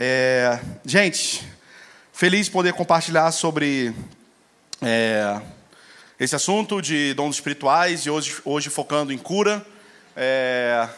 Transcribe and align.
É, 0.00 0.60
gente, 0.84 1.44
feliz 2.12 2.46
de 2.46 2.52
poder 2.52 2.72
compartilhar 2.72 3.32
sobre 3.32 3.92
é, 4.80 5.40
esse 6.20 6.36
assunto 6.36 6.80
de 6.80 7.14
dons 7.14 7.36
espirituais 7.36 8.06
e 8.06 8.10
hoje, 8.10 8.36
hoje 8.44 8.70
focando 8.70 9.12
em 9.12 9.18
cura. 9.18 9.66
É, 10.16 10.88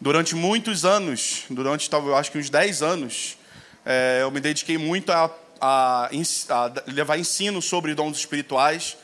durante 0.00 0.34
muitos 0.34 0.84
anos, 0.84 1.44
durante 1.50 1.88
talvez 1.88 2.16
acho 2.16 2.30
que 2.30 2.38
uns 2.38 2.50
10 2.50 2.82
anos, 2.82 3.38
é, 3.84 4.20
eu 4.22 4.30
me 4.30 4.40
dediquei 4.40 4.76
muito 4.78 5.10
a, 5.10 5.30
a, 5.60 6.10
a, 6.50 6.72
levar 6.86 7.18
ensino 7.18 7.62
sobre 7.62 7.94
dons 7.94 8.18
espirituais. 8.18 8.96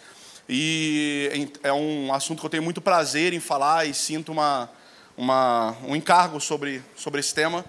E 0.52 1.48
é 1.62 1.72
um 1.72 2.12
assunto 2.12 2.40
que 2.40 2.46
eu 2.46 2.50
tenho 2.50 2.64
muito 2.64 2.80
prazer 2.80 3.32
em 3.32 3.38
falar 3.38 3.86
e 3.86 3.94
sinto 3.94 4.32
uma, 4.32 4.68
uma, 5.16 5.76
um 5.86 5.94
encargo 5.94 6.40
sobre, 6.40 6.82
sobre 6.96 7.20
esse 7.20 7.32
tema. 7.32 7.64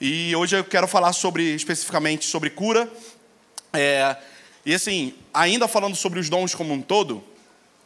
E 0.00 0.34
hoje 0.34 0.56
eu 0.56 0.64
quero 0.64 0.88
falar 0.88 1.12
sobre 1.12 1.54
especificamente 1.54 2.26
sobre 2.26 2.50
cura. 2.50 2.90
É, 3.72 4.16
e 4.66 4.74
assim, 4.74 5.14
ainda 5.32 5.68
falando 5.68 5.94
sobre 5.94 6.18
os 6.18 6.28
dons 6.28 6.56
como 6.56 6.74
um 6.74 6.82
todo, 6.82 7.22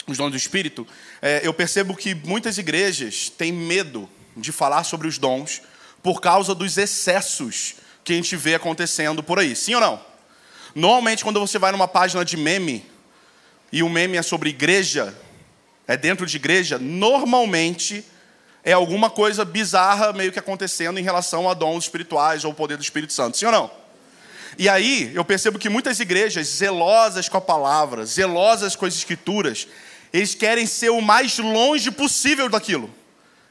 os 0.06 0.16
dons 0.16 0.30
do 0.30 0.36
Espírito, 0.38 0.86
é, 1.20 1.42
eu 1.44 1.52
percebo 1.52 1.94
que 1.94 2.14
muitas 2.14 2.56
igrejas 2.56 3.28
têm 3.28 3.52
medo 3.52 4.08
de 4.34 4.50
falar 4.50 4.82
sobre 4.84 5.08
os 5.08 5.18
dons 5.18 5.60
por 6.02 6.22
causa 6.22 6.54
dos 6.54 6.78
excessos 6.78 7.74
que 8.02 8.14
a 8.14 8.16
gente 8.16 8.34
vê 8.34 8.54
acontecendo 8.54 9.22
por 9.22 9.38
aí. 9.38 9.54
Sim 9.54 9.74
ou 9.74 9.80
não? 9.82 10.00
Normalmente, 10.74 11.22
quando 11.22 11.38
você 11.38 11.58
vai 11.58 11.70
numa 11.70 11.86
página 11.86 12.24
de 12.24 12.38
meme 12.38 12.82
e 13.72 13.82
o 13.82 13.88
meme 13.88 14.16
é 14.16 14.22
sobre 14.22 14.50
igreja, 14.50 15.14
é 15.86 15.96
dentro 15.96 16.26
de 16.26 16.36
igreja, 16.36 16.78
normalmente 16.78 18.04
é 18.64 18.72
alguma 18.72 19.08
coisa 19.08 19.44
bizarra 19.44 20.12
meio 20.12 20.32
que 20.32 20.38
acontecendo 20.38 20.98
em 20.98 21.02
relação 21.02 21.48
a 21.48 21.54
dons 21.54 21.84
espirituais 21.84 22.44
ou 22.44 22.52
o 22.52 22.54
poder 22.54 22.76
do 22.76 22.82
Espírito 22.82 23.12
Santo. 23.12 23.38
Sim 23.38 23.46
ou 23.46 23.52
não? 23.52 23.70
E 24.58 24.68
aí 24.68 25.12
eu 25.14 25.24
percebo 25.24 25.58
que 25.58 25.68
muitas 25.68 26.00
igrejas, 26.00 26.46
zelosas 26.48 27.28
com 27.28 27.36
a 27.36 27.40
palavra, 27.40 28.04
zelosas 28.04 28.74
com 28.74 28.84
as 28.84 28.94
escrituras, 28.94 29.68
eles 30.12 30.34
querem 30.34 30.66
ser 30.66 30.90
o 30.90 31.00
mais 31.00 31.38
longe 31.38 31.90
possível 31.90 32.48
daquilo. 32.48 32.92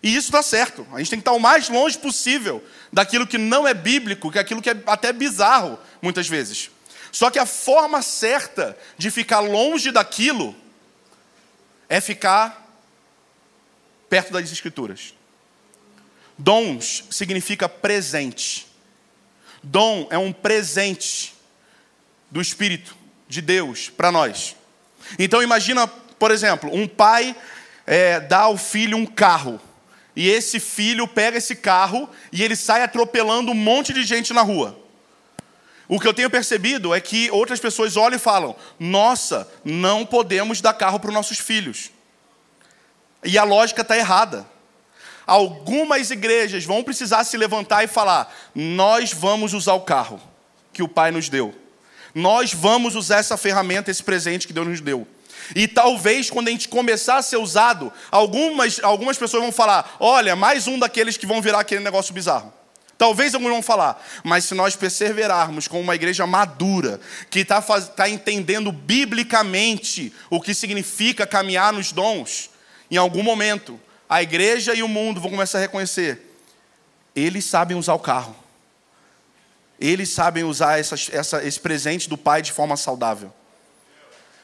E 0.04 0.16
isso 0.16 0.28
está 0.28 0.44
certo. 0.44 0.86
A 0.94 1.00
gente 1.00 1.10
tem 1.10 1.20
que 1.20 1.22
estar 1.22 1.32
o 1.32 1.40
mais 1.40 1.70
longe 1.70 1.98
possível 1.98 2.64
daquilo 2.92 3.26
que 3.26 3.38
não 3.38 3.68
é 3.68 3.74
bíblico, 3.74 4.32
que 4.32 4.38
é 4.38 4.42
aquilo 4.42 4.62
que 4.62 4.70
é 4.70 4.78
até 4.86 5.12
bizarro, 5.12 5.80
muitas 6.02 6.28
vezes. 6.28 6.70
Só 7.12 7.30
que 7.30 7.40
a 7.40 7.46
forma 7.46 8.02
certa 8.02 8.78
de 8.98 9.10
ficar 9.10 9.40
longe 9.40 9.92
daquilo 9.92 10.56
é 11.90 12.02
ficar 12.02 12.66
perto 14.10 14.34
das 14.34 14.52
Escrituras. 14.52 15.14
Dons 16.38 17.06
significa 17.10 17.68
presente. 17.68 18.68
Dom 19.64 20.08
é 20.10 20.18
um 20.18 20.32
presente 20.32 21.36
do 22.30 22.42
Espírito 22.42 22.96
de 23.28 23.42
Deus 23.42 23.90
para 23.90 24.12
nós. 24.12 24.56
Então 25.18 25.42
imagina, 25.42 25.88
por 25.88 26.32
exemplo, 26.32 26.70
um 26.74 26.88
pai 26.88 27.36
é, 27.86 28.20
dá 28.20 28.42
ao 28.42 28.58
filho 28.58 28.98
um 28.98 29.06
carro. 29.06 29.60
E 30.16 30.28
esse 30.28 30.60
filho 30.60 31.08
pega 31.08 31.38
esse 31.38 31.56
carro 31.56 32.10
e 32.32 32.44
ele 32.44 32.56
sai 32.56 32.82
atropelando 32.82 33.52
um 33.52 33.56
monte 33.56 33.94
de 33.94 34.04
gente 34.04 34.34
na 34.34 34.42
rua. 34.42 34.78
O 35.88 36.00
que 36.00 36.08
eu 36.08 36.14
tenho 36.14 36.30
percebido 36.30 36.94
é 36.94 37.00
que 37.00 37.32
outras 37.32 37.60
pessoas 37.60 37.96
olham 37.96 38.18
e 38.18 38.20
falam: 38.20 38.56
Nossa, 38.80 39.48
não 39.64 40.06
podemos 40.06 40.60
dar 40.60 40.74
carro 40.74 41.00
para 41.00 41.10
os 41.10 41.14
nossos 41.14 41.40
filhos. 41.40 41.92
E 43.24 43.38
a 43.38 43.44
lógica 43.44 43.82
está 43.82 43.98
errada. 43.98 44.46
Algumas 45.26 46.10
igrejas 46.10 46.64
vão 46.66 46.84
precisar 46.84 47.24
se 47.24 47.38
levantar 47.38 47.84
e 47.84 47.88
falar: 47.88 48.34
nós 48.54 49.14
vamos 49.14 49.54
usar 49.54 49.74
o 49.74 49.82
carro 49.82 50.20
que 50.74 50.84
o 50.84 50.88
Pai 50.88 51.12
nos 51.12 51.30
deu. 51.30 51.54
Nós 52.14 52.54
vamos 52.54 52.96
usar 52.96 53.18
essa 53.18 53.38
ferramenta, 53.38 53.92
esse 53.92 54.04
presente 54.04 54.48
que 54.48 54.54
Deus 54.54 54.68
nos 54.68 54.82
deu. 54.82 55.08
E 55.56 55.68
talvez 55.68 56.30
quando 56.30 56.48
a 56.48 56.52
gente 56.52 56.68
começar 56.68 57.18
a 57.18 57.22
ser 57.22 57.38
usado, 57.38 57.92
algumas, 58.12 58.82
algumas 58.84 59.18
pessoas 59.18 59.44
vão 59.44 59.52
falar: 59.52 59.96
olha, 60.00 60.36
mais 60.36 60.68
um 60.68 60.78
daqueles 60.78 61.16
que 61.16 61.26
vão 61.26 61.42
virar 61.42 61.62
aquele 61.62 61.84
negócio 61.84 62.14
bizarro. 62.14 62.57
Talvez 62.98 63.36
alguns 63.36 63.52
vão 63.52 63.62
falar, 63.62 64.04
mas 64.24 64.46
se 64.46 64.56
nós 64.56 64.76
perseverarmos 64.76 65.68
com 65.68 65.80
uma 65.80 65.94
igreja 65.94 66.26
madura, 66.26 67.00
que 67.30 67.40
está 67.40 67.62
tá 67.62 68.10
entendendo 68.10 68.72
biblicamente 68.72 70.12
o 70.32 70.42
que 70.42 70.54
significa 70.54 71.28
caminhar 71.28 71.72
nos 71.72 71.92
dons, 71.92 72.50
em 72.90 72.98
algum 72.98 73.22
momento, 73.22 73.80
a 74.10 74.24
igreja 74.24 74.74
e 74.74 74.82
o 74.82 74.88
mundo 74.88 75.22
vão 75.22 75.30
começar 75.30 75.60
a 75.60 75.62
reconhecer: 75.62 76.36
eles 77.16 77.46
sabem 77.46 77.78
usar 77.78 77.94
o 77.94 78.00
carro, 78.00 78.36
eles 79.80 80.10
sabem 80.10 80.44
usar 80.44 80.80
essa, 80.80 80.96
esse 81.44 81.60
presente 81.60 82.10
do 82.10 82.18
Pai 82.18 82.42
de 82.42 82.52
forma 82.52 82.76
saudável. 82.76 83.32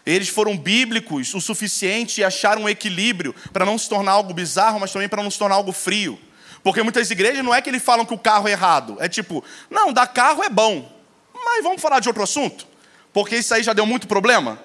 Eles 0.06 0.28
foram 0.28 0.58
bíblicos 0.58 1.34
o 1.34 1.42
suficiente 1.42 2.20
e 2.20 2.24
acharam 2.24 2.64
um 2.64 2.70
equilíbrio 2.70 3.34
para 3.52 3.66
não 3.66 3.78
se 3.78 3.88
tornar 3.88 4.12
algo 4.12 4.34
bizarro, 4.34 4.80
mas 4.80 4.92
também 4.92 5.08
para 5.08 5.24
não 5.24 5.32
se 5.32 5.40
tornar 5.40 5.56
algo 5.56 5.72
frio. 5.72 6.20
Porque 6.64 6.82
muitas 6.82 7.12
igrejas 7.12 7.44
não 7.44 7.54
é 7.54 7.62
que 7.62 7.70
eles 7.70 7.84
falam 7.84 8.06
que 8.06 8.14
o 8.14 8.18
carro 8.18 8.48
é 8.48 8.52
errado, 8.52 8.98
é 9.00 9.10
tipo, 9.10 9.44
não, 9.70 9.92
dar 9.92 10.08
carro 10.08 10.44
é 10.44 10.50
bom, 10.50 10.90
mas 11.34 11.64
vamos 11.64 11.82
falar 11.82 12.00
de 12.00 12.08
outro 12.08 12.24
assunto? 12.24 12.66
Porque 13.12 13.36
isso 13.36 13.54
aí 13.54 13.62
já 13.62 13.74
deu 13.74 13.86
muito 13.86 14.08
problema? 14.08 14.58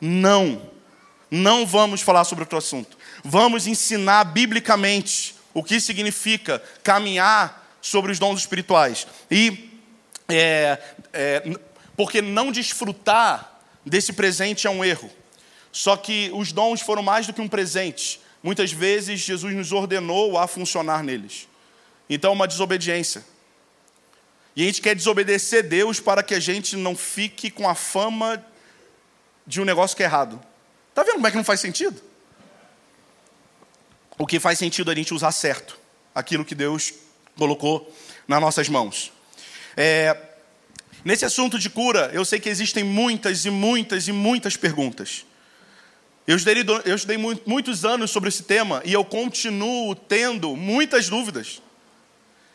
Não, 0.00 0.70
não 1.30 1.66
vamos 1.66 2.02
falar 2.02 2.24
sobre 2.24 2.42
outro 2.42 2.58
assunto 2.58 3.00
vamos 3.24 3.66
ensinar 3.66 4.24
biblicamente 4.24 5.34
o 5.52 5.62
que 5.62 5.80
significa 5.80 6.62
caminhar 6.82 7.68
sobre 7.80 8.12
os 8.12 8.18
dons 8.18 8.40
espirituais. 8.40 9.06
E 9.30 9.70
é, 10.28 10.78
é, 11.12 11.58
porque 11.96 12.22
não 12.22 12.52
desfrutar 12.52 13.60
desse 13.84 14.12
presente 14.12 14.66
é 14.66 14.70
um 14.70 14.84
erro. 14.84 15.10
Só 15.72 15.96
que 15.96 16.30
os 16.34 16.52
dons 16.52 16.80
foram 16.80 17.02
mais 17.02 17.26
do 17.26 17.32
que 17.32 17.40
um 17.40 17.48
presente. 17.48 18.20
Muitas 18.42 18.72
vezes 18.72 19.20
Jesus 19.20 19.54
nos 19.54 19.72
ordenou 19.72 20.38
a 20.38 20.46
funcionar 20.46 21.02
neles. 21.02 21.48
Então, 22.08 22.32
uma 22.32 22.48
desobediência. 22.48 23.24
E 24.56 24.62
a 24.62 24.66
gente 24.66 24.80
quer 24.80 24.94
desobedecer 24.94 25.62
Deus 25.62 26.00
para 26.00 26.22
que 26.22 26.34
a 26.34 26.40
gente 26.40 26.76
não 26.76 26.96
fique 26.96 27.50
com 27.50 27.68
a 27.68 27.74
fama 27.74 28.44
de 29.46 29.60
um 29.60 29.64
negócio 29.64 29.96
que 29.96 30.02
é 30.02 30.06
errado. 30.06 30.40
Está 30.88 31.02
vendo 31.02 31.14
como 31.14 31.26
é 31.26 31.30
que 31.30 31.36
não 31.36 31.44
faz 31.44 31.60
sentido? 31.60 32.10
o 34.20 34.26
que 34.26 34.38
faz 34.38 34.58
sentido 34.58 34.90
a 34.90 34.94
gente 34.94 35.14
usar 35.14 35.32
certo 35.32 35.78
aquilo 36.14 36.44
que 36.44 36.54
Deus 36.54 36.92
colocou 37.38 37.90
nas 38.28 38.38
nossas 38.38 38.68
mãos. 38.68 39.10
É, 39.74 40.14
nesse 41.02 41.24
assunto 41.24 41.58
de 41.58 41.70
cura, 41.70 42.10
eu 42.12 42.22
sei 42.22 42.38
que 42.38 42.50
existem 42.50 42.84
muitas 42.84 43.46
e 43.46 43.50
muitas 43.50 44.08
e 44.08 44.12
muitas 44.12 44.58
perguntas. 44.58 45.24
Eu 46.30 46.36
estudei, 46.36 46.64
eu 46.84 46.94
estudei 46.94 47.18
muitos 47.44 47.84
anos 47.84 48.12
sobre 48.12 48.28
esse 48.28 48.44
tema 48.44 48.80
e 48.84 48.92
eu 48.92 49.04
continuo 49.04 49.96
tendo 49.96 50.54
muitas 50.54 51.08
dúvidas. 51.08 51.60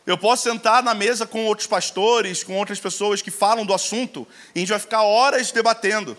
Eu 0.08 0.18
posso 0.18 0.44
sentar 0.44 0.82
na 0.82 0.94
mesa 0.94 1.28
com 1.28 1.44
outros 1.46 1.68
pastores, 1.68 2.42
com 2.42 2.56
outras 2.56 2.80
pessoas 2.80 3.22
que 3.22 3.30
falam 3.30 3.66
do 3.66 3.74
assunto, 3.74 4.26
e 4.56 4.60
a 4.60 4.62
gente 4.62 4.70
vai 4.70 4.80
ficar 4.80 5.02
horas 5.02 5.52
debatendo. 5.52 6.16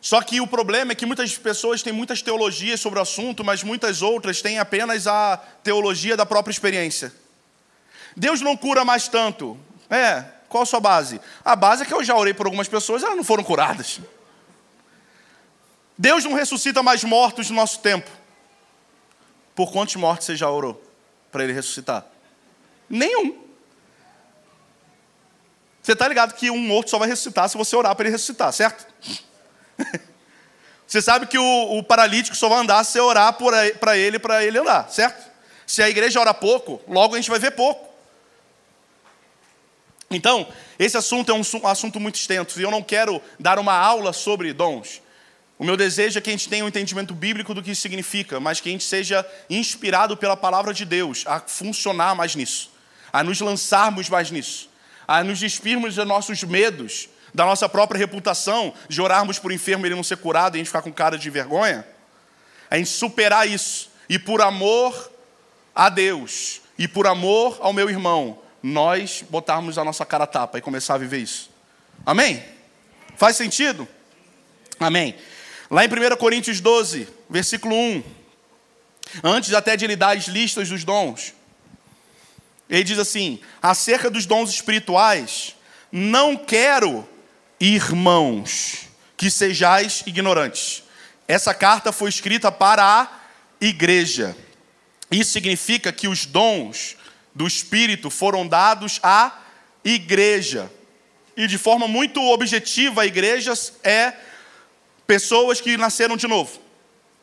Só 0.00 0.22
que 0.22 0.40
o 0.40 0.46
problema 0.46 0.92
é 0.92 0.94
que 0.94 1.04
muitas 1.04 1.36
pessoas 1.36 1.82
têm 1.82 1.92
muitas 1.92 2.22
teologias 2.22 2.80
sobre 2.80 3.00
o 3.00 3.02
assunto, 3.02 3.42
mas 3.42 3.64
muitas 3.64 4.02
outras 4.02 4.40
têm 4.40 4.60
apenas 4.60 5.08
a 5.08 5.36
teologia 5.64 6.16
da 6.16 6.24
própria 6.24 6.52
experiência. 6.52 7.12
Deus 8.16 8.40
não 8.40 8.56
cura 8.56 8.84
mais 8.84 9.08
tanto. 9.08 9.58
É, 9.90 10.26
qual 10.48 10.62
a 10.62 10.66
sua 10.66 10.78
base? 10.78 11.20
A 11.44 11.56
base 11.56 11.82
é 11.82 11.86
que 11.86 11.92
eu 11.92 12.04
já 12.04 12.16
orei 12.16 12.32
por 12.32 12.46
algumas 12.46 12.68
pessoas, 12.68 13.02
elas 13.02 13.16
não 13.16 13.24
foram 13.24 13.42
curadas. 13.42 13.98
Deus 15.96 16.24
não 16.24 16.32
ressuscita 16.34 16.82
mais 16.82 17.04
mortos 17.04 17.50
no 17.50 17.56
nosso 17.56 17.80
tempo. 17.80 18.10
Por 19.54 19.70
quantos 19.70 19.96
mortos 19.96 20.26
você 20.26 20.36
já 20.36 20.50
orou 20.50 20.82
para 21.30 21.44
ele 21.44 21.52
ressuscitar? 21.52 22.06
Nenhum. 22.88 23.42
Você 25.82 25.92
está 25.92 26.06
ligado 26.06 26.34
que 26.34 26.50
um 26.50 26.58
morto 26.58 26.90
só 26.90 26.98
vai 26.98 27.08
ressuscitar 27.08 27.48
se 27.48 27.56
você 27.56 27.74
orar 27.74 27.94
para 27.96 28.06
ele 28.06 28.12
ressuscitar, 28.12 28.52
certo? 28.52 28.86
Você 30.86 31.00
sabe 31.00 31.26
que 31.26 31.38
o, 31.38 31.78
o, 31.78 31.82
paralítico 31.82 32.36
só 32.36 32.50
vai 32.50 32.58
andar 32.58 32.84
se 32.84 32.92
você 32.92 33.00
orar 33.00 33.32
para 33.32 33.96
ele, 33.96 34.18
para 34.18 34.44
ele 34.44 34.58
andar, 34.58 34.90
certo? 34.90 35.26
Se 35.66 35.82
a 35.82 35.88
igreja 35.88 36.20
ora 36.20 36.34
pouco, 36.34 36.82
logo 36.86 37.14
a 37.14 37.16
gente 37.16 37.30
vai 37.30 37.38
ver 37.38 37.52
pouco. 37.52 37.88
Então, 40.10 40.46
esse 40.78 40.94
assunto 40.94 41.32
é 41.32 41.34
um 41.34 41.66
assunto 41.66 41.98
muito 41.98 42.16
extenso 42.16 42.60
e 42.60 42.62
eu 42.62 42.70
não 42.70 42.82
quero 42.82 43.22
dar 43.40 43.58
uma 43.58 43.72
aula 43.72 44.12
sobre 44.12 44.52
dons. 44.52 45.00
O 45.62 45.64
meu 45.64 45.76
desejo 45.76 46.18
é 46.18 46.20
que 46.20 46.28
a 46.28 46.32
gente 46.32 46.48
tenha 46.48 46.64
um 46.64 46.66
entendimento 46.66 47.14
bíblico 47.14 47.54
do 47.54 47.62
que 47.62 47.70
isso 47.70 47.82
significa, 47.82 48.40
mas 48.40 48.60
que 48.60 48.68
a 48.68 48.72
gente 48.72 48.82
seja 48.82 49.24
inspirado 49.48 50.16
pela 50.16 50.36
palavra 50.36 50.74
de 50.74 50.84
Deus 50.84 51.22
a 51.24 51.38
funcionar 51.38 52.16
mais 52.16 52.34
nisso, 52.34 52.68
a 53.12 53.22
nos 53.22 53.40
lançarmos 53.40 54.08
mais 54.08 54.28
nisso, 54.28 54.68
a 55.06 55.22
nos 55.22 55.38
despirmos 55.38 55.94
de 55.94 56.04
nossos 56.04 56.42
medos 56.42 57.08
da 57.32 57.46
nossa 57.46 57.68
própria 57.68 57.96
reputação, 57.96 58.74
de 58.88 59.00
orarmos 59.00 59.38
por 59.38 59.52
enfermo 59.52 59.86
e 59.86 59.88
ele 59.88 59.94
não 59.94 60.02
ser 60.02 60.16
curado 60.16 60.56
e 60.56 60.58
a 60.58 60.58
gente 60.58 60.66
ficar 60.66 60.82
com 60.82 60.92
cara 60.92 61.16
de 61.16 61.30
vergonha, 61.30 61.86
a 62.68 62.76
gente 62.76 62.90
superar 62.90 63.48
isso. 63.48 63.88
E 64.08 64.18
por 64.18 64.42
amor 64.42 65.12
a 65.72 65.88
Deus 65.88 66.60
e 66.76 66.88
por 66.88 67.06
amor 67.06 67.58
ao 67.60 67.72
meu 67.72 67.88
irmão, 67.88 68.40
nós 68.60 69.24
botarmos 69.30 69.78
a 69.78 69.84
nossa 69.84 70.04
cara 70.04 70.26
tapa 70.26 70.58
e 70.58 70.60
começar 70.60 70.94
a 70.94 70.98
viver 70.98 71.18
isso. 71.18 71.52
Amém? 72.04 72.42
Faz 73.16 73.36
sentido? 73.36 73.86
Amém. 74.80 75.14
Lá 75.72 75.86
em 75.86 75.88
1 75.88 76.16
Coríntios 76.16 76.60
12, 76.60 77.08
versículo 77.30 77.74
1, 77.74 78.04
antes 79.24 79.54
até 79.54 79.74
de 79.74 79.86
ele 79.86 79.96
dar 79.96 80.14
as 80.14 80.26
listas 80.26 80.68
dos 80.68 80.84
dons, 80.84 81.32
ele 82.68 82.84
diz 82.84 82.98
assim: 82.98 83.40
acerca 83.62 84.10
dos 84.10 84.26
dons 84.26 84.50
espirituais, 84.50 85.56
não 85.90 86.36
quero, 86.36 87.08
irmãos, 87.58 88.80
que 89.16 89.30
sejais 89.30 90.02
ignorantes. 90.04 90.82
Essa 91.26 91.54
carta 91.54 91.90
foi 91.90 92.10
escrita 92.10 92.52
para 92.52 92.84
a 92.84 93.08
igreja. 93.58 94.36
Isso 95.10 95.32
significa 95.32 95.90
que 95.90 96.06
os 96.06 96.26
dons 96.26 96.98
do 97.34 97.46
Espírito 97.46 98.10
foram 98.10 98.46
dados 98.46 99.00
à 99.02 99.40
igreja. 99.82 100.70
E 101.34 101.46
de 101.46 101.56
forma 101.56 101.88
muito 101.88 102.20
objetiva, 102.20 103.00
a 103.00 103.06
igreja 103.06 103.54
é 103.82 104.12
pessoas 105.12 105.60
que 105.60 105.76
nasceram 105.76 106.16
de 106.16 106.26
novo, 106.26 106.58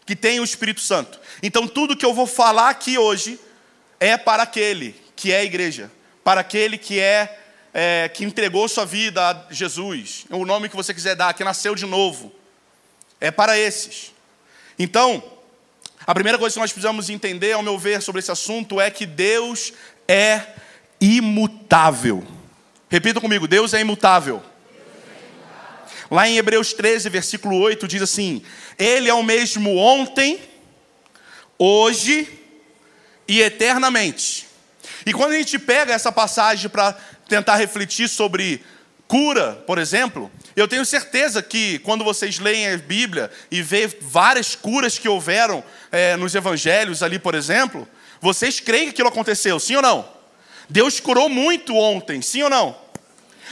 que 0.06 0.16
têm 0.16 0.40
o 0.40 0.44
Espírito 0.44 0.80
Santo. 0.80 1.20
Então, 1.42 1.68
tudo 1.68 1.98
que 1.98 2.06
eu 2.06 2.14
vou 2.14 2.28
falar 2.28 2.70
aqui 2.70 3.00
hoje 3.00 3.40
é 4.00 4.16
para 4.16 4.44
aquele 4.44 4.96
que 5.16 5.32
é 5.32 5.40
a 5.40 5.44
igreja, 5.44 5.90
para 6.24 6.42
aquele 6.42 6.78
que 6.78 7.00
é 7.00 7.36
é, 7.74 8.08
que 8.14 8.24
entregou 8.24 8.68
sua 8.68 8.86
vida 8.86 9.28
a 9.28 9.48
Jesus, 9.52 10.26
o 10.30 10.46
nome 10.46 10.70
que 10.70 10.76
você 10.76 10.94
quiser 10.94 11.16
dar, 11.16 11.34
que 11.34 11.44
nasceu 11.44 11.74
de 11.74 11.88
novo, 11.88 12.32
é 13.20 13.32
para 13.32 13.58
esses. 13.58 14.14
Então, 14.78 15.24
a 16.06 16.14
primeira 16.14 16.38
coisa 16.38 16.54
que 16.54 16.60
nós 16.60 16.72
precisamos 16.72 17.10
entender, 17.10 17.54
ao 17.54 17.64
meu 17.64 17.80
ver, 17.80 18.04
sobre 18.04 18.20
esse 18.20 18.32
assunto 18.32 18.80
é 18.80 18.92
que 18.92 19.08
Deus 19.08 19.74
é 20.08 20.44
imutável. 21.02 22.24
Repita 22.88 23.20
comigo: 23.20 23.48
Deus 23.48 23.74
é 23.74 23.82
imutável. 23.82 24.44
Lá 26.10 26.28
em 26.28 26.38
Hebreus 26.38 26.74
13, 26.74 27.08
versículo 27.10 27.58
8, 27.60 27.88
diz 27.88 28.02
assim: 28.02 28.42
Ele 28.78 29.10
é 29.10 29.14
o 29.14 29.24
mesmo 29.24 29.78
ontem, 29.78 30.40
hoje 31.58 32.28
e 33.28 33.42
eternamente. 33.42 34.48
E 35.06 35.14
quando 35.14 35.34
a 35.34 35.38
gente 35.38 35.60
pega 35.60 35.94
essa 35.94 36.12
passagem 36.12 36.70
para 36.70 36.94
tentar 37.28 37.58
refletir 37.58 38.10
sobre 38.10 38.64
cura, 39.08 39.64
por 39.68 39.78
exemplo, 39.78 40.32
eu 40.56 40.68
tenho 40.68 40.86
certeza 40.86 41.42
que 41.42 41.80
quando 41.80 42.04
vocês 42.04 42.40
leem 42.40 42.68
a 42.70 42.78
Bíblia 42.78 43.32
e 43.52 43.62
vê 43.62 43.88
várias 44.02 44.56
curas 44.56 44.98
que 44.98 45.08
houveram 45.08 45.64
é, 45.92 46.16
nos 46.16 46.34
evangelhos 46.34 47.04
ali, 47.04 47.20
por 47.20 47.36
exemplo, 47.36 47.88
vocês 48.20 48.60
creem 48.60 48.86
que 48.86 48.90
aquilo 48.92 49.10
aconteceu, 49.10 49.60
sim 49.60 49.76
ou 49.76 49.82
não? 49.82 50.10
Deus 50.68 51.00
curou 51.00 51.30
muito 51.30 51.76
ontem, 51.76 52.22
sim 52.22 52.44
ou 52.44 52.50
não? 52.50 52.89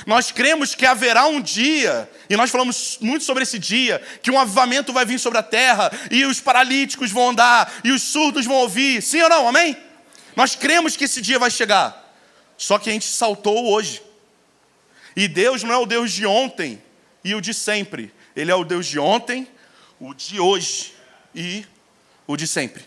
Nós 0.05 0.31
cremos 0.31 0.75
que 0.75 0.85
haverá 0.85 1.25
um 1.27 1.41
dia, 1.41 2.09
e 2.29 2.35
nós 2.35 2.49
falamos 2.49 2.97
muito 3.01 3.23
sobre 3.23 3.43
esse 3.43 3.57
dia, 3.57 4.01
que 4.21 4.31
um 4.31 4.39
avivamento 4.39 4.93
vai 4.93 5.05
vir 5.05 5.19
sobre 5.19 5.39
a 5.39 5.43
terra, 5.43 5.91
e 6.11 6.25
os 6.25 6.39
paralíticos 6.39 7.11
vão 7.11 7.29
andar, 7.29 7.73
e 7.83 7.91
os 7.91 8.01
surdos 8.01 8.45
vão 8.45 8.57
ouvir, 8.57 9.01
sim 9.01 9.21
ou 9.21 9.29
não? 9.29 9.47
Amém? 9.47 9.75
Nós 10.35 10.55
cremos 10.55 10.95
que 10.95 11.05
esse 11.05 11.19
dia 11.19 11.39
vai 11.39 11.49
chegar. 11.49 12.05
Só 12.57 12.77
que 12.77 12.89
a 12.89 12.93
gente 12.93 13.07
saltou 13.07 13.71
hoje. 13.71 14.01
E 15.15 15.27
Deus 15.27 15.63
não 15.63 15.73
é 15.73 15.77
o 15.77 15.85
Deus 15.85 16.11
de 16.11 16.25
ontem 16.25 16.81
e 17.23 17.33
o 17.33 17.41
de 17.41 17.53
sempre. 17.53 18.13
Ele 18.35 18.51
é 18.51 18.55
o 18.55 18.63
Deus 18.63 18.85
de 18.85 18.99
ontem, 18.99 19.47
o 19.99 20.13
de 20.13 20.39
hoje 20.39 20.93
e 21.33 21.65
o 22.27 22.37
de 22.37 22.47
sempre. 22.47 22.85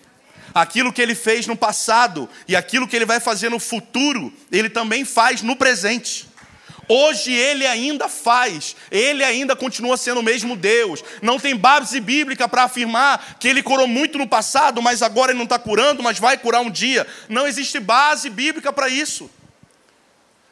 Aquilo 0.54 0.92
que 0.92 1.02
ele 1.02 1.14
fez 1.14 1.48
no 1.48 1.56
passado 1.56 2.28
e 2.46 2.54
aquilo 2.54 2.86
que 2.86 2.94
ele 2.94 3.04
vai 3.04 3.18
fazer 3.18 3.48
no 3.48 3.58
futuro, 3.58 4.32
ele 4.50 4.70
também 4.70 5.04
faz 5.04 5.42
no 5.42 5.56
presente. 5.56 6.29
Hoje 6.92 7.32
ele 7.32 7.66
ainda 7.66 8.08
faz, 8.08 8.74
ele 8.90 9.22
ainda 9.22 9.54
continua 9.54 9.96
sendo 9.96 10.18
o 10.18 10.24
mesmo 10.24 10.56
Deus. 10.56 11.04
Não 11.22 11.38
tem 11.38 11.54
base 11.54 12.00
bíblica 12.00 12.48
para 12.48 12.64
afirmar 12.64 13.36
que 13.38 13.46
ele 13.46 13.62
curou 13.62 13.86
muito 13.86 14.18
no 14.18 14.26
passado, 14.26 14.82
mas 14.82 15.00
agora 15.00 15.30
ele 15.30 15.38
não 15.38 15.44
está 15.44 15.58
curando, 15.58 16.02
mas 16.02 16.18
vai 16.18 16.36
curar 16.36 16.62
um 16.62 16.70
dia. 16.70 17.06
Não 17.28 17.46
existe 17.46 17.78
base 17.78 18.28
bíblica 18.28 18.72
para 18.72 18.88
isso 18.88 19.30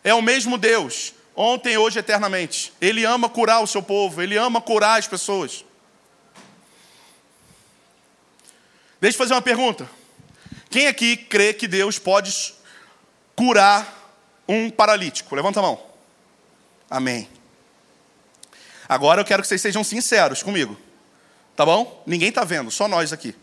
é 0.08 0.14
o 0.14 0.22
mesmo 0.22 0.56
Deus, 0.56 1.12
ontem, 1.34 1.76
hoje, 1.76 1.98
eternamente. 1.98 2.72
Ele 2.80 3.04
ama 3.04 3.28
curar 3.28 3.62
o 3.62 3.66
seu 3.66 3.82
povo, 3.82 4.22
ele 4.22 4.36
ama 4.36 4.60
curar 4.60 4.98
as 4.98 5.06
pessoas. 5.06 5.64
Deixa 9.00 9.14
eu 9.14 9.18
fazer 9.18 9.34
uma 9.34 9.42
pergunta. 9.42 9.88
Quem 10.70 10.86
aqui 10.86 11.16
crê 11.16 11.52
que 11.52 11.68
Deus 11.68 11.98
pode 11.98 12.54
curar 13.36 14.12
um 14.48 14.70
paralítico? 14.70 15.34
Levanta 15.34 15.60
a 15.60 15.62
mão. 15.62 15.87
Amém. 16.90 17.28
Agora 18.88 19.20
eu 19.20 19.24
quero 19.24 19.42
que 19.42 19.48
vocês 19.48 19.60
sejam 19.60 19.84
sinceros 19.84 20.42
comigo. 20.42 20.76
Tá 21.54 21.66
bom? 21.66 22.02
Ninguém 22.06 22.28
está 22.28 22.44
vendo, 22.44 22.70
só 22.70 22.88
nós 22.88 23.12
aqui. 23.12 23.34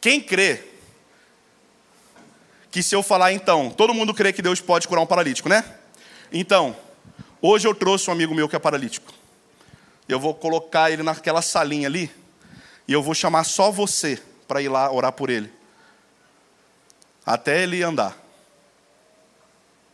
Quem 0.00 0.20
crê 0.20 0.64
que 2.70 2.82
se 2.82 2.94
eu 2.94 3.02
falar 3.02 3.32
então, 3.32 3.70
todo 3.70 3.94
mundo 3.94 4.12
crê 4.12 4.32
que 4.32 4.42
Deus 4.42 4.60
pode 4.60 4.86
curar 4.86 5.00
um 5.00 5.06
paralítico, 5.06 5.48
né? 5.48 5.64
Então, 6.32 6.76
hoje 7.40 7.66
eu 7.66 7.74
trouxe 7.74 8.10
um 8.10 8.12
amigo 8.12 8.34
meu 8.34 8.48
que 8.48 8.56
é 8.56 8.58
paralítico. 8.58 9.12
Eu 10.08 10.20
vou 10.20 10.34
colocar 10.34 10.90
ele 10.90 11.02
naquela 11.02 11.40
salinha 11.40 11.88
ali 11.88 12.10
e 12.86 12.92
eu 12.92 13.02
vou 13.02 13.14
chamar 13.14 13.44
só 13.44 13.70
você 13.70 14.20
para 14.46 14.60
ir 14.60 14.68
lá 14.68 14.90
orar 14.90 15.12
por 15.12 15.30
ele. 15.30 15.52
Até 17.24 17.62
ele 17.62 17.82
andar. 17.82 18.16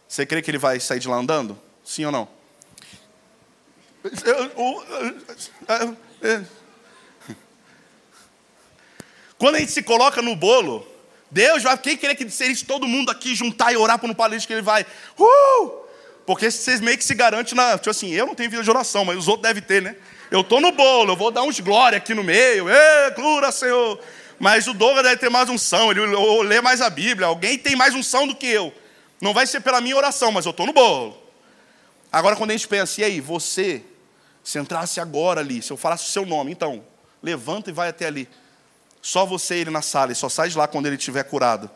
Você 0.08 0.24
crê 0.24 0.40
que 0.40 0.50
ele 0.50 0.58
vai 0.58 0.78
sair 0.78 1.00
de 1.00 1.08
lá 1.08 1.16
andando? 1.16 1.58
Sim 1.84 2.06
ou 2.06 2.12
não? 2.12 2.28
Quando 9.38 9.56
a 9.56 9.58
gente 9.58 9.72
se 9.72 9.82
coloca 9.82 10.22
no 10.22 10.34
bolo, 10.34 10.86
Deus 11.30 11.62
vai, 11.62 11.76
quem 11.76 11.96
queria 11.96 12.14
que 12.14 12.28
seria 12.30 12.56
todo 12.66 12.86
mundo 12.86 13.10
aqui 13.10 13.34
juntar 13.34 13.72
e 13.72 13.76
orar 13.76 13.98
para 13.98 14.08
um 14.08 14.14
paralítico 14.14 14.48
que 14.48 14.54
ele 14.54 14.62
vai? 14.62 14.86
Uh! 15.18 15.84
Porque 16.26 16.50
vocês 16.50 16.80
meio 16.80 16.96
que 16.96 17.04
se 17.04 17.14
garantem 17.14 17.54
na. 17.54 17.76
Tipo 17.76 17.90
assim, 17.90 18.12
eu 18.12 18.26
não 18.26 18.34
tenho 18.34 18.48
vida 18.48 18.62
de 18.62 18.70
oração, 18.70 19.04
mas 19.04 19.18
os 19.18 19.28
outros 19.28 19.42
devem 19.42 19.62
ter, 19.62 19.82
né? 19.82 19.96
Eu 20.30 20.40
estou 20.40 20.60
no 20.60 20.72
bolo, 20.72 21.12
eu 21.12 21.16
vou 21.16 21.30
dar 21.30 21.42
uns 21.42 21.60
glória 21.60 21.98
aqui 21.98 22.14
no 22.14 22.24
meio. 22.24 22.66
Ê, 22.68 23.10
cura, 23.14 23.52
Senhor. 23.52 24.00
Mas 24.38 24.66
o 24.66 24.72
Douglas 24.72 25.04
deve 25.04 25.16
ter 25.18 25.28
mais 25.28 25.48
unção, 25.48 25.90
ele 25.90 26.00
lê 26.44 26.60
mais 26.60 26.80
a 26.80 26.88
Bíblia. 26.88 27.26
Alguém 27.26 27.58
tem 27.58 27.76
mais 27.76 27.94
unção 27.94 28.26
do 28.26 28.34
que 28.34 28.46
eu. 28.46 28.72
Não 29.20 29.34
vai 29.34 29.46
ser 29.46 29.60
pela 29.60 29.80
minha 29.80 29.96
oração, 29.96 30.32
mas 30.32 30.46
eu 30.46 30.50
estou 30.50 30.66
no 30.66 30.72
bolo. 30.72 31.23
Agora, 32.14 32.36
quando 32.36 32.50
a 32.50 32.52
gente 32.52 32.68
pensa, 32.68 33.00
e 33.00 33.04
aí, 33.04 33.20
você, 33.20 33.82
se 34.44 34.56
entrasse 34.56 35.00
agora 35.00 35.40
ali, 35.40 35.60
se 35.60 35.72
eu 35.72 35.76
falasse 35.76 36.08
o 36.08 36.12
seu 36.12 36.24
nome, 36.24 36.52
então, 36.52 36.84
levanta 37.20 37.70
e 37.70 37.72
vai 37.72 37.88
até 37.88 38.06
ali. 38.06 38.28
Só 39.02 39.26
você 39.26 39.56
e 39.56 39.60
ele 39.62 39.70
na 39.70 39.82
sala, 39.82 40.12
e 40.12 40.14
só 40.14 40.28
sai 40.28 40.48
de 40.48 40.56
lá 40.56 40.68
quando 40.68 40.86
ele 40.86 40.94
estiver 40.94 41.24
curado. 41.24 41.68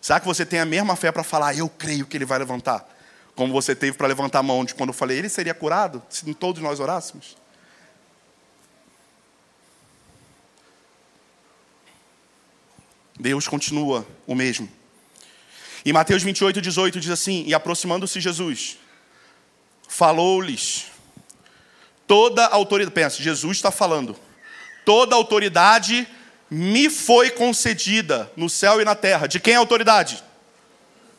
Será 0.00 0.18
que 0.18 0.26
você 0.26 0.44
tem 0.44 0.58
a 0.58 0.64
mesma 0.64 0.96
fé 0.96 1.12
para 1.12 1.22
falar, 1.22 1.56
eu 1.56 1.68
creio 1.68 2.04
que 2.04 2.16
ele 2.16 2.24
vai 2.24 2.36
levantar? 2.40 2.84
Como 3.36 3.52
você 3.52 3.72
teve 3.72 3.96
para 3.96 4.08
levantar 4.08 4.40
a 4.40 4.42
mão 4.42 4.64
de 4.64 4.74
quando 4.74 4.88
eu 4.88 4.92
falei, 4.92 5.18
ele 5.18 5.28
seria 5.28 5.54
curado, 5.54 6.02
se 6.10 6.34
todos 6.34 6.60
nós 6.60 6.80
orássemos? 6.80 7.36
Deus 13.20 13.46
continua 13.46 14.04
o 14.26 14.34
mesmo. 14.34 14.68
Em 15.86 15.92
Mateus 15.92 16.24
28, 16.24 16.60
18 16.60 16.98
diz 16.98 17.10
assim: 17.12 17.44
E 17.46 17.54
aproximando-se 17.54 18.20
Jesus, 18.20 18.76
falou-lhes 19.90 20.86
toda 22.06 22.46
autoridade. 22.46 22.94
Pensa, 22.94 23.20
Jesus 23.20 23.58
está 23.58 23.72
falando. 23.72 24.16
Toda 24.84 25.16
autoridade 25.16 26.08
me 26.48 26.88
foi 26.88 27.30
concedida 27.30 28.30
no 28.36 28.48
céu 28.48 28.80
e 28.80 28.84
na 28.84 28.94
terra. 28.94 29.26
De 29.26 29.40
quem 29.40 29.54
é 29.54 29.56
a 29.56 29.60
autoridade? 29.60 30.22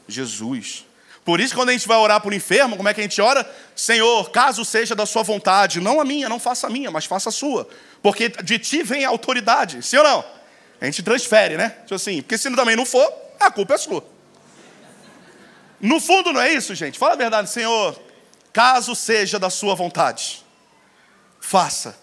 Jesus. 0.07 0.85
Por 1.23 1.39
isso, 1.39 1.53
quando 1.53 1.69
a 1.69 1.71
gente 1.73 1.87
vai 1.87 1.97
orar 1.97 2.21
por 2.21 2.33
enfermo, 2.33 2.77
como 2.77 2.87
é 2.87 2.93
que 2.93 3.01
a 3.01 3.03
gente 3.03 3.21
ora? 3.21 3.47
Senhor, 3.75 4.31
caso 4.31 4.63
seja 4.63 4.95
da 4.95 5.05
sua 5.05 5.21
vontade, 5.21 5.81
não 5.81 5.99
a 5.99 6.05
minha, 6.05 6.29
não 6.29 6.39
faça 6.39 6.67
a 6.67 6.69
minha, 6.69 6.89
mas 6.89 7.05
faça 7.05 7.29
a 7.29 7.31
sua. 7.31 7.67
Porque 8.01 8.29
de 8.29 8.57
ti 8.57 8.83
vem 8.83 9.03
a 9.03 9.09
autoridade, 9.09 9.83
sim 9.83 9.97
ou 9.97 10.03
não? 10.03 10.25
A 10.79 10.85
gente 10.85 11.03
transfere, 11.03 11.57
né? 11.57 11.69
Tipo 11.81 11.95
assim, 11.95 12.21
porque 12.21 12.37
se 12.37 12.49
também 12.55 12.75
não 12.75 12.85
for, 12.85 13.07
a 13.39 13.51
culpa 13.51 13.75
é 13.75 13.77
sua. 13.77 14.03
No 15.79 15.99
fundo, 15.99 16.31
não 16.31 16.41
é 16.41 16.53
isso, 16.53 16.73
gente? 16.73 16.97
Fala 16.97 17.13
a 17.13 17.17
verdade, 17.17 17.49
Senhor, 17.49 18.10
caso 18.53 18.95
seja 18.95 19.39
da 19.39 19.49
sua 19.49 19.75
vontade, 19.75 20.43
faça. 21.39 21.97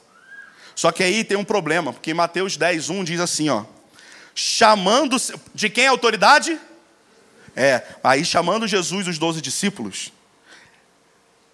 Só 0.74 0.92
que 0.92 1.02
aí 1.02 1.24
tem 1.24 1.36
um 1.36 1.44
problema, 1.44 1.92
porque 1.92 2.12
em 2.12 2.14
Mateus 2.14 2.56
10, 2.56 2.90
1 2.90 3.04
diz 3.04 3.20
assim, 3.20 3.48
ó. 3.48 3.64
Chamando. 4.34 5.16
De 5.52 5.68
quem 5.68 5.84
é 5.84 5.88
a 5.88 5.90
autoridade? 5.90 6.58
É, 7.56 7.82
aí 8.04 8.24
chamando 8.24 8.68
Jesus, 8.68 9.08
os 9.08 9.18
doze 9.18 9.40
discípulos, 9.40 10.12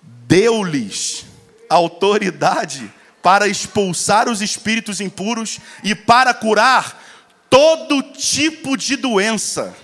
deu-lhes 0.03 1.25
autoridade 1.71 2.93
para 3.23 3.49
expulsar 3.49 4.29
os 4.29 4.43
espíritos 4.43 5.01
impuros 5.01 5.59
e 5.83 5.95
para 5.95 6.35
curar 6.35 7.03
todo 7.49 8.03
tipo 8.13 8.77
de 8.77 8.97
doença. 8.97 9.75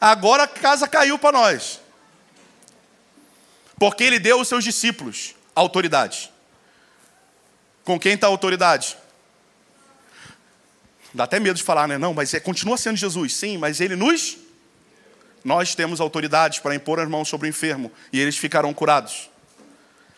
Agora 0.00 0.42
a 0.42 0.48
casa 0.48 0.88
caiu 0.88 1.18
para 1.18 1.38
nós. 1.38 1.80
Porque 3.78 4.02
ele 4.04 4.18
deu 4.18 4.38
aos 4.38 4.48
seus 4.48 4.64
discípulos 4.64 5.34
autoridade. 5.54 6.30
Com 7.84 7.98
quem 7.98 8.14
está 8.14 8.26
a 8.26 8.30
autoridade? 8.30 8.96
Dá 11.12 11.24
até 11.24 11.40
medo 11.40 11.56
de 11.56 11.62
falar, 11.62 11.88
né? 11.88 11.96
Não, 11.96 12.12
mas 12.12 12.34
é, 12.34 12.40
continua 12.40 12.76
sendo 12.76 12.96
Jesus. 12.96 13.34
Sim, 13.34 13.56
mas 13.58 13.80
ele 13.80 13.96
nos. 13.96 14.36
Nós 15.44 15.74
temos 15.74 16.00
autoridade 16.00 16.60
para 16.60 16.74
impor 16.74 17.00
as 17.00 17.08
mãos 17.08 17.28
sobre 17.28 17.48
o 17.48 17.50
enfermo 17.50 17.90
e 18.12 18.20
eles 18.20 18.36
ficarão 18.36 18.74
curados. 18.74 19.30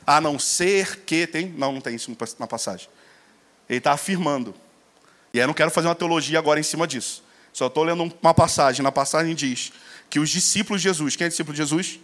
A 0.07 0.21
não 0.21 0.38
ser 0.38 1.05
que. 1.05 1.26
Tem? 1.26 1.47
Não, 1.47 1.73
não 1.73 1.81
tem 1.81 1.95
isso 1.95 2.14
na 2.38 2.47
passagem. 2.47 2.88
Ele 3.69 3.79
está 3.79 3.93
afirmando. 3.93 4.55
E 5.33 5.38
eu 5.38 5.47
não 5.47 5.55
quero 5.55 5.71
fazer 5.71 5.87
uma 5.87 5.95
teologia 5.95 6.38
agora 6.38 6.59
em 6.59 6.64
cima 6.64 6.87
disso. 6.87 7.23
Só 7.52 7.69
estou 7.69 7.85
lendo 7.85 8.12
uma 8.21 8.35
passagem. 8.35 8.83
Na 8.83 8.90
passagem 8.90 9.35
diz 9.35 9.73
que 10.09 10.19
os 10.19 10.29
discípulos 10.29 10.83
de 10.83 10.88
Jesus. 10.88 11.14
Quem 11.14 11.26
é 11.26 11.29
discípulo 11.29 11.55
de 11.55 11.62
Jesus? 11.62 12.00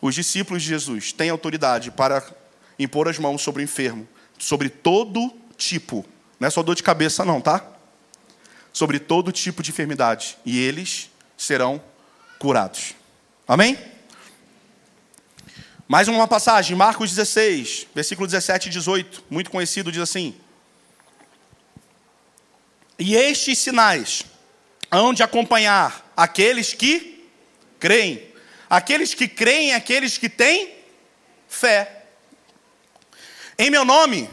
Os 0.00 0.14
discípulos 0.14 0.62
de 0.62 0.68
Jesus 0.68 1.12
têm 1.12 1.30
autoridade 1.30 1.90
para 1.90 2.24
impor 2.78 3.08
as 3.08 3.18
mãos 3.18 3.42
sobre 3.42 3.62
o 3.62 3.64
enfermo, 3.64 4.06
sobre 4.38 4.68
todo 4.68 5.32
tipo. 5.56 6.04
Não 6.38 6.48
é 6.48 6.50
só 6.50 6.62
dor 6.62 6.74
de 6.74 6.82
cabeça, 6.82 7.24
não, 7.24 7.40
tá? 7.40 7.64
Sobre 8.72 8.98
todo 8.98 9.32
tipo 9.32 9.62
de 9.62 9.70
enfermidade. 9.70 10.36
E 10.44 10.58
eles 10.58 11.10
serão 11.36 11.80
curados. 12.38 12.94
Amém? 13.48 13.78
Mais 15.88 16.08
uma 16.08 16.26
passagem, 16.26 16.76
Marcos 16.76 17.10
16, 17.14 17.86
versículo 17.94 18.26
17 18.26 18.66
e 18.66 18.72
18, 18.72 19.24
muito 19.30 19.50
conhecido, 19.50 19.92
diz 19.92 20.02
assim: 20.02 20.34
E 22.98 23.14
estes 23.14 23.58
sinais 23.58 24.24
hão 24.90 25.14
de 25.14 25.22
acompanhar 25.22 26.12
aqueles 26.16 26.74
que 26.74 27.24
creem. 27.78 28.20
Aqueles 28.68 29.14
que 29.14 29.28
creem, 29.28 29.74
aqueles 29.74 30.18
que 30.18 30.28
têm 30.28 30.74
fé. 31.48 32.04
Em 33.58 33.70
meu 33.70 33.84
nome 33.84 34.28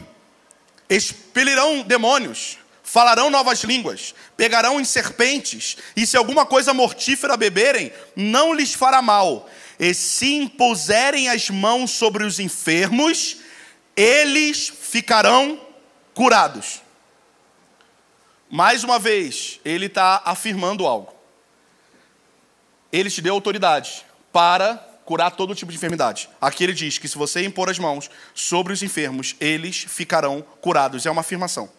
expelirão 0.88 1.82
demônios, 1.82 2.58
falarão 2.82 3.30
novas 3.30 3.64
línguas, 3.64 4.14
pegarão 4.36 4.80
em 4.80 4.84
serpentes, 4.84 5.76
e 5.96 6.06
se 6.06 6.16
alguma 6.16 6.44
coisa 6.44 6.74
mortífera 6.74 7.36
beberem, 7.36 7.92
não 8.14 8.52
lhes 8.52 8.74
fará 8.74 9.00
mal 9.00 9.48
e 9.78 9.92
se 9.94 10.34
impuserem 10.34 11.28
as 11.28 11.50
mãos 11.50 11.90
sobre 11.90 12.24
os 12.24 12.38
enfermos, 12.38 13.38
eles 13.96 14.68
ficarão 14.68 15.60
curados. 16.12 16.82
Mais 18.48 18.84
uma 18.84 18.98
vez, 18.98 19.58
ele 19.64 19.86
está 19.86 20.22
afirmando 20.24 20.86
algo. 20.86 21.12
Ele 22.92 23.10
te 23.10 23.20
deu 23.20 23.34
autoridade 23.34 24.04
para 24.34 24.74
curar 25.04 25.30
todo 25.30 25.54
tipo 25.54 25.70
de 25.70 25.78
enfermidade. 25.78 26.28
Aqui 26.40 26.64
ele 26.64 26.72
diz 26.72 26.98
que 26.98 27.06
se 27.06 27.16
você 27.16 27.44
impor 27.44 27.70
as 27.70 27.78
mãos 27.78 28.10
sobre 28.34 28.72
os 28.72 28.82
enfermos, 28.82 29.36
eles 29.38 29.86
ficarão 29.88 30.42
curados. 30.60 31.06
É 31.06 31.10
uma 31.10 31.20
afirmação. 31.20 31.70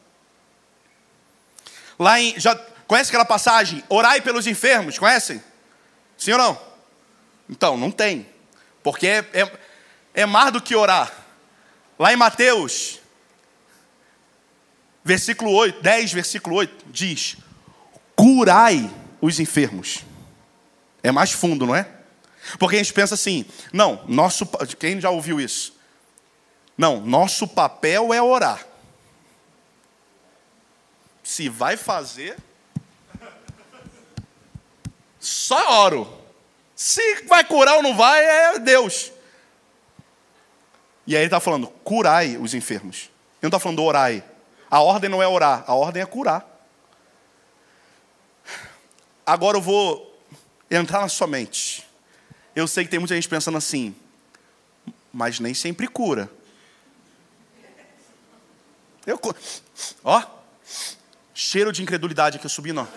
Lá 1.99 2.17
em. 2.17 2.39
Já, 2.39 2.55
conhece 2.87 3.09
aquela 3.09 3.25
passagem? 3.25 3.83
Orai 3.89 4.21
pelos 4.21 4.47
enfermos, 4.47 4.97
conhecem? 4.97 5.43
Sim 6.17 6.31
ou 6.31 6.37
não? 6.37 6.61
Então, 7.49 7.75
não 7.75 7.91
tem. 7.91 8.25
Porque 8.81 9.05
é, 9.05 9.25
é, 9.33 9.51
é 10.13 10.25
mais 10.25 10.53
do 10.53 10.61
que 10.61 10.77
orar. 10.77 11.11
Lá 11.99 12.13
em 12.13 12.15
Mateus, 12.15 12.99
versículo 15.03 15.51
8, 15.51 15.81
10, 15.81 16.13
versículo 16.13 16.55
8, 16.55 16.85
diz: 16.89 17.35
curai 18.15 18.89
os 19.19 19.41
enfermos. 19.41 20.05
É 21.03 21.11
mais 21.11 21.33
fundo, 21.33 21.65
não 21.65 21.75
é? 21.75 21.94
Porque 22.59 22.75
a 22.75 22.79
gente 22.79 22.93
pensa 22.93 23.15
assim, 23.15 23.45
não, 23.73 24.03
nosso. 24.07 24.45
Quem 24.79 24.99
já 24.99 25.09
ouviu 25.09 25.39
isso? 25.39 25.75
Não, 26.77 27.01
nosso 27.01 27.47
papel 27.47 28.13
é 28.13 28.21
orar. 28.21 28.65
Se 31.23 31.49
vai 31.49 31.75
fazer, 31.75 32.37
só 35.19 35.83
oro. 35.85 36.21
Se 36.75 37.23
vai 37.23 37.43
curar 37.43 37.77
ou 37.77 37.83
não 37.83 37.95
vai, 37.95 38.23
é 38.23 38.59
Deus. 38.59 39.11
E 41.07 41.15
aí 41.15 41.21
ele 41.21 41.27
está 41.27 41.39
falando, 41.39 41.67
curai 41.83 42.37
os 42.37 42.53
enfermos. 42.53 43.03
Ele 43.05 43.43
não 43.43 43.47
está 43.47 43.59
falando 43.59 43.83
orai. 43.83 44.23
A 44.69 44.81
ordem 44.81 45.09
não 45.09 45.21
é 45.21 45.27
orar, 45.27 45.63
a 45.67 45.73
ordem 45.73 46.03
é 46.03 46.05
curar. 46.05 46.45
Agora 49.25 49.57
eu 49.57 49.61
vou 49.61 50.21
entrar 50.69 51.01
na 51.01 51.09
sua 51.09 51.27
mente. 51.27 51.84
Eu 52.55 52.67
sei 52.67 52.85
que 52.85 52.89
tem 52.89 52.99
muita 52.99 53.15
gente 53.15 53.27
pensando 53.27 53.57
assim, 53.57 53.95
mas 55.11 55.39
nem 55.39 55.53
sempre 55.53 55.87
cura. 55.87 56.29
Eu, 59.05 59.19
ó, 60.03 60.23
cheiro 61.33 61.71
de 61.71 61.83
incredulidade 61.83 62.37
aqui 62.37 62.47
subindo, 62.47 62.81
ó. 62.81 62.87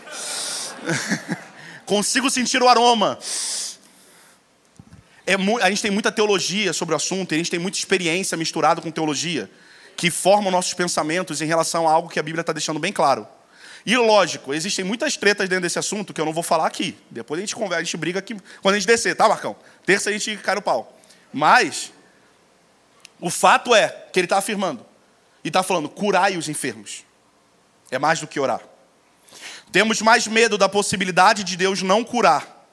Consigo 1.84 2.30
sentir 2.30 2.62
o 2.62 2.68
aroma 2.68 3.18
é, 5.28 5.34
a 5.62 5.68
gente 5.68 5.82
tem 5.82 5.90
muita 5.90 6.10
teologia 6.10 6.72
sobre 6.72 6.94
o 6.94 6.96
assunto, 6.96 7.34
a 7.34 7.36
gente 7.36 7.50
tem 7.50 7.60
muita 7.60 7.76
experiência 7.76 8.34
misturada 8.34 8.80
com 8.80 8.90
teologia, 8.90 9.50
que 9.94 10.10
formam 10.10 10.50
nossos 10.50 10.72
pensamentos 10.72 11.42
em 11.42 11.44
relação 11.44 11.86
a 11.86 11.92
algo 11.92 12.08
que 12.08 12.18
a 12.18 12.22
Bíblia 12.22 12.40
está 12.40 12.50
deixando 12.50 12.80
bem 12.80 12.94
claro. 12.94 13.28
E 13.85 13.97
lógico, 13.97 14.52
existem 14.52 14.85
muitas 14.85 15.16
tretas 15.16 15.49
dentro 15.49 15.62
desse 15.62 15.78
assunto 15.78 16.12
que 16.12 16.20
eu 16.20 16.25
não 16.25 16.32
vou 16.32 16.42
falar 16.42 16.66
aqui. 16.66 16.97
Depois 17.11 17.38
a 17.38 17.42
gente 17.42 17.54
conversa, 17.54 17.80
a 17.80 17.85
gente 17.85 17.97
briga 17.97 18.18
aqui 18.18 18.37
quando 18.61 18.75
a 18.75 18.78
gente 18.78 18.87
descer, 18.87 19.14
tá, 19.14 19.28
Marcão? 19.28 19.56
Terça 19.85 20.11
a 20.11 20.12
gente 20.12 20.37
cai 20.38 20.54
no 20.54 20.62
pau. 20.62 20.99
Mas 21.32 21.92
o 23.20 23.30
fato 23.30 23.75
é 23.75 23.88
que 24.12 24.18
ele 24.18 24.26
está 24.26 24.38
afirmando 24.38 24.85
e 25.44 25.49
está 25.49 25.62
falando: 25.62 25.88
curai 25.88 26.37
os 26.37 26.49
enfermos. 26.49 27.04
É 27.90 27.99
mais 27.99 28.20
do 28.20 28.26
que 28.26 28.38
orar. 28.38 28.61
Temos 29.73 30.00
mais 30.00 30.26
medo 30.26 30.56
da 30.56 30.68
possibilidade 30.68 31.44
de 31.44 31.56
Deus 31.56 31.82
não 31.82 32.04
curar 32.04 32.66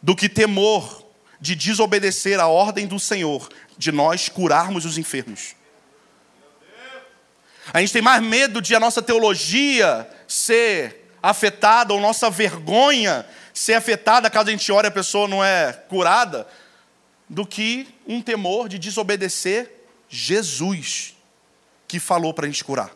do 0.00 0.16
que 0.16 0.28
temor 0.28 1.02
de 1.40 1.54
desobedecer 1.54 2.38
a 2.38 2.46
ordem 2.46 2.86
do 2.86 3.00
Senhor, 3.00 3.48
de 3.76 3.90
nós 3.90 4.28
curarmos 4.28 4.84
os 4.84 4.98
enfermos. 4.98 5.56
A 7.72 7.80
gente 7.80 7.92
tem 7.92 8.02
mais 8.02 8.22
medo 8.22 8.62
de 8.62 8.74
a 8.74 8.80
nossa 8.80 9.02
teologia 9.02 10.08
ser 10.26 11.10
afetada, 11.22 11.92
ou 11.92 12.00
nossa 12.00 12.30
vergonha 12.30 13.26
ser 13.52 13.74
afetada 13.74 14.30
caso 14.30 14.48
a 14.48 14.52
gente 14.52 14.72
ore 14.72 14.86
e 14.86 14.88
a 14.88 14.92
pessoa 14.92 15.28
não 15.28 15.44
é 15.44 15.72
curada, 15.72 16.46
do 17.28 17.46
que 17.46 17.86
um 18.06 18.20
temor 18.20 18.68
de 18.68 18.78
desobedecer 18.78 19.70
Jesus, 20.08 21.14
que 21.86 22.00
falou 22.00 22.34
para 22.34 22.46
a 22.46 22.48
gente 22.48 22.64
curar. 22.64 22.90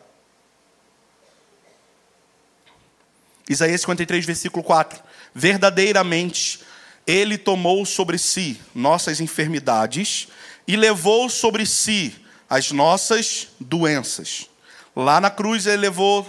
Isaías 3.49 3.81
53, 3.81 4.25
versículo 4.25 4.63
4. 4.63 5.01
Verdadeiramente 5.33 6.59
ele 7.05 7.37
tomou 7.37 7.85
sobre 7.85 8.17
si 8.17 8.59
nossas 8.75 9.21
enfermidades 9.21 10.27
e 10.67 10.75
levou 10.75 11.29
sobre 11.29 11.65
si 11.65 12.13
as 12.49 12.71
nossas 12.71 13.47
doenças. 13.59 14.49
Lá 14.97 15.21
na 15.21 15.29
cruz 15.29 15.67
ele 15.67 15.77
levou 15.77 16.25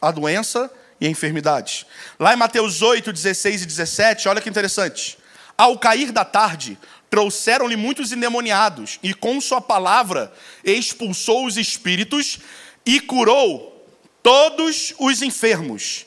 a 0.00 0.12
doença 0.12 0.70
e 1.00 1.08
a 1.08 1.10
enfermidade. 1.10 1.84
Lá 2.20 2.32
em 2.32 2.36
Mateus 2.36 2.80
8, 2.80 3.12
16 3.12 3.62
e 3.62 3.66
17, 3.66 4.28
olha 4.28 4.40
que 4.40 4.48
interessante. 4.48 5.18
Ao 5.58 5.76
cair 5.76 6.12
da 6.12 6.24
tarde, 6.24 6.78
trouxeram-lhe 7.10 7.74
muitos 7.74 8.12
endemoniados, 8.12 9.00
e 9.02 9.12
com 9.12 9.40
sua 9.40 9.60
palavra 9.60 10.32
expulsou 10.62 11.46
os 11.46 11.56
espíritos 11.56 12.38
e 12.86 13.00
curou 13.00 13.84
todos 14.22 14.94
os 15.00 15.20
enfermos. 15.20 16.06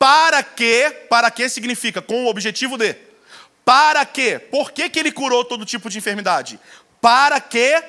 Para 0.00 0.42
que, 0.42 0.90
para 1.08 1.30
que 1.30 1.48
significa? 1.48 2.02
Com 2.02 2.24
o 2.24 2.28
objetivo 2.28 2.76
de 2.76 2.96
para 3.64 4.04
quê? 4.04 4.40
Por 4.40 4.72
que, 4.72 4.88
que 4.88 4.98
ele 4.98 5.12
curou 5.12 5.44
todo 5.44 5.64
tipo 5.64 5.88
de 5.88 5.98
enfermidade? 5.98 6.58
Para 7.00 7.40
que 7.40 7.80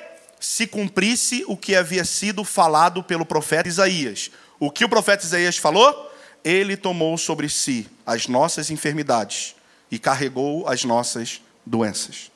se 0.44 0.66
cumprisse 0.66 1.42
o 1.48 1.56
que 1.56 1.74
havia 1.74 2.04
sido 2.04 2.44
falado 2.44 3.02
pelo 3.02 3.24
profeta 3.24 3.66
Isaías. 3.66 4.30
O 4.60 4.70
que 4.70 4.84
o 4.84 4.88
profeta 4.88 5.24
Isaías 5.24 5.56
falou? 5.56 6.12
Ele 6.44 6.76
tomou 6.76 7.16
sobre 7.16 7.48
si 7.48 7.88
as 8.04 8.28
nossas 8.28 8.70
enfermidades 8.70 9.56
e 9.90 9.98
carregou 9.98 10.68
as 10.68 10.84
nossas 10.84 11.40
doenças. 11.64 12.30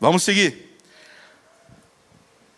Vamos 0.00 0.22
seguir. 0.22 0.78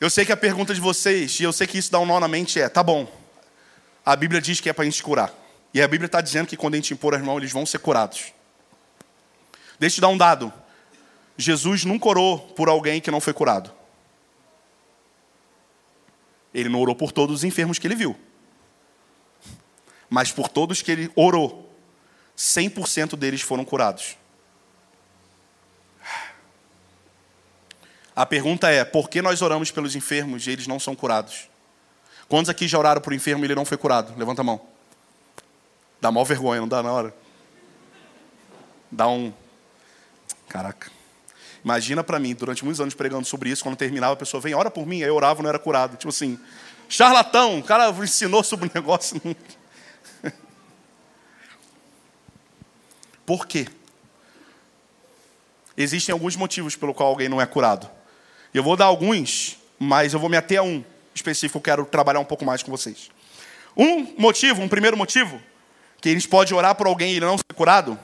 Eu 0.00 0.08
sei 0.08 0.24
que 0.24 0.30
a 0.30 0.36
pergunta 0.36 0.72
de 0.72 0.80
vocês, 0.80 1.40
e 1.40 1.42
eu 1.42 1.52
sei 1.52 1.66
que 1.66 1.76
isso 1.76 1.90
dá 1.90 1.98
um 1.98 2.06
nó 2.06 2.20
na 2.20 2.28
mente, 2.28 2.60
é: 2.60 2.68
tá 2.68 2.84
bom, 2.84 3.10
a 4.06 4.14
Bíblia 4.14 4.40
diz 4.40 4.60
que 4.60 4.70
é 4.70 4.72
para 4.72 4.82
a 4.82 4.84
gente 4.84 5.02
curar. 5.02 5.34
E 5.74 5.82
a 5.82 5.88
Bíblia 5.88 6.06
está 6.06 6.20
dizendo 6.20 6.46
que 6.46 6.56
quando 6.56 6.74
a 6.74 6.76
gente 6.76 6.94
impor 6.94 7.16
as 7.16 7.22
mãos, 7.22 7.38
eles 7.38 7.50
vão 7.50 7.66
ser 7.66 7.80
curados. 7.80 8.32
Deixa 9.80 9.94
eu 9.94 9.96
te 9.96 10.00
dar 10.02 10.08
um 10.08 10.16
dado. 10.16 10.52
Jesus 11.42 11.84
nunca 11.84 12.08
orou 12.08 12.38
por 12.38 12.68
alguém 12.68 13.00
que 13.00 13.10
não 13.10 13.20
foi 13.20 13.32
curado. 13.32 13.72
Ele 16.54 16.68
não 16.68 16.80
orou 16.80 16.94
por 16.94 17.12
todos 17.12 17.36
os 17.36 17.44
enfermos 17.44 17.78
que 17.78 17.86
ele 17.86 17.94
viu. 17.94 18.18
Mas 20.08 20.30
por 20.30 20.48
todos 20.48 20.82
que 20.82 20.90
ele 20.90 21.10
orou, 21.16 21.70
100% 22.36 23.16
deles 23.16 23.40
foram 23.40 23.64
curados. 23.64 24.16
A 28.14 28.26
pergunta 28.26 28.70
é: 28.70 28.84
por 28.84 29.08
que 29.08 29.22
nós 29.22 29.40
oramos 29.40 29.70
pelos 29.70 29.96
enfermos 29.96 30.46
e 30.46 30.50
eles 30.50 30.66
não 30.66 30.78
são 30.78 30.94
curados? 30.94 31.48
Quantos 32.28 32.50
aqui 32.50 32.68
já 32.68 32.78
oraram 32.78 33.00
por 33.00 33.12
enfermo 33.12 33.44
e 33.44 33.46
ele 33.46 33.54
não 33.54 33.64
foi 33.64 33.78
curado? 33.78 34.14
Levanta 34.18 34.42
a 34.42 34.44
mão. 34.44 34.60
Dá 36.00 36.10
mal 36.10 36.24
vergonha, 36.24 36.60
não 36.60 36.68
dá 36.68 36.82
na 36.82 36.92
hora? 36.92 37.14
Dá 38.90 39.08
um. 39.08 39.32
Caraca. 40.48 41.01
Imagina 41.64 42.02
para 42.02 42.18
mim, 42.18 42.34
durante 42.34 42.64
muitos 42.64 42.80
anos 42.80 42.94
pregando 42.94 43.24
sobre 43.24 43.50
isso, 43.50 43.62
quando 43.62 43.76
terminava, 43.76 44.14
a 44.14 44.16
pessoa 44.16 44.40
vem, 44.40 44.54
ora 44.54 44.70
por 44.70 44.86
mim, 44.86 45.02
aí 45.02 45.08
eu 45.08 45.14
orava 45.14 45.42
não 45.42 45.48
era 45.48 45.58
curado. 45.58 45.96
Tipo 45.96 46.08
assim, 46.08 46.38
charlatão, 46.88 47.60
o 47.60 47.62
cara 47.62 47.88
ensinou 47.90 48.42
sobre 48.42 48.68
o 48.68 48.70
negócio. 48.74 49.20
por 53.24 53.46
quê? 53.46 53.68
Existem 55.76 56.12
alguns 56.12 56.36
motivos 56.36 56.74
pelo 56.74 56.92
qual 56.92 57.10
alguém 57.10 57.28
não 57.28 57.40
é 57.40 57.46
curado. 57.46 57.88
Eu 58.52 58.62
vou 58.62 58.76
dar 58.76 58.86
alguns, 58.86 59.56
mas 59.78 60.12
eu 60.12 60.20
vou 60.20 60.28
me 60.28 60.36
ater 60.36 60.58
a 60.58 60.62
um 60.62 60.84
específico, 61.14 61.58
eu 61.58 61.62
quero 61.62 61.84
trabalhar 61.84 62.20
um 62.20 62.24
pouco 62.24 62.44
mais 62.44 62.62
com 62.62 62.70
vocês. 62.70 63.10
Um 63.76 64.14
motivo, 64.18 64.60
um 64.60 64.68
primeiro 64.68 64.96
motivo, 64.96 65.40
que 66.00 66.08
a 66.08 66.12
gente 66.12 66.28
pode 66.28 66.52
orar 66.52 66.74
por 66.74 66.86
alguém 66.86 67.12
e 67.12 67.16
ele 67.16 67.26
não 67.26 67.38
ser 67.38 67.54
curado, 67.54 67.98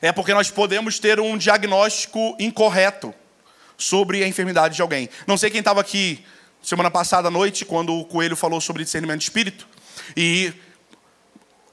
é 0.00 0.12
porque 0.12 0.32
nós 0.34 0.50
podemos 0.50 0.98
ter 0.98 1.20
um 1.20 1.36
diagnóstico 1.36 2.36
incorreto 2.38 3.14
sobre 3.76 4.22
a 4.22 4.28
enfermidade 4.28 4.76
de 4.76 4.82
alguém. 4.82 5.08
Não 5.26 5.36
sei 5.36 5.50
quem 5.50 5.60
estava 5.60 5.80
aqui 5.80 6.24
semana 6.62 6.90
passada 6.90 7.28
à 7.28 7.30
noite, 7.30 7.64
quando 7.64 7.94
o 7.94 8.04
Coelho 8.04 8.36
falou 8.36 8.60
sobre 8.60 8.84
discernimento 8.84 9.18
de 9.20 9.24
espírito, 9.24 9.66
e 10.16 10.52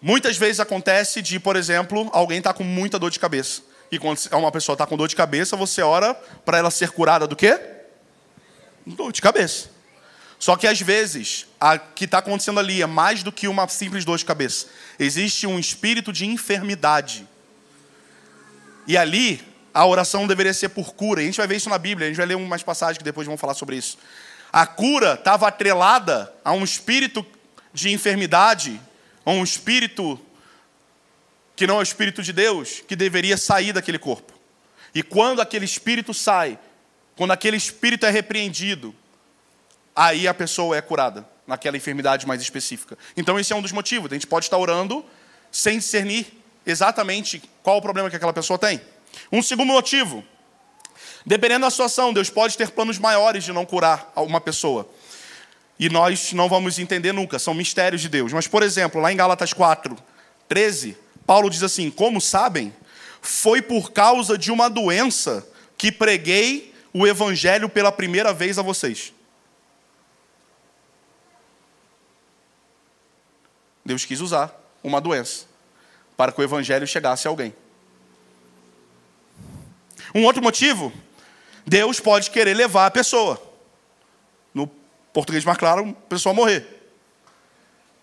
muitas 0.02 0.38
vezes 0.38 0.60
acontece 0.60 1.22
de, 1.22 1.40
por 1.40 1.56
exemplo, 1.56 2.10
alguém 2.14 2.38
está 2.38 2.54
com 2.54 2.64
muita 2.64 2.98
dor 2.98 3.12
de 3.12 3.20
cabeça. 3.20 3.62
E 3.92 3.98
quando 3.98 4.20
uma 4.34 4.52
pessoa 4.52 4.74
está 4.74 4.86
com 4.86 4.98
dor 4.98 5.08
de 5.08 5.16
cabeça, 5.16 5.56
você 5.56 5.82
ora 5.82 6.14
para 6.46 6.58
ela 6.58 6.72
ser 6.72 6.92
curada 6.92 7.26
do 7.28 7.36
quê? 7.36 7.60
Dor 8.86 9.12
de 9.12 9.22
cabeça. 9.22 9.70
Só 10.40 10.56
que 10.56 10.68
às 10.68 10.80
vezes, 10.80 11.48
o 11.60 11.94
que 11.96 12.06
está 12.06 12.20
acontecendo 12.20 12.60
ali 12.60 12.82
é 12.82 12.86
mais 12.86 13.24
do 13.24 13.32
que 13.32 13.48
uma 13.48 13.68
simples 13.68 14.06
dor 14.06 14.18
de 14.18 14.26
cabeça. 14.26 14.68
Existe 15.00 15.48
um 15.48 15.58
espírito 15.58 16.14
de 16.14 16.26
enfermidade. 16.26 17.28
E 18.88 18.98
ali, 18.98 19.44
a 19.74 19.86
oração 19.86 20.26
deveria 20.26 20.54
ser 20.54 20.70
por 20.70 20.96
cura. 20.96 21.22
E 21.22 21.24
a 21.24 21.26
gente 21.28 21.38
vai 21.38 21.48
ver 21.48 21.58
isso 21.58 21.70
na 21.70 21.78
Bíblia, 21.78 22.08
a 22.08 22.10
gente 22.10 22.18
vai 22.18 22.26
ler 22.26 22.36
umas 22.36 22.64
passagens 22.64 22.98
que 22.98 23.04
depois 23.04 23.28
vão 23.28 23.38
falar 23.38 23.54
sobre 23.54 23.76
isso. 23.76 23.98
A 24.52 24.66
cura 24.66 25.14
estava 25.14 25.48
atrelada 25.48 26.34
a 26.44 26.54
um 26.54 26.64
espírito 26.64 27.26
de 27.74 27.92
enfermidade, 27.92 28.80
a 29.26 29.32
um 29.32 29.44
espírito 29.44 30.20
que 31.58 31.66
não 31.66 31.78
é 31.78 31.80
o 31.80 31.84
Espírito 31.84 32.22
de 32.22 32.32
Deus, 32.32 32.84
que 32.88 32.96
deveria 32.96 33.36
sair 33.36 33.74
daquele 33.74 33.98
corpo. 33.98 34.32
E 34.94 35.02
quando 35.02 35.42
aquele 35.42 35.66
espírito 35.66 36.14
sai, 36.14 36.58
quando 37.16 37.32
aquele 37.32 37.58
espírito 37.58 38.06
é 38.06 38.12
repreendido, 38.12 38.96
aí 39.96 40.28
a 40.28 40.36
pessoa 40.36 40.78
é 40.78 40.82
curada, 40.82 41.28
naquela 41.48 41.76
enfermidade 41.76 42.28
mais 42.28 42.44
específica. 42.44 42.96
Então, 43.18 43.40
esse 43.40 43.52
é 43.52 43.56
um 43.56 43.62
dos 43.62 43.72
motivos. 43.72 44.12
A 44.12 44.14
gente 44.14 44.28
pode 44.28 44.46
estar 44.46 44.58
orando 44.58 45.04
sem 45.52 45.80
discernir 45.80 46.28
exatamente 46.68 47.42
qual 47.64 47.78
o 47.78 47.82
problema 47.82 48.10
que 48.10 48.16
aquela 48.18 48.34
pessoa 48.34 48.60
tem. 48.60 48.82
Um 49.32 49.42
segundo 49.42 49.70
motivo. 49.70 50.24
Dependendo 51.26 51.62
da 51.62 51.72
situação, 51.72 52.14
Deus 52.14 52.30
pode 52.30 52.58
ter 52.58 52.70
planos 52.72 53.00
maiores 53.00 53.46
de 53.46 53.54
não 53.54 53.66
curar 53.66 54.12
uma 54.16 54.42
pessoa. 54.42 54.88
E 55.80 55.90
nós 55.90 56.34
não 56.34 56.50
vamos 56.50 56.78
entender 56.78 57.14
nunca, 57.14 57.40
são 57.40 57.54
mistérios 57.54 58.02
de 58.02 58.10
Deus. 58.10 58.34
Mas, 58.34 58.48
por 58.48 58.64
exemplo, 58.64 59.00
lá 59.00 59.12
em 59.12 59.16
Gálatas 59.16 59.54
4, 59.54 59.98
13, 60.50 60.98
Paulo 61.26 61.50
diz 61.50 61.64
assim: 61.64 61.90
Como 61.90 62.20
sabem, 62.20 62.74
foi 63.22 63.62
por 63.62 63.92
causa 63.92 64.38
de 64.38 64.52
uma 64.52 64.70
doença 64.70 65.48
que 65.78 65.92
preguei 65.92 66.74
o 66.94 67.08
evangelho 67.08 67.70
pela 67.70 67.92
primeira 67.92 68.34
vez 68.34 68.58
a 68.58 68.62
vocês. 68.62 69.14
Deus 73.86 74.04
quis 74.04 74.20
usar 74.20 74.54
uma 74.84 75.00
doença 75.00 75.47
para 76.18 76.32
que 76.32 76.42
o 76.42 76.44
evangelho 76.44 76.88
chegasse 76.88 77.28
a 77.28 77.32
alguém. 77.32 77.54
Um 80.14 80.26
outro 80.26 80.42
motivo, 80.42 80.92
Deus 81.66 82.00
pode 82.00 82.32
querer 82.32 82.56
levar 82.56 82.88
a 82.88 82.92
pessoa. 82.92 83.42
No 84.54 84.68
português 85.14 85.46
mais 85.46 85.58
claro, 85.58 85.90
a 85.90 86.10
pessoa 86.10 86.34
morrer. 86.34 86.66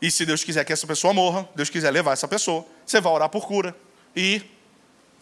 E 0.00 0.10
se 0.10 0.24
Deus 0.24 0.44
quiser 0.44 0.64
que 0.64 0.72
essa 0.72 0.86
pessoa 0.86 1.12
morra, 1.12 1.48
Deus 1.56 1.68
quiser 1.68 1.90
levar 1.90 2.12
essa 2.12 2.28
pessoa, 2.28 2.64
você 2.86 3.00
vai 3.00 3.12
orar 3.12 3.28
por 3.28 3.46
cura. 3.46 3.74
E 4.14 4.42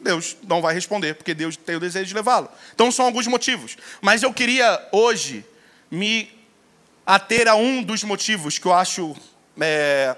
Deus 0.00 0.36
não 0.42 0.60
vai 0.60 0.74
responder, 0.74 1.14
porque 1.14 1.32
Deus 1.32 1.56
tem 1.56 1.76
o 1.76 1.80
desejo 1.80 2.06
de 2.06 2.14
levá-lo. 2.14 2.50
Então 2.74 2.90
são 2.92 3.06
alguns 3.06 3.26
motivos. 3.26 3.76
Mas 4.00 4.22
eu 4.22 4.34
queria 4.34 4.88
hoje 4.90 5.46
me 5.90 6.30
ater 7.06 7.48
a 7.48 7.54
um 7.54 7.82
dos 7.82 8.02
motivos 8.02 8.58
que 8.58 8.66
eu 8.66 8.72
acho 8.72 9.16
é, 9.60 10.16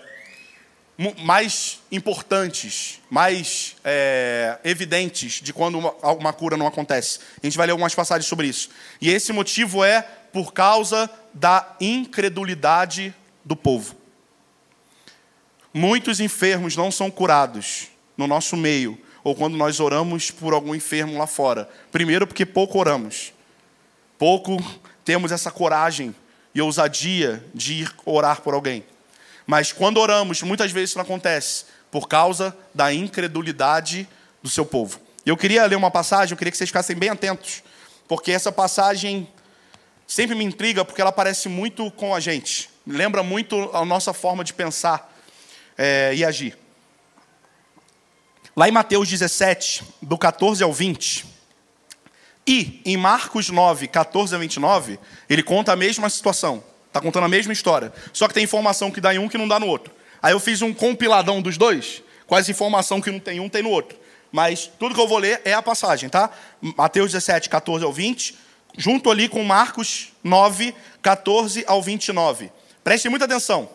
mais 1.22 1.80
importantes, 1.90 3.00
mais 3.11 3.76
é, 3.85 4.59
evidentes 4.64 5.40
de 5.42 5.52
quando 5.52 5.78
uma, 5.78 5.90
uma 6.12 6.33
cura 6.33 6.57
não 6.57 6.66
acontece. 6.66 7.18
A 7.42 7.46
gente 7.46 7.57
vai 7.57 7.66
ler 7.66 7.72
algumas 7.72 7.94
passagens 7.94 8.26
sobre 8.26 8.46
isso. 8.46 8.70
E 9.00 9.11
esse 9.11 9.33
motivo 9.33 9.85
é 9.85 10.02
por 10.33 10.52
causa 10.52 11.11
da 11.33 11.76
incredulidade 11.80 13.14
do 13.44 13.57
povo. 13.57 13.96
Muitos 15.72 16.20
enfermos 16.20 16.76
não 16.76 16.90
são 16.90 17.11
curados 17.11 17.88
no 18.16 18.28
nosso 18.28 18.57
meio, 18.57 18.96
ou 19.24 19.35
quando 19.35 19.57
nós 19.57 19.80
oramos 19.80 20.30
por 20.30 20.52
algum 20.52 20.74
enfermo 20.74 21.18
lá 21.18 21.26
fora. 21.26 21.68
Primeiro, 21.90 22.26
porque 22.26 22.46
pouco 22.46 22.78
oramos. 22.78 23.33
Pouco 24.16 24.57
temos 25.04 25.33
essa 25.33 25.50
coragem 25.50 26.14
e 26.54 26.62
ousadia 26.62 27.44
de 27.52 27.83
ir 27.83 27.94
orar 28.04 28.40
por 28.40 28.54
alguém. 28.54 28.85
Mas 29.46 29.72
quando 29.72 29.98
oramos, 29.98 30.42
muitas 30.42 30.72
vezes 30.72 30.90
isso 30.90 30.98
não 30.98 31.04
acontece, 31.04 31.64
por 31.90 32.09
causa 32.09 32.57
da 32.74 32.92
incredulidade 32.92 34.09
do 34.42 34.48
seu 34.48 34.64
povo. 34.64 35.00
Eu 35.24 35.37
queria 35.37 35.64
ler 35.66 35.76
uma 35.76 35.90
passagem, 35.90 36.33
eu 36.33 36.37
queria 36.37 36.50
que 36.50 36.57
vocês 36.57 36.68
ficassem 36.68 36.96
bem 36.96 37.11
atentos, 37.11 37.62
porque 38.09 38.33
essa 38.33 38.52
passagem 38.52 39.28
sempre 40.07 40.35
me 40.35 40.44
intriga, 40.44 40.85
porque 40.85 41.00
ela 41.00 41.12
parece 41.12 41.48
muito 41.48 41.90
com 41.92 42.14
a 42.14 42.20
gente. 42.20 42.70
Lembra 42.87 43.22
muito 43.22 43.70
a 43.72 43.85
nossa 43.85 44.12
forma 44.12 44.44
de 44.44 44.52
pensar 44.52 45.12
é, 45.78 46.14
e 46.14 46.24
agir. 46.24 46.59
Lá 48.57 48.68
em 48.68 48.72
Mateus 48.72 49.09
17, 49.09 49.83
do 50.02 50.16
14 50.16 50.62
ao 50.62 50.72
20, 50.72 51.26
e 52.46 52.83
em 52.85 52.96
Marcos 52.96 53.48
9, 53.48 53.88
14 53.88 54.35
a 54.35 54.38
29, 54.38 54.98
ele 55.28 55.42
conta 55.42 55.72
a 55.72 55.76
mesma 55.76 56.11
situação. 56.11 56.62
Está 56.94 57.00
contando 57.00 57.24
a 57.24 57.28
mesma 57.28 57.52
história. 57.52 57.92
Só 58.12 58.28
que 58.28 58.35
tem 58.35 58.44
informação 58.44 58.88
que 58.88 59.00
dá 59.00 59.12
em 59.12 59.18
um 59.18 59.28
que 59.28 59.37
não 59.37 59.48
dá 59.48 59.59
no 59.59 59.66
outro. 59.66 59.92
Aí 60.22 60.33
eu 60.33 60.38
fiz 60.38 60.62
um 60.62 60.72
compiladão 60.72 61.42
dos 61.42 61.59
dois, 61.59 62.04
com 62.24 62.37
as 62.37 62.48
informação 62.48 63.00
que 63.00 63.11
não 63.11 63.18
tem 63.18 63.40
um, 63.40 63.48
tem 63.48 63.64
no 63.64 63.70
outro. 63.70 63.98
Mas 64.30 64.70
tudo 64.78 64.94
que 64.94 65.00
eu 65.00 65.09
vou 65.09 65.18
ler 65.18 65.42
é 65.44 65.52
a 65.54 65.61
passagem, 65.61 66.09
tá? 66.09 66.30
Mateus 66.62 67.11
17, 67.11 67.48
14 67.48 67.85
ao 67.85 67.92
20, 67.92 68.37
junto 68.78 69.11
ali 69.11 69.28
com 69.28 69.42
Marcos 69.42 70.12
9, 70.22 70.72
14 71.02 71.64
ao 71.66 71.83
29. 71.83 72.52
Prestem 72.85 73.11
muita 73.11 73.24
atenção. 73.24 73.68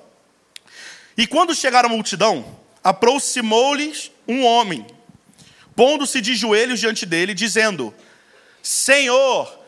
E 1.18 1.28
quando 1.28 1.54
chegaram 1.54 1.90
a 1.90 1.92
multidão, 1.92 2.46
aproximou-lhes 2.82 4.14
um 4.26 4.46
homem, 4.46 4.88
pondo-se 5.76 6.22
de 6.22 6.36
joelhos 6.36 6.80
diante 6.80 7.06
dele, 7.06 7.34
dizendo: 7.34 7.94
Senhor, 8.64 9.60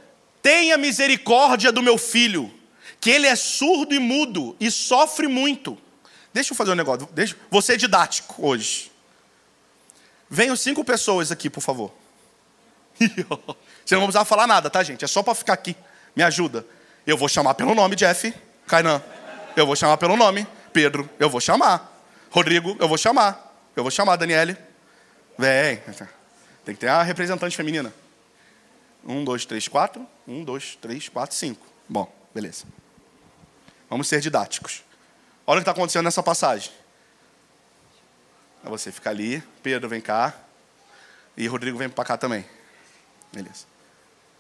tenha 0.41 0.77
misericórdia 0.77 1.69
do 1.69 1.83
meu 1.83 1.97
filho, 1.97 2.49
que 3.01 3.09
ele 3.09 3.25
é 3.25 3.35
surdo 3.35 3.95
e 3.95 3.99
mudo 3.99 4.55
e 4.59 4.69
sofre 4.69 5.27
muito. 5.27 5.75
Deixa 6.31 6.53
eu 6.53 6.55
fazer 6.55 6.71
um 6.71 6.75
negócio, 6.75 7.09
deixa, 7.11 7.35
vou 7.49 7.61
ser 7.61 7.75
didático 7.75 8.47
hoje. 8.47 8.91
Venham 10.29 10.55
cinco 10.55 10.85
pessoas 10.85 11.31
aqui, 11.31 11.49
por 11.49 11.59
favor. 11.59 11.91
Você 13.83 13.95
não 13.95 14.01
vai 14.01 14.07
precisar 14.07 14.23
falar 14.23 14.47
nada, 14.47 14.69
tá, 14.69 14.81
gente? 14.83 15.03
É 15.03 15.07
só 15.07 15.23
para 15.23 15.35
ficar 15.35 15.53
aqui. 15.53 15.75
Me 16.15 16.23
ajuda. 16.23 16.65
Eu 17.05 17.17
vou 17.17 17.27
chamar 17.27 17.55
pelo 17.55 17.73
nome, 17.73 17.95
Jeff. 17.95 18.33
Kainan. 18.67 19.03
Eu 19.55 19.65
vou 19.65 19.75
chamar 19.75 19.97
pelo 19.97 20.15
nome. 20.15 20.47
Pedro, 20.71 21.09
eu 21.19 21.29
vou 21.29 21.41
chamar. 21.41 22.01
Rodrigo, 22.29 22.77
eu 22.79 22.87
vou 22.87 22.97
chamar. 22.97 23.51
Eu 23.75 23.83
vou 23.83 23.91
chamar, 23.91 24.15
Daniele. 24.15 24.55
Vem. 25.37 25.81
Tem 26.63 26.75
que 26.75 26.81
ter 26.81 26.87
a 26.87 27.01
representante 27.01 27.57
feminina. 27.57 27.93
Um, 29.03 29.23
dois, 29.23 29.43
três, 29.43 29.67
quatro. 29.67 30.07
Um, 30.27 30.43
dois, 30.43 30.77
três, 30.79 31.09
quatro, 31.09 31.35
cinco. 31.35 31.65
Bom, 31.89 32.09
beleza. 32.33 32.65
Vamos 33.91 34.08
ser 34.08 34.21
didáticos. 34.21 34.86
Olha 35.45 35.58
o 35.58 35.60
que 35.60 35.63
está 35.63 35.71
acontecendo 35.73 36.06
nessa 36.06 36.23
passagem. 36.23 36.71
Você 38.63 38.89
fica 38.89 39.10
ali, 39.10 39.43
Pedro 39.62 39.89
vem 39.89 39.99
cá, 39.99 40.34
e 41.36 41.45
Rodrigo 41.45 41.77
vem 41.77 41.89
para 41.89 42.06
cá 42.06 42.15
também. 42.15 42.45
Beleza. 43.34 43.65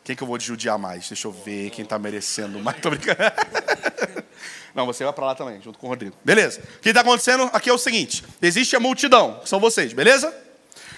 Quem 0.05 0.15
que 0.15 0.23
eu 0.23 0.27
vou 0.27 0.39
judiar 0.39 0.79
mais? 0.79 1.09
Deixa 1.09 1.27
eu 1.27 1.33
ver 1.33 1.69
quem 1.69 1.83
está 1.83 1.99
merecendo 1.99 2.59
mais. 2.59 2.79
Tô 2.79 2.91
brincando. 2.91 3.19
Não, 4.73 4.85
você 4.85 5.03
vai 5.03 5.11
para 5.11 5.25
lá 5.25 5.35
também, 5.35 5.61
junto 5.61 5.77
com 5.77 5.87
o 5.87 5.89
Rodrigo. 5.89 6.15
Beleza. 6.23 6.61
O 6.61 6.79
que 6.79 6.87
está 6.87 7.01
acontecendo 7.01 7.49
aqui 7.51 7.69
é 7.69 7.73
o 7.73 7.77
seguinte: 7.77 8.23
existe 8.41 8.73
a 8.77 8.79
multidão, 8.79 9.41
que 9.41 9.49
são 9.49 9.59
vocês, 9.59 9.91
beleza? 9.91 10.33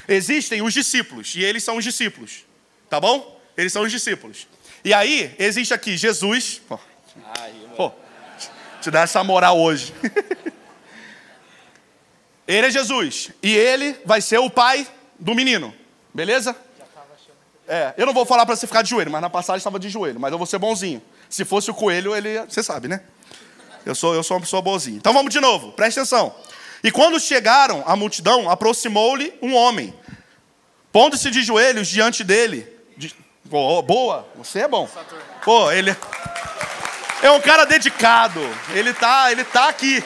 Existem 0.08 0.62
os 0.62 0.76
discípulos, 0.76 1.34
e 1.36 1.44
eles 1.44 1.64
são 1.64 1.78
os 1.78 1.84
discípulos. 1.84 2.46
Tá 2.88 3.00
bom? 3.00 3.42
Eles 3.58 3.74
são 3.74 3.82
os 3.82 3.92
discípulos. 3.92 4.48
E 4.86 4.94
aí, 4.94 5.34
existe 5.40 5.74
aqui 5.74 5.98
Jesus. 5.98 6.62
Pô, 6.68 6.80
pô 7.76 8.03
te 8.84 8.92
dar 8.92 9.02
essa 9.02 9.24
moral 9.24 9.60
hoje. 9.60 9.94
ele 12.46 12.68
é 12.68 12.72
Jesus. 12.72 13.32
E 13.42 13.56
ele 13.56 13.96
vai 14.06 14.22
ser 14.22 14.40
o 14.40 14.50
pai 14.50 14.86
do 15.18 15.34
menino. 15.34 15.74
Beleza? 16.14 16.56
É, 17.68 17.94
eu 17.98 18.06
não 18.06 18.14
vou 18.14 18.26
falar 18.26 18.46
para 18.46 18.56
você 18.56 18.68
ficar 18.68 18.82
de 18.82 18.90
joelho, 18.90 19.10
mas 19.10 19.22
na 19.22 19.30
passagem 19.30 19.58
estava 19.58 19.80
de 19.80 19.88
joelho, 19.90 20.20
mas 20.20 20.32
eu 20.32 20.38
vou 20.38 20.46
ser 20.46 20.60
bonzinho. 20.60 21.02
Se 21.30 21.46
fosse 21.46 21.72
o 21.72 21.74
coelho, 21.74 22.14
ele. 22.14 22.40
Você 22.42 22.62
sabe, 22.62 22.90
né? 22.90 23.02
Eu 23.86 23.96
sou, 23.96 24.14
eu 24.14 24.22
sou 24.22 24.36
uma 24.36 24.42
pessoa 24.42 24.62
boazinha. 24.62 24.98
Então 24.98 25.14
vamos 25.14 25.34
de 25.34 25.40
novo, 25.40 25.72
preste 25.72 26.00
atenção. 26.00 26.36
E 26.84 26.92
quando 26.92 27.20
chegaram 27.20 27.82
a 27.86 27.96
multidão, 27.96 28.50
aproximou-lhe 28.50 29.34
um 29.42 29.56
homem, 29.56 29.94
pondo-se 30.92 31.32
de 31.32 31.42
joelhos 31.42 31.88
diante 31.88 32.24
dele. 32.24 32.68
De, 32.98 33.16
boa, 33.46 34.28
você 34.36 34.60
é 34.60 34.68
bom. 34.68 34.90
Pô, 35.44 35.72
ele 35.72 35.96
é 37.24 37.32
um 37.32 37.40
cara 37.40 37.66
dedicado. 37.66 38.42
Ele 38.74 38.94
tá, 38.94 39.32
ele 39.32 39.46
tá 39.46 39.70
aqui. 39.70 40.04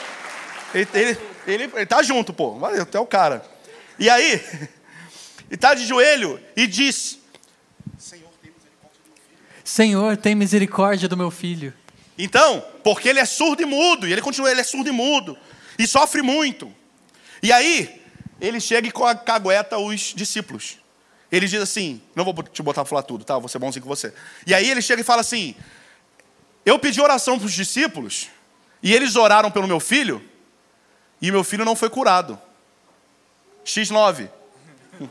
Ele, 0.74 0.88
ele, 0.94 1.18
ele, 1.48 1.64
ele 1.64 1.86
tá 1.86 2.04
junto, 2.04 2.32
pô. 2.32 2.60
Valeu, 2.60 2.84
até 2.84 3.00
o 3.00 3.08
cara. 3.08 3.44
E 3.98 4.08
aí, 4.08 4.34
ele 5.50 5.58
tá 5.58 5.74
de 5.74 5.86
joelho 5.86 6.40
e 6.56 6.68
diz: 6.68 7.18
Senhor, 9.64 10.16
tem 10.16 10.36
misericórdia 10.36 11.10
do 11.10 11.18
meu 11.18 11.32
filho. 11.32 11.74
Então, 12.20 12.64
porque 12.84 13.10
ele 13.10 13.20
é 13.20 13.26
surdo 13.26 13.64
e 13.64 13.66
mudo, 13.66 14.08
e 14.08 14.12
ele 14.12 14.22
continua, 14.22 14.52
ele 14.52 14.62
é 14.62 14.64
surdo 14.64 14.90
e 14.90 14.92
mudo, 14.92 15.38
e 15.78 15.88
sofre 15.88 16.22
muito. 16.22 16.72
E 17.42 17.52
aí, 17.52 18.00
ele 18.40 18.60
chega 18.60 18.88
e 18.88 18.92
cagueta 19.26 19.80
os 19.80 20.14
discípulos. 20.16 20.78
Ele 21.32 21.48
diz 21.48 21.62
assim: 21.62 22.00
Não 22.16 22.24
vou 22.24 22.44
te 22.44 22.62
botar 22.62 22.82
para 22.82 22.90
falar 22.90 23.04
tudo, 23.04 23.26
tá? 23.26 23.40
Vou 23.40 23.50
ser 23.50 23.58
bonzinho 23.58 23.82
com 23.82 23.90
você. 23.90 24.14
E 24.46 24.54
aí 24.54 24.70
ele 24.70 24.84
chega 24.84 25.02
e 25.02 25.04
fala 25.04 25.22
assim: 25.22 25.56
Eu 26.68 26.78
pedi 26.78 27.00
oração 27.00 27.40
para 27.40 27.46
os 27.46 27.54
discípulos, 27.54 28.28
e 28.84 28.94
eles 28.94 29.16
oraram 29.16 29.50
pelo 29.50 29.66
meu 29.66 29.80
filho, 29.80 30.22
e 31.22 31.32
meu 31.32 31.42
filho 31.42 31.64
não 31.64 31.78
foi 31.78 31.90
curado. 31.90 32.38
X9. 33.64 34.30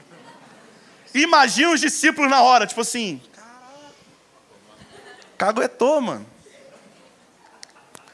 Imagina 1.14 1.71
os 1.71 1.81
discípulos 1.81 2.31
na 2.31 2.42
hora, 2.42 2.66
tipo 2.66 2.83
assim: 2.83 3.23
Caguetou, 5.38 5.99
mano. 6.03 6.27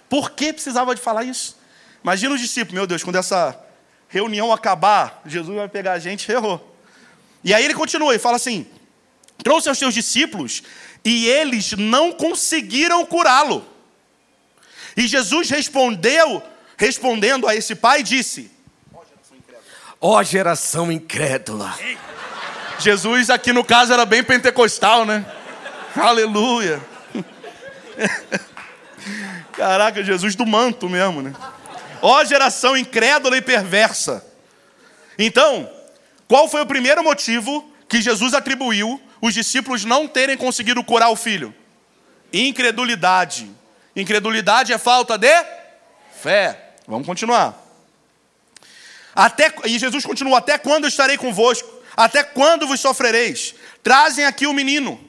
Por 0.08 0.30
que 0.30 0.52
precisava 0.52 0.94
de 0.94 1.00
falar 1.00 1.24
isso? 1.24 1.58
Imagina 2.00 2.36
os 2.36 2.40
discípulos, 2.40 2.74
meu 2.74 2.86
Deus, 2.86 3.02
quando 3.02 3.16
essa 3.16 3.60
reunião 4.08 4.52
acabar, 4.52 5.20
Jesus 5.26 5.56
vai 5.56 5.68
pegar 5.68 5.94
a 5.94 5.98
gente, 5.98 6.30
errou. 6.30 6.76
E 7.42 7.52
aí 7.52 7.64
ele 7.64 7.74
continua 7.74 8.14
e 8.14 8.20
fala 8.20 8.36
assim: 8.36 8.70
trouxe 9.42 9.68
aos 9.68 9.78
seus 9.78 9.94
discípulos 9.94 10.62
e 11.04 11.26
eles 11.26 11.72
não 11.72 12.12
conseguiram 12.12 13.04
curá-lo. 13.04 13.66
E 14.96 15.06
Jesus 15.06 15.50
respondeu, 15.50 16.42
respondendo 16.76 17.46
a 17.48 17.54
esse 17.54 17.74
pai, 17.74 18.02
disse: 18.02 18.50
Ó 20.00 20.18
oh, 20.18 20.22
geração 20.22 20.90
incrédula. 20.92 21.74
Jesus 22.78 23.30
aqui 23.30 23.52
no 23.52 23.64
caso 23.64 23.92
era 23.92 24.04
bem 24.04 24.22
pentecostal, 24.22 25.04
né? 25.04 25.24
Aleluia. 25.96 26.80
Caraca, 29.52 30.02
Jesus 30.02 30.34
do 30.34 30.46
manto 30.46 30.88
mesmo, 30.88 31.22
né? 31.22 31.32
Ó 32.00 32.24
geração 32.24 32.76
incrédula 32.76 33.36
e 33.36 33.42
perversa. 33.42 34.26
Então, 35.18 35.70
qual 36.26 36.48
foi 36.48 36.62
o 36.62 36.66
primeiro 36.66 37.04
motivo 37.04 37.70
que 37.88 38.00
Jesus 38.00 38.34
atribuiu 38.34 39.00
os 39.22 39.32
discípulos 39.32 39.84
não 39.84 40.08
terem 40.08 40.36
conseguido 40.36 40.82
curar 40.82 41.08
o 41.10 41.16
filho? 41.16 41.54
Incredulidade. 42.32 43.48
Incredulidade 43.94 44.72
é 44.72 44.78
falta 44.78 45.16
de 45.16 45.32
fé. 46.20 46.72
Vamos 46.88 47.06
continuar. 47.06 47.56
Até, 49.14 49.54
e 49.64 49.78
Jesus 49.78 50.04
continua: 50.04 50.38
Até 50.38 50.58
quando 50.58 50.88
estarei 50.88 51.16
convosco? 51.16 51.70
Até 51.96 52.24
quando 52.24 52.66
vos 52.66 52.80
sofrereis? 52.80 53.54
Trazem 53.82 54.24
aqui 54.24 54.46
o 54.46 54.52
menino. 54.52 55.00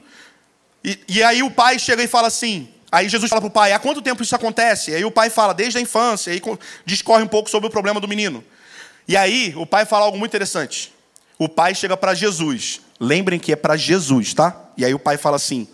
E, 0.84 1.00
e 1.08 1.22
aí 1.22 1.42
o 1.42 1.50
pai 1.50 1.78
chega 1.80 2.02
e 2.02 2.06
fala 2.06 2.28
assim: 2.28 2.72
Aí 2.92 3.08
Jesus 3.08 3.28
fala 3.28 3.40
para 3.40 3.48
o 3.48 3.50
pai: 3.50 3.72
há 3.72 3.80
quanto 3.80 4.00
tempo 4.00 4.22
isso 4.22 4.36
acontece? 4.36 4.94
Aí 4.94 5.04
o 5.04 5.10
pai 5.10 5.28
fala: 5.28 5.52
desde 5.52 5.78
a 5.78 5.80
infância. 5.80 6.32
Aí 6.32 6.40
discorre 6.86 7.24
um 7.24 7.28
pouco 7.28 7.50
sobre 7.50 7.66
o 7.66 7.70
problema 7.70 7.98
do 7.98 8.06
menino. 8.06 8.44
E 9.08 9.16
aí 9.16 9.52
o 9.56 9.66
pai 9.66 9.84
fala 9.84 10.04
algo 10.04 10.16
muito 10.16 10.30
interessante. 10.30 10.92
O 11.36 11.48
pai 11.48 11.74
chega 11.74 11.96
para 11.96 12.14
Jesus. 12.14 12.80
Lembrem 13.04 13.38
que 13.38 13.52
é 13.52 13.56
para 13.56 13.76
Jesus, 13.76 14.32
tá? 14.32 14.70
E 14.78 14.84
aí 14.84 14.94
o 14.94 14.98
pai 14.98 15.18
fala 15.18 15.36
assim: 15.36 15.68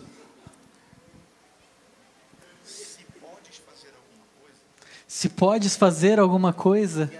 Se 2.65 2.99
podes 3.21 3.57
fazer 3.57 3.93
alguma 3.95 4.25
coisa, 4.41 4.59
Se 5.07 5.29
podes 5.29 5.75
fazer 5.77 6.19
alguma 6.19 6.53
coisa 6.53 7.11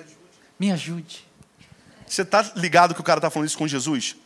me 0.60 0.70
ajude. 0.70 1.26
Você 2.06 2.24
está 2.24 2.42
ligado 2.58 2.94
que 2.94 3.00
o 3.00 3.04
cara 3.06 3.20
está 3.20 3.30
falando 3.30 3.48
isso 3.48 3.58
com 3.58 3.66
Jesus? 3.66 4.18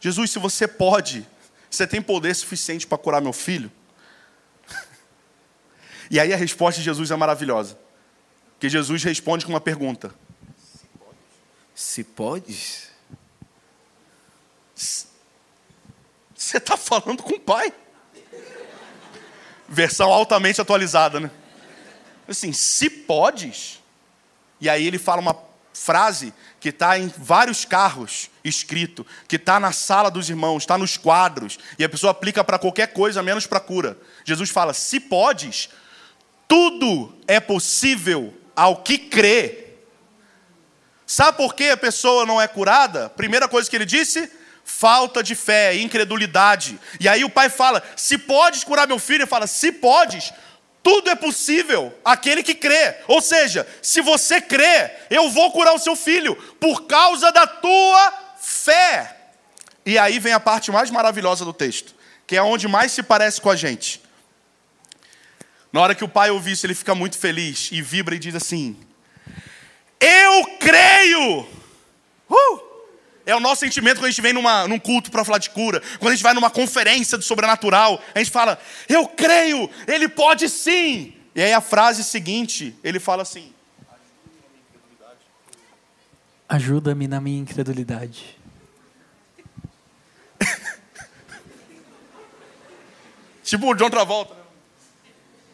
Jesus, 0.00 0.32
se 0.32 0.38
você 0.40 0.66
pode, 0.66 1.24
você 1.70 1.86
tem 1.86 2.02
poder 2.02 2.34
suficiente 2.34 2.86
para 2.86 2.98
curar 2.98 3.22
meu 3.22 3.32
filho? 3.32 3.70
E 6.10 6.18
aí 6.18 6.32
a 6.32 6.36
resposta 6.36 6.80
de 6.80 6.84
Jesus 6.84 7.12
é 7.12 7.16
maravilhosa. 7.16 7.78
Que 8.58 8.68
Jesus 8.68 9.04
responde 9.04 9.46
com 9.46 9.52
uma 9.52 9.60
pergunta: 9.60 10.12
Se 11.72 12.02
podes? 12.02 12.89
Você 16.50 16.56
está 16.56 16.76
falando 16.76 17.22
com 17.22 17.34
o 17.34 17.38
Pai. 17.38 17.72
Versão 19.68 20.10
altamente 20.10 20.60
atualizada, 20.60 21.20
né? 21.20 21.30
Assim, 22.26 22.52
se 22.52 22.90
podes. 22.90 23.78
E 24.60 24.68
aí 24.68 24.84
ele 24.84 24.98
fala 24.98 25.20
uma 25.20 25.36
frase 25.72 26.34
que 26.58 26.70
está 26.70 26.98
em 26.98 27.06
vários 27.16 27.64
carros 27.64 28.28
escrito, 28.42 29.06
que 29.28 29.36
está 29.36 29.60
na 29.60 29.70
sala 29.70 30.10
dos 30.10 30.28
irmãos, 30.28 30.64
está 30.64 30.76
nos 30.76 30.96
quadros, 30.96 31.56
e 31.78 31.84
a 31.84 31.88
pessoa 31.88 32.10
aplica 32.10 32.42
para 32.42 32.58
qualquer 32.58 32.88
coisa 32.88 33.22
menos 33.22 33.46
para 33.46 33.60
cura. 33.60 33.96
Jesus 34.24 34.50
fala: 34.50 34.74
se 34.74 34.98
podes, 34.98 35.68
tudo 36.48 37.16
é 37.28 37.38
possível 37.38 38.34
ao 38.56 38.82
que 38.82 38.98
crê. 38.98 39.68
Sabe 41.06 41.36
por 41.36 41.54
que 41.54 41.70
a 41.70 41.76
pessoa 41.76 42.26
não 42.26 42.40
é 42.40 42.48
curada? 42.48 43.08
Primeira 43.10 43.46
coisa 43.46 43.70
que 43.70 43.76
ele 43.76 43.86
disse: 43.86 44.39
falta 44.70 45.22
de 45.22 45.34
fé, 45.34 45.74
incredulidade. 45.76 46.78
E 46.98 47.08
aí 47.08 47.24
o 47.24 47.30
pai 47.30 47.50
fala: 47.50 47.82
se 47.96 48.16
podes 48.16 48.64
curar 48.64 48.86
meu 48.86 48.98
filho, 48.98 49.22
ele 49.22 49.26
fala: 49.26 49.46
se 49.46 49.72
podes, 49.72 50.32
tudo 50.82 51.10
é 51.10 51.14
possível 51.14 51.92
aquele 52.04 52.42
que 52.42 52.54
crê. 52.54 52.96
Ou 53.08 53.20
seja, 53.20 53.66
se 53.82 54.00
você 54.00 54.40
crê, 54.40 54.90
eu 55.10 55.28
vou 55.28 55.50
curar 55.50 55.74
o 55.74 55.78
seu 55.78 55.96
filho 55.96 56.36
por 56.58 56.86
causa 56.86 57.32
da 57.32 57.46
tua 57.46 58.14
fé. 58.40 59.16
E 59.84 59.98
aí 59.98 60.18
vem 60.18 60.32
a 60.32 60.40
parte 60.40 60.70
mais 60.70 60.90
maravilhosa 60.90 61.44
do 61.44 61.52
texto, 61.52 61.94
que 62.26 62.36
é 62.36 62.42
onde 62.42 62.68
mais 62.68 62.92
se 62.92 63.02
parece 63.02 63.40
com 63.40 63.50
a 63.50 63.56
gente. 63.56 64.00
Na 65.72 65.80
hora 65.80 65.94
que 65.94 66.04
o 66.04 66.08
pai 66.08 66.30
ouve 66.30 66.52
isso, 66.52 66.64
ele 66.64 66.74
fica 66.74 66.94
muito 66.94 67.18
feliz 67.18 67.68
e 67.72 67.82
vibra 67.82 68.14
e 68.14 68.18
diz 68.18 68.34
assim: 68.34 68.78
Eu 70.00 70.58
creio! 70.58 71.46
Uh! 72.30 72.69
É 73.30 73.36
o 73.36 73.38
nosso 73.38 73.60
sentimento 73.60 73.98
quando 73.98 74.06
a 74.06 74.10
gente 74.10 74.20
vem 74.20 74.32
numa, 74.32 74.66
num 74.66 74.80
culto 74.80 75.08
para 75.08 75.24
falar 75.24 75.38
de 75.38 75.50
cura, 75.50 75.80
quando 76.00 76.08
a 76.08 76.14
gente 76.16 76.24
vai 76.24 76.34
numa 76.34 76.50
conferência 76.50 77.16
do 77.16 77.22
sobrenatural, 77.22 78.02
a 78.12 78.18
gente 78.18 78.32
fala: 78.32 78.60
Eu 78.88 79.06
creio, 79.06 79.70
ele 79.86 80.08
pode 80.08 80.48
sim! 80.48 81.14
E 81.32 81.40
aí 81.40 81.52
a 81.52 81.60
frase 81.60 82.02
seguinte, 82.02 82.74
ele 82.82 82.98
fala 82.98 83.22
assim: 83.22 83.54
Ajuda-me 86.48 87.06
na 87.06 87.20
minha 87.20 87.40
incredulidade. 87.40 88.36
tipo 93.44 93.70
o 93.70 93.74
John 93.76 93.90
Travolta 93.90 94.34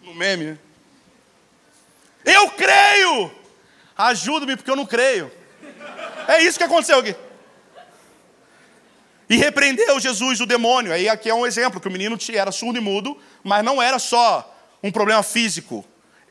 no 0.02 0.14
meme. 0.14 0.44
Né? 0.46 0.58
Eu 2.24 2.52
creio! 2.52 3.30
Ajuda-me 3.98 4.56
porque 4.56 4.70
eu 4.70 4.76
não 4.76 4.86
creio. 4.86 5.30
É 6.26 6.42
isso 6.42 6.56
que 6.56 6.64
aconteceu 6.64 7.00
aqui. 7.00 7.14
E 9.28 9.36
repreendeu 9.36 9.98
Jesus 9.98 10.40
o 10.40 10.46
demônio. 10.46 10.92
Aí 10.92 11.08
aqui 11.08 11.28
é 11.28 11.34
um 11.34 11.46
exemplo, 11.46 11.80
que 11.80 11.88
o 11.88 11.90
menino 11.90 12.16
era 12.32 12.52
surdo 12.52 12.78
e 12.78 12.80
mudo, 12.80 13.18
mas 13.42 13.64
não 13.64 13.82
era 13.82 13.98
só 13.98 14.54
um 14.82 14.90
problema 14.90 15.22
físico. 15.22 15.84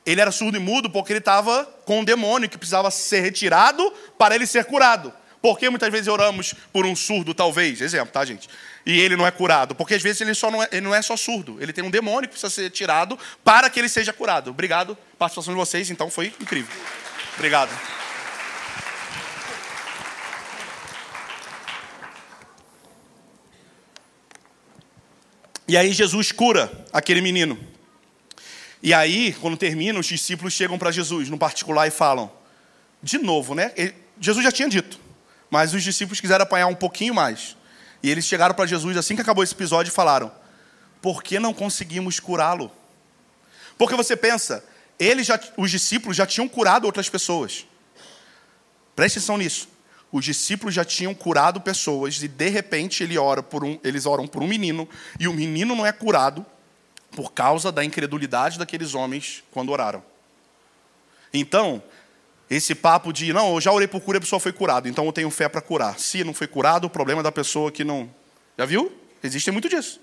Ele 0.06 0.22
era 0.22 0.32
surdo 0.32 0.58
e 0.58 0.60
mudo 0.60 0.90
porque 0.90 1.12
ele 1.12 1.20
estava 1.20 1.66
com 1.86 2.00
um 2.00 2.04
demônio 2.04 2.48
que 2.48 2.58
precisava 2.58 2.92
ser 2.92 3.22
retirado 3.22 3.92
para 4.18 4.36
ele 4.36 4.46
ser 4.46 4.66
curado. 4.66 5.12
Por 5.42 5.60
que 5.60 5.70
muitas 5.70 5.92
vezes 5.92 6.08
oramos 6.08 6.56
por 6.72 6.86
um 6.86 6.96
surdo, 6.96 7.34
talvez? 7.34 7.82
Exemplo, 7.82 8.12
tá, 8.12 8.24
gente? 8.26 8.50
E 8.86 9.00
ele 9.00 9.16
não 9.16 9.28
é 9.28 9.32
curado. 9.32 9.76
Porque 9.76 9.94
às 9.94 10.02
vezes 10.02 10.22
ele, 10.22 10.34
só 10.34 10.50
não, 10.50 10.64
é, 10.64 10.68
ele 10.72 10.82
não 10.82 10.96
é 10.96 11.02
só 11.02 11.16
surdo. 11.18 11.58
Ele 11.62 11.74
tem 11.74 11.84
um 11.84 11.92
demônio 11.92 12.22
que 12.22 12.30
precisa 12.30 12.50
ser 12.50 12.70
tirado 12.72 13.18
para 13.44 13.70
que 13.70 13.80
ele 13.80 13.90
seja 13.90 14.14
curado. 14.14 14.50
Obrigado. 14.52 14.98
Participação 15.20 15.54
de 15.54 15.60
vocês, 15.60 15.90
então, 15.90 16.10
foi 16.10 16.34
incrível. 16.40 16.74
Obrigado. 17.36 17.70
E 25.68 25.76
aí 25.76 25.92
Jesus 25.92 26.32
cura 26.32 26.72
aquele 26.94 27.22
menino. 27.22 27.58
E 28.82 28.94
aí, 28.94 29.34
quando 29.34 29.58
termina, 29.58 30.00
os 30.00 30.06
discípulos 30.06 30.54
chegam 30.54 30.78
para 30.78 30.92
Jesus, 30.92 31.30
no 31.30 31.38
particular, 31.38 31.88
e 31.88 31.92
falam: 31.92 32.32
de 33.02 33.18
novo, 33.18 33.56
né? 33.56 33.72
Jesus 34.20 34.44
já 34.44 34.52
tinha 34.52 34.70
dito, 34.70 35.00
mas 35.50 35.74
os 35.74 35.84
discípulos 35.84 36.22
quiseram 36.22 36.44
apanhar 36.44 36.68
um 36.68 36.76
pouquinho 36.76 37.14
mais. 37.14 37.58
E 38.04 38.10
eles 38.10 38.26
chegaram 38.26 38.54
para 38.54 38.66
Jesus 38.66 38.96
assim 38.96 39.16
que 39.16 39.22
acabou 39.22 39.44
esse 39.44 39.54
episódio 39.54 39.90
e 39.90 39.94
falaram: 39.94 40.32
por 41.02 41.24
que 41.24 41.40
não 41.40 41.54
conseguimos 41.54 42.20
curá-lo? 42.20 42.72
Porque 43.78 43.96
você 43.96 44.16
pensa, 44.16 44.64
eles 45.00 45.28
já, 45.28 45.40
os 45.58 45.72
discípulos 45.72 46.16
já 46.16 46.26
tinham 46.26 46.48
curado 46.48 46.86
outras 46.86 47.10
pessoas. 47.10 47.66
Preste 48.96 49.18
atenção 49.18 49.38
nisso. 49.38 49.68
Os 50.16 50.24
discípulos 50.24 50.74
já 50.74 50.86
tinham 50.86 51.14
curado 51.14 51.60
pessoas 51.60 52.24
e 52.24 52.30
de 52.30 52.48
repente 52.48 53.04
ele 53.04 53.18
ora 53.18 53.44
por 53.44 53.66
um, 53.66 53.78
eles 53.84 54.06
oram 54.06 54.26
por 54.26 54.42
um 54.42 54.48
menino 54.48 54.88
e 55.20 55.28
o 55.28 55.34
menino 55.34 55.76
não 55.76 55.86
é 55.86 55.92
curado 55.92 56.46
por 57.12 57.34
causa 57.34 57.70
da 57.70 57.84
incredulidade 57.84 58.58
daqueles 58.58 58.96
homens 58.96 59.44
quando 59.52 59.74
oraram. 59.74 60.02
Então, 61.34 61.84
esse 62.50 62.74
papo 62.74 63.12
de, 63.12 63.34
não, 63.34 63.56
eu 63.56 63.60
já 63.60 63.74
orei 63.74 63.90
por 63.90 64.00
cura 64.00 64.16
e 64.16 64.20
a 64.20 64.22
pessoa 64.22 64.40
foi 64.40 64.54
curada, 64.54 64.88
então 64.88 65.06
eu 65.06 65.12
tenho 65.12 65.30
fé 65.30 65.50
para 65.50 65.60
curar. 65.60 66.00
Se 66.00 66.24
não 66.24 66.34
foi 66.34 66.48
curado, 66.48 66.86
o 66.86 66.90
problema 66.90 67.20
é 67.20 67.24
da 67.24 67.32
pessoa 67.32 67.70
que 67.70 67.84
não. 67.84 68.10
Já 68.58 68.66
viu? 68.66 68.98
Existe 69.22 69.52
muito 69.52 69.68
disso. 69.68 70.00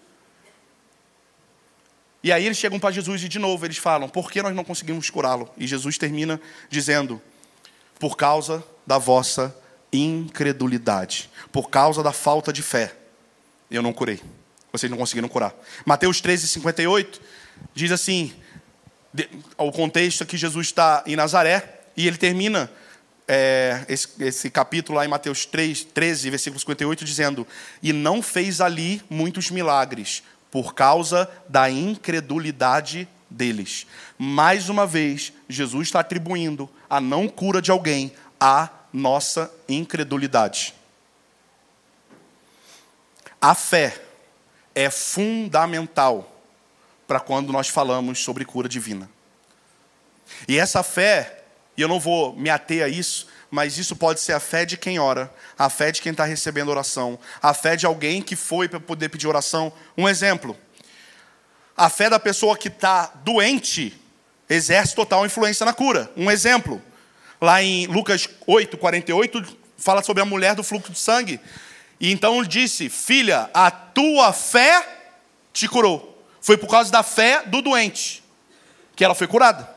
E 2.22 2.30
aí 2.30 2.44
eles 2.44 2.58
chegam 2.58 2.78
para 2.78 2.90
Jesus 2.90 3.24
e 3.24 3.28
de 3.30 3.38
novo 3.38 3.64
eles 3.64 3.78
falam: 3.78 4.10
por 4.10 4.30
que 4.30 4.42
nós 4.42 4.54
não 4.54 4.62
conseguimos 4.62 5.08
curá-lo? 5.08 5.48
E 5.56 5.66
Jesus 5.66 5.96
termina 5.96 6.38
dizendo: 6.68 7.18
por 7.98 8.14
causa 8.14 8.62
da 8.86 8.98
vossa 8.98 9.61
incredulidade, 9.92 11.30
por 11.50 11.68
causa 11.68 12.02
da 12.02 12.12
falta 12.12 12.52
de 12.52 12.62
fé, 12.62 12.94
eu 13.70 13.82
não 13.82 13.92
curei. 13.92 14.20
Vocês 14.72 14.90
não 14.90 14.96
conseguiram 14.96 15.28
curar. 15.28 15.54
Mateus 15.84 16.20
13, 16.20 16.48
58 16.48 17.20
diz 17.74 17.92
assim: 17.92 18.32
o 19.58 19.70
contexto 19.70 20.22
é 20.22 20.26
que 20.26 20.36
Jesus 20.36 20.68
está 20.68 21.02
em 21.06 21.16
Nazaré 21.16 21.80
e 21.96 22.06
ele 22.06 22.16
termina 22.16 22.70
é, 23.28 23.84
esse, 23.88 24.08
esse, 24.20 24.50
capítulo 24.50 24.96
lá 24.96 25.04
em 25.04 25.08
Mateus 25.08 25.44
3, 25.44 25.84
13, 25.84 26.30
versículo 26.30 26.58
58, 26.58 27.04
dizendo: 27.04 27.46
E 27.82 27.92
não 27.92 28.22
fez 28.22 28.60
ali 28.60 29.02
muitos 29.10 29.50
milagres, 29.50 30.22
por 30.50 30.74
causa 30.74 31.30
da 31.48 31.70
incredulidade 31.70 33.06
deles. 33.28 33.86
Mais 34.18 34.68
uma 34.68 34.86
vez, 34.86 35.32
Jesus 35.48 35.88
está 35.88 36.00
atribuindo 36.00 36.68
a 36.88 37.00
não 37.00 37.28
cura 37.28 37.60
de 37.60 37.70
alguém 37.70 38.12
à 38.40 38.68
nossa 38.92 39.52
incredulidade. 39.68 40.74
A 43.40 43.54
fé 43.54 44.00
é 44.74 44.90
fundamental 44.90 46.30
para 47.06 47.20
quando 47.20 47.52
nós 47.52 47.68
falamos 47.68 48.20
sobre 48.20 48.44
cura 48.44 48.68
divina. 48.68 49.08
E 50.46 50.58
essa 50.58 50.82
fé 50.82 51.42
e 51.76 51.80
eu 51.80 51.88
não 51.88 51.98
vou 51.98 52.34
me 52.36 52.50
ater 52.50 52.84
a 52.84 52.88
isso, 52.88 53.26
mas 53.50 53.78
isso 53.78 53.96
pode 53.96 54.20
ser 54.20 54.32
a 54.32 54.40
fé 54.40 54.64
de 54.64 54.76
quem 54.76 54.98
ora, 54.98 55.32
a 55.58 55.70
fé 55.70 55.90
de 55.90 56.02
quem 56.02 56.12
está 56.12 56.24
recebendo 56.24 56.70
oração, 56.70 57.18
a 57.40 57.54
fé 57.54 57.76
de 57.76 57.86
alguém 57.86 58.20
que 58.20 58.36
foi 58.36 58.68
para 58.68 58.80
poder 58.80 59.08
pedir 59.08 59.26
oração. 59.26 59.72
Um 59.96 60.08
exemplo: 60.08 60.56
a 61.76 61.88
fé 61.88 62.10
da 62.10 62.18
pessoa 62.18 62.56
que 62.56 62.68
está 62.68 63.12
doente 63.24 63.98
exerce 64.48 64.94
total 64.94 65.24
influência 65.24 65.64
na 65.64 65.72
cura. 65.72 66.10
Um 66.14 66.30
exemplo, 66.30 66.80
lá 67.42 67.60
em 67.60 67.88
Lucas 67.88 68.28
8, 68.46 68.78
48, 68.78 69.58
fala 69.76 70.00
sobre 70.00 70.22
a 70.22 70.24
mulher 70.24 70.54
do 70.54 70.62
fluxo 70.62 70.92
de 70.92 70.98
sangue. 70.98 71.40
E 72.00 72.12
então 72.12 72.38
ele 72.38 72.46
disse: 72.46 72.88
Filha, 72.88 73.50
a 73.52 73.68
tua 73.68 74.32
fé 74.32 74.86
te 75.52 75.66
curou. 75.66 76.08
Foi 76.40 76.56
por 76.56 76.68
causa 76.68 76.90
da 76.90 77.02
fé 77.02 77.42
do 77.44 77.60
doente 77.60 78.22
que 78.94 79.04
ela 79.04 79.14
foi 79.14 79.26
curada. 79.26 79.68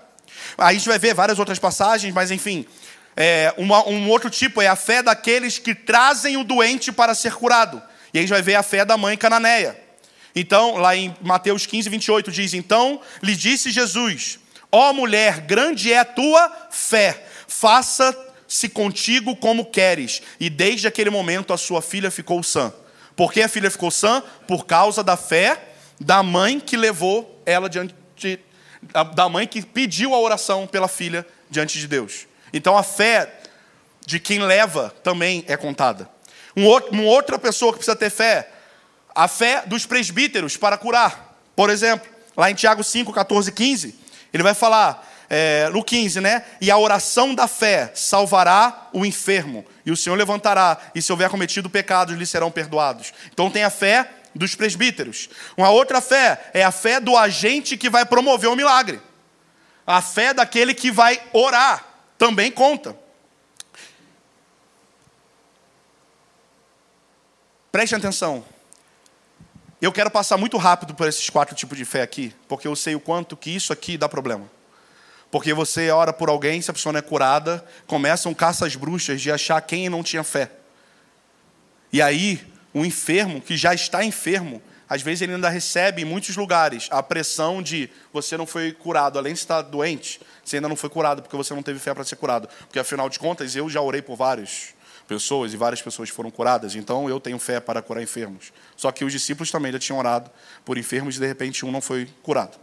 Aí 0.58 0.76
a 0.76 0.78
gente 0.78 0.88
vai 0.88 1.00
ver 1.00 1.14
várias 1.16 1.40
outras 1.40 1.58
passagens, 1.58 2.14
mas 2.14 2.30
enfim. 2.30 2.66
É, 3.18 3.54
uma, 3.58 3.88
um 3.88 4.10
outro 4.10 4.30
tipo 4.30 4.62
é 4.62 4.68
a 4.68 4.76
fé 4.76 5.02
daqueles 5.02 5.58
que 5.58 5.74
trazem 5.74 6.36
o 6.36 6.44
doente 6.44 6.92
para 6.92 7.16
ser 7.16 7.34
curado. 7.34 7.82
E 8.14 8.18
a 8.20 8.22
gente 8.22 8.30
vai 8.30 8.42
ver 8.42 8.56
a 8.56 8.64
fé 8.64 8.84
da 8.84 8.98
mãe 8.98 9.18
cananeia. 9.18 9.80
Então, 10.36 10.76
lá 10.76 10.96
em 10.96 11.16
Mateus 11.22 11.66
15, 11.66 11.90
28, 11.90 12.32
diz: 12.32 12.54
Então 12.54 13.02
lhe 13.24 13.36
disse 13.36 13.72
Jesus: 13.72 14.38
Ó 14.72 14.92
mulher, 14.92 15.40
grande 15.42 15.94
é 15.94 16.00
a 16.00 16.06
tua 16.06 16.52
fé, 16.70 17.26
faça-se 17.48 18.70
contigo 18.70 19.36
como 19.36 19.66
queres. 19.66 20.22
E 20.40 20.50
desde 20.50 20.88
aquele 20.88 21.10
momento 21.10 21.54
a 21.54 21.58
sua 21.58 21.82
filha 21.82 22.12
ficou 22.12 22.42
sã. 22.44 22.74
Por 23.16 23.32
que 23.32 23.42
a 23.42 23.50
filha 23.50 23.72
ficou 23.72 23.90
sã? 23.92 24.22
Por 24.48 24.66
causa 24.66 25.04
da 25.04 25.16
fé 25.16 25.72
da 26.00 26.22
mãe 26.22 26.60
que 26.60 26.76
levou 26.76 27.42
ela 27.46 27.70
diante 27.70 27.96
da 29.16 29.30
mãe 29.30 29.48
que 29.48 29.62
pediu 29.66 30.14
a 30.14 30.20
oração 30.20 30.68
pela 30.68 30.88
filha 30.88 31.26
diante 31.50 31.80
de 31.80 31.88
Deus. 31.88 32.28
Então 32.54 32.78
a 32.78 32.84
fé 32.84 33.42
de 34.06 34.20
quem 34.20 34.40
leva 34.40 34.94
também 35.04 35.44
é 35.48 35.58
contada. 35.58 36.10
Um 36.56 36.66
outro, 36.66 36.92
uma 36.92 37.04
outra 37.04 37.40
pessoa 37.40 37.72
que 37.72 37.80
precisa 37.80 37.96
ter 37.96 38.10
fé, 38.10 38.50
a 39.14 39.28
fé 39.28 39.64
dos 39.66 39.86
presbíteros 39.86 40.56
para 40.56 40.78
curar. 40.78 41.38
Por 41.56 41.70
exemplo, 41.70 42.08
lá 42.38 42.52
em 42.52 42.54
Tiago 42.54 42.84
5, 42.84 43.12
14, 43.12 43.52
15, 43.52 43.96
ele 44.34 44.44
vai 44.44 44.54
falar, 44.54 45.06
é, 45.30 45.70
no 45.70 45.84
15, 45.84 46.22
né? 46.22 46.44
E 46.60 46.70
a 46.70 46.78
oração 46.78 47.34
da 47.34 47.48
fé 47.48 47.92
salvará 47.94 48.90
o 48.94 49.06
enfermo, 49.06 49.66
e 49.86 49.92
o 49.92 49.98
Senhor 49.98 50.16
levantará, 50.16 50.78
e 50.94 51.02
se 51.02 51.12
houver 51.12 51.30
cometido 51.30 51.70
pecados, 51.70 52.16
lhe 52.16 52.26
serão 52.26 52.52
perdoados. 52.52 53.14
Então 53.32 53.50
tem 53.50 53.64
a 53.64 53.70
fé 53.70 54.10
dos 54.34 54.54
presbíteros. 54.56 55.30
Uma 55.56 55.70
outra 55.70 56.02
fé 56.02 56.50
é 56.54 56.64
a 56.64 56.72
fé 56.72 57.00
do 57.00 57.16
agente 57.16 57.78
que 57.78 57.90
vai 57.90 58.06
promover 58.06 58.50
o 58.50 58.56
milagre. 58.56 59.02
A 59.88 60.02
fé 60.02 60.34
daquele 60.34 60.74
que 60.74 60.92
vai 60.92 61.22
orar 61.32 61.86
também 62.18 62.52
conta. 62.52 62.96
Preste 67.72 67.96
atenção. 67.96 68.44
Eu 69.82 69.92
quero 69.92 70.10
passar 70.10 70.38
muito 70.38 70.58
rápido 70.58 70.96
por 70.96 71.08
esses 71.08 71.30
quatro 71.30 71.54
tipos 71.54 71.78
de 71.78 71.86
fé 71.86 72.02
aqui, 72.02 72.34
porque 72.48 72.68
eu 72.68 72.76
sei 72.76 72.96
o 72.96 73.00
quanto 73.00 73.36
que 73.38 73.52
isso 73.52 73.72
aqui 73.74 73.98
dá 73.98 74.08
problema. 74.08 74.50
Porque 75.36 75.54
você 75.54 75.90
ora 75.90 76.14
por 76.14 76.30
alguém, 76.30 76.62
se 76.62 76.72
a 76.72 76.74
pessoa 76.74 76.94
não 76.94 77.00
é 77.00 77.02
curada, 77.02 77.62
começam 77.86 78.34
caças 78.34 78.78
bruxas 78.78 79.20
de 79.20 79.30
achar 79.30 79.60
quem 79.60 79.90
não 79.90 80.02
tinha 80.02 80.24
fé. 80.24 80.50
E 81.92 82.02
aí, 82.02 82.42
um 82.74 82.86
enfermo 82.86 83.42
que 83.42 83.58
já 83.58 83.74
está 83.74 84.02
enfermo, 84.02 84.62
às 84.88 85.02
vezes 85.02 85.24
ele 85.24 85.34
ainda 85.34 85.50
recebe 85.50 86.04
em 86.04 86.06
muitos 86.06 86.38
lugares 86.38 86.88
a 86.90 87.04
pressão 87.04 87.62
de 87.62 87.90
você 88.14 88.38
não 88.38 88.48
foi 88.48 88.72
curado, 88.72 89.20
além 89.20 89.34
de 89.34 89.40
estar 89.40 89.62
doente, 89.62 90.22
você 90.42 90.56
ainda 90.56 90.70
não 90.70 90.76
foi 90.78 90.90
curado 90.90 91.22
porque 91.22 91.36
você 91.36 91.54
não 91.54 91.62
teve 91.62 91.80
fé 91.80 91.94
para 91.94 92.06
ser 92.06 92.16
curado. 92.16 92.48
Porque 92.62 92.80
afinal 92.80 93.10
de 93.10 93.20
contas, 93.20 93.58
eu 93.58 93.70
já 93.70 93.82
orei 93.82 94.02
por 94.02 94.16
várias 94.16 94.74
pessoas 95.06 95.54
e 95.54 95.58
várias 95.58 95.82
pessoas 95.82 96.08
foram 96.08 96.32
curadas, 96.32 96.76
então 96.76 97.10
eu 97.10 97.20
tenho 97.20 97.38
fé 97.40 97.60
para 97.60 97.82
curar 97.82 98.02
enfermos. 98.02 98.54
Só 98.78 98.90
que 98.90 99.04
os 99.04 99.12
discípulos 99.12 99.52
também 99.52 99.74
já 99.74 99.80
tinham 99.80 100.00
orado 100.00 100.32
por 100.64 100.78
enfermos 100.78 101.18
e 101.18 101.20
de 101.20 101.28
repente 101.28 101.66
um 101.66 101.74
não 101.74 101.82
foi 101.82 102.08
curado. 102.24 102.58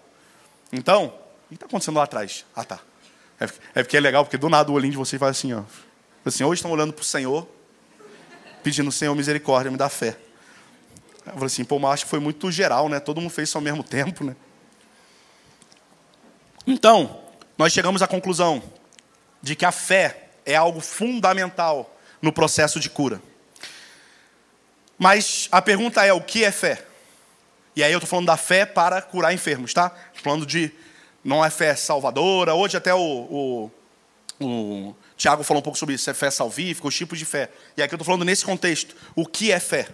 Então, 0.73 1.13
o 1.22 1.22
que 1.53 1.57
está 1.57 1.67
acontecendo 1.67 1.97
lá 1.97 2.05
atrás? 2.05 2.45
Ah, 2.55 2.65
tá. 2.65 2.81
É, 3.41 3.45
é 3.75 3.83
porque 3.83 3.97
é 3.97 4.01
legal, 4.01 4.25
porque 4.25 4.37
do 4.37 4.49
nada 4.49 4.71
o 4.71 4.75
olhinho 4.75 4.93
de 4.93 4.99
vocês 4.99 5.19
vai 5.19 5.31
assim, 5.31 5.53
ó. 5.53 5.63
Assim, 6.25 6.45
hoje 6.45 6.59
estão 6.59 6.71
olhando 6.71 6.93
para 6.93 7.03
o 7.03 7.05
Senhor, 7.05 7.49
pedindo, 8.63 8.93
Senhor, 8.93 9.15
misericórdia, 9.15 9.71
me 9.71 9.77
dá 9.77 9.89
fé. 9.89 10.17
Eu 11.27 11.33
falei 11.33 11.47
assim, 11.47 11.65
pô, 11.65 11.79
mas 11.79 11.93
acho 11.93 12.05
que 12.05 12.11
foi 12.11 12.21
muito 12.21 12.51
geral, 12.51 12.89
né? 12.89 13.01
Todo 13.01 13.21
mundo 13.21 13.31
fez 13.31 13.49
isso 13.49 13.59
ao 13.59 13.63
mesmo 13.63 13.83
tempo, 13.83 14.25
né? 14.25 14.37
Então, 16.67 17.23
nós 17.59 17.73
chegamos 17.73 18.03
à 18.03 18.07
conclusão 18.07 18.63
de 19.41 19.57
que 19.57 19.65
a 19.65 19.73
fé 19.73 20.31
é 20.47 20.55
algo 20.55 20.81
fundamental 20.81 21.97
no 22.21 22.33
processo 22.33 22.79
de 22.79 22.89
cura. 22.89 23.21
Mas 24.99 25.49
a 25.51 25.61
pergunta 25.61 26.05
é: 26.05 26.13
o 26.13 26.21
que 26.21 26.45
é 26.45 26.53
fé? 26.53 26.85
E 27.75 27.83
aí 27.83 27.93
eu 27.93 27.99
estou 27.99 28.09
falando 28.09 28.27
da 28.27 28.37
fé 28.37 28.65
para 28.65 29.03
curar 29.03 29.33
enfermos, 29.33 29.75
tá? 29.75 29.93
Estou 30.09 30.23
falando 30.23 30.47
de. 30.47 30.73
Não 31.25 31.45
é 31.45 31.51
fé 31.51 31.75
salvadora. 31.75 32.55
Hoje 32.55 32.77
até 32.77 32.95
o, 32.95 32.99
o, 32.99 34.45
o 34.45 34.97
Tiago 35.17 35.43
falou 35.43 35.61
um 35.61 35.63
pouco 35.63 35.79
sobre 35.79 35.95
isso, 35.95 36.11
é 36.11 36.15
fé 36.15 36.31
salvífica, 36.31 36.89
os 36.89 36.95
tipos 36.95 37.19
de 37.19 37.25
fé. 37.25 37.51
E 37.77 37.83
aqui 37.83 37.95
eu 37.95 37.97
estou 37.97 38.07
falando 38.07 38.25
nesse 38.25 38.45
contexto. 38.45 38.95
O 39.15 39.27
que 39.27 39.53
é 39.53 39.61
fé? 39.61 39.89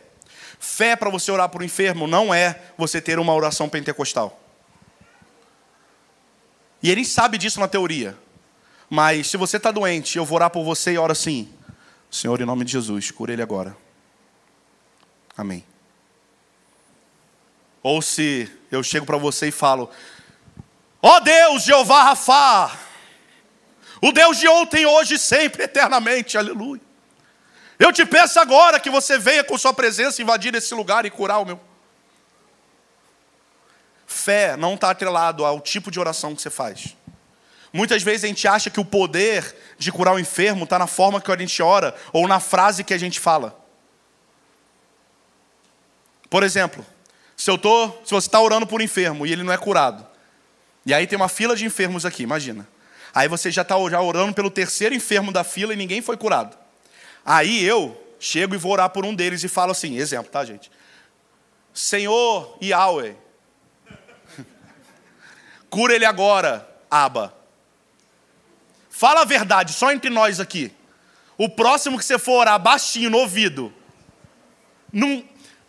Fé 0.59 0.97
para 0.97 1.11
você 1.11 1.31
orar 1.31 1.49
por 1.49 1.63
um 1.63 1.65
enfermo 1.65 2.07
não 2.07 2.33
é 2.33 2.61
você 2.77 3.01
ter 3.01 3.19
uma 3.19 3.35
oração 3.35 3.69
pentecostal. 3.69 4.41
E 6.83 6.91
ele 6.91 7.05
sabe 7.05 7.39
disso 7.39 7.61
na 7.61 7.69
teoria. 7.69 8.17
Mas 8.89 9.29
se 9.29 9.37
você 9.37 9.59
está 9.59 9.71
doente, 9.71 10.17
eu 10.17 10.25
vou 10.25 10.37
orar 10.37 10.51
por 10.51 10.65
você 10.65 10.93
e 10.93 10.99
ora 10.99 11.13
assim. 11.13 11.53
Senhor, 12.11 12.41
em 12.41 12.45
nome 12.45 12.65
de 12.65 12.73
Jesus, 12.73 13.11
cura 13.11 13.33
ele 13.33 13.43
agora. 13.43 13.77
Amém. 15.37 15.65
Ou 17.83 18.01
se 18.01 18.51
eu 18.71 18.83
chego 18.83 19.05
para 19.05 19.19
você 19.19 19.49
e 19.49 19.53
falo: 19.53 19.91
Ó 21.01 21.17
oh 21.17 21.21
Deus, 21.21 21.63
Jeová 21.63 22.03
Rafá, 22.03 22.77
o 24.03 24.13
Deus 24.13 24.39
de 24.39 24.49
ontem, 24.49 24.85
hoje 24.87 25.15
e 25.15 25.19
sempre, 25.19 25.65
eternamente, 25.65 26.37
aleluia. 26.37 26.81
Eu 27.79 27.93
te 27.93 28.05
peço 28.05 28.41
agora 28.41 28.81
que 28.81 28.91
você 28.91 29.19
venha 29.19 29.45
com 29.45 29.57
Sua 29.57 29.73
presença 29.73 30.21
invadir 30.21 30.55
esse 30.55 30.75
lugar 30.75 31.07
e 31.07 31.11
curar 31.11 31.39
o 31.39 31.45
meu. 31.45 31.61
Fé 34.07 34.57
não 34.57 34.75
está 34.75 34.91
atrelado 34.91 35.45
ao 35.45 35.61
tipo 35.61 35.91
de 35.91 36.01
oração 36.01 36.35
que 36.35 36.43
você 36.43 36.51
faz. 36.51 36.97
Muitas 37.73 38.03
vezes 38.03 38.25
a 38.25 38.27
gente 38.27 38.49
acha 38.49 38.71
que 38.71 38.81
o 38.81 38.85
poder 38.85 39.57
de 39.79 39.93
curar 39.93 40.15
o 40.15 40.19
enfermo 40.19 40.65
está 40.65 40.79
na 40.79 40.87
forma 40.87 41.21
que 41.21 41.31
a 41.31 41.37
gente 41.37 41.63
ora 41.63 41.95
ou 42.13 42.27
na 42.27 42.41
frase 42.41 42.83
que 42.83 42.95
a 42.95 42.99
gente 42.99 43.21
fala. 43.21 43.57
Por 46.31 46.43
exemplo, 46.43 46.85
se 47.37 47.51
eu 47.51 47.59
tô, 47.59 47.91
se 48.05 48.11
você 48.11 48.27
está 48.27 48.41
orando 48.41 48.67
por 48.67 48.81
um 48.81 48.85
enfermo 48.85 49.27
e 49.27 49.33
ele 49.33 49.43
não 49.43 49.53
é 49.53 49.59
curado, 49.59 50.08
e 50.89 50.95
aí 50.95 51.07
tem 51.07 51.19
uma 51.19 51.29
fila 51.29 51.55
de 51.55 51.67
enfermos 51.67 52.07
aqui, 52.07 52.23
imagina. 52.23 52.67
Aí 53.15 53.29
você 53.29 53.51
já 53.51 53.61
está 53.61 53.75
já 53.91 54.01
orando 54.01 54.33
pelo 54.33 54.51
terceiro 54.51 54.95
enfermo 54.95 55.31
da 55.31 55.45
fila 55.45 55.75
e 55.75 55.77
ninguém 55.77 56.01
foi 56.01 56.17
curado. 56.17 56.57
Aí 57.23 57.63
eu 57.63 58.03
chego 58.19 58.55
e 58.55 58.57
vou 58.57 58.73
orar 58.73 58.89
por 58.89 59.05
um 59.05 59.15
deles 59.15 59.45
e 59.45 59.49
falo 59.49 59.73
assim, 59.73 59.99
exemplo, 59.99 60.33
tá, 60.33 60.43
gente? 60.47 60.73
Senhor 61.75 62.57
Yahweh, 62.63 63.15
cura 65.69 65.95
ele 65.95 66.07
agora, 66.07 66.67
Aba. 66.91 67.35
Fala 68.89 69.21
a 69.21 69.27
verdade, 69.27 69.75
só 69.75 69.93
entre 69.93 70.09
nós 70.09 70.41
aqui. 70.41 70.73
O 71.37 71.51
próximo 71.51 71.99
que 71.99 72.05
você 72.07 72.19
for 72.19 72.39
orar 72.39 72.59
baixinho 72.59 73.11
no 73.11 73.19
ouvido, 73.19 73.71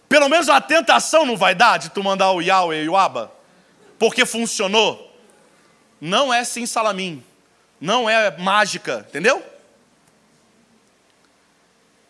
pelo 0.08 0.30
menos 0.30 0.48
uma 0.48 0.62
tentação 0.62 1.26
não 1.26 1.36
vai 1.36 1.54
dar 1.54 1.78
de 1.78 1.90
tu 1.90 2.02
mandar 2.02 2.32
o 2.32 2.40
Yahweh 2.40 2.86
e 2.86 2.88
o 2.88 2.96
Aba? 2.96 3.30
Porque 3.98 4.26
funcionou? 4.26 5.09
Não 6.00 6.34
é 6.34 6.44
sim 6.44 6.66
salamim. 6.66 7.24
Não 7.80 8.10
é 8.10 8.38
mágica, 8.38 9.06
entendeu? 9.08 9.44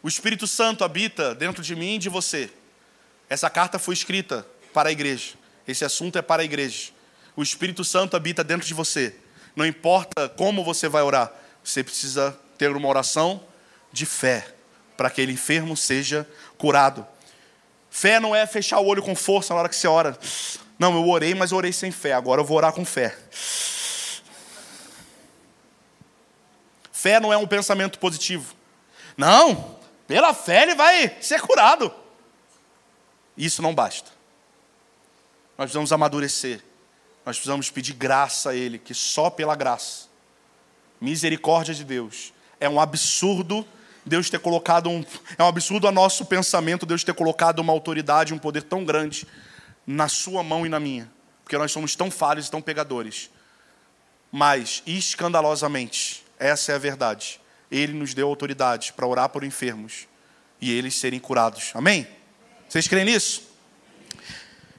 O 0.02 0.08
Espírito 0.08 0.48
Santo 0.48 0.84
habita 0.84 1.36
dentro 1.36 1.62
de 1.62 1.76
mim 1.76 1.96
e 1.96 2.00
de 2.00 2.10
você. 2.10 2.50
Essa 3.30 3.50
carta 3.50 3.78
foi 3.78 3.94
escrita 3.94 4.46
para 4.74 4.90
a 4.90 4.92
igreja. 4.92 5.34
Esse 5.68 5.86
assunto 5.86 6.18
é 6.18 6.22
para 6.22 6.42
a 6.42 6.46
igreja. 6.46 6.92
O 7.36 7.44
Espírito 7.44 7.84
Santo 7.84 8.16
habita 8.16 8.44
dentro 8.44 8.68
de 8.68 8.74
você. 8.74 9.16
Não 9.56 9.66
importa 9.66 10.30
como 10.30 10.64
você 10.64 10.88
vai 10.88 11.02
orar, 11.02 11.32
você 11.64 11.84
precisa 11.84 12.38
ter 12.58 12.72
uma 12.72 12.88
oração 12.88 13.44
de 13.92 14.06
fé 14.06 14.48
para 14.96 15.10
que 15.10 15.22
aquele 15.22 15.34
enfermo 15.34 15.76
seja 15.76 16.28
curado. 16.58 17.06
Fé 17.90 18.20
não 18.20 18.36
é 18.36 18.46
fechar 18.46 18.80
o 18.80 18.86
olho 18.86 19.02
com 19.02 19.16
força 19.16 19.54
na 19.54 19.60
hora 19.60 19.70
que 19.70 19.76
você 19.76 19.88
ora. 19.88 20.18
Não, 20.78 20.94
eu 20.94 21.08
orei, 21.08 21.36
mas 21.36 21.52
eu 21.52 21.58
orei 21.58 21.74
sem 21.74 21.92
fé. 21.92 22.14
Agora 22.14 22.42
eu 22.42 22.46
vou 22.46 22.58
orar 22.58 22.72
com 22.72 22.86
fé. 22.86 23.18
Fé 27.00 27.18
não 27.18 27.32
é 27.32 27.38
um 27.38 27.48
pensamento 27.48 27.98
positivo. 27.98 28.54
Não, 29.16 29.78
pela 30.06 30.34
fé 30.34 30.64
ele 30.64 30.76
vai 30.76 31.16
ser 31.22 31.40
curado. 31.40 31.94
Isso 33.38 33.62
não 33.62 33.74
basta. 33.74 34.12
Nós 35.58 35.68
precisamos 35.68 35.94
amadurecer. 35.94 36.62
Nós 37.26 37.38
precisamos 37.38 37.72
pedir 37.72 37.94
graça 37.94 38.50
a 38.50 38.56
Ele, 38.56 38.78
que 38.78 38.94
só 38.94 39.30
pela 39.30 39.56
graça, 39.56 40.08
misericórdia 41.00 41.74
de 41.74 41.86
Deus, 41.86 42.34
é 42.60 42.68
um 42.68 42.82
absurdo 42.82 43.66
Deus 44.06 44.30
ter 44.30 44.40
colocado 44.40 44.90
um. 44.90 45.06
É 45.38 45.44
um 45.44 45.48
absurdo 45.48 45.88
a 45.88 45.94
nosso 45.94 46.26
pensamento 46.26 46.86
Deus 46.86 47.02
ter 47.02 47.14
colocado 47.14 47.60
uma 47.60 47.72
autoridade, 47.72 48.34
um 48.34 48.38
poder 48.38 48.64
tão 48.64 48.84
grande 48.84 49.26
na 49.88 50.10
sua 50.10 50.44
mão 50.44 50.66
e 50.66 50.70
na 50.70 50.82
minha. 50.82 51.10
Porque 51.46 51.58
nós 51.58 51.72
somos 51.72 51.96
tão 51.96 52.12
falhos 52.12 52.48
e 52.48 52.52
tão 52.52 52.62
pegadores. 52.62 53.30
Mas, 54.30 54.84
escandalosamente, 54.86 56.28
essa 56.40 56.72
é 56.72 56.76
a 56.76 56.80
verdade. 56.80 57.40
Ele 57.70 57.94
nos 57.94 58.14
deu 58.14 58.28
autoridade 58.28 58.94
para 58.94 59.06
orar 59.06 59.30
por 59.30 59.44
enfermos 59.44 60.08
e 60.62 60.72
eles 60.72 60.96
serem 60.96 61.20
curados. 61.20 61.72
Amém? 61.76 62.08
Vocês 62.68 62.88
creem 62.88 63.06
nisso? 63.06 63.44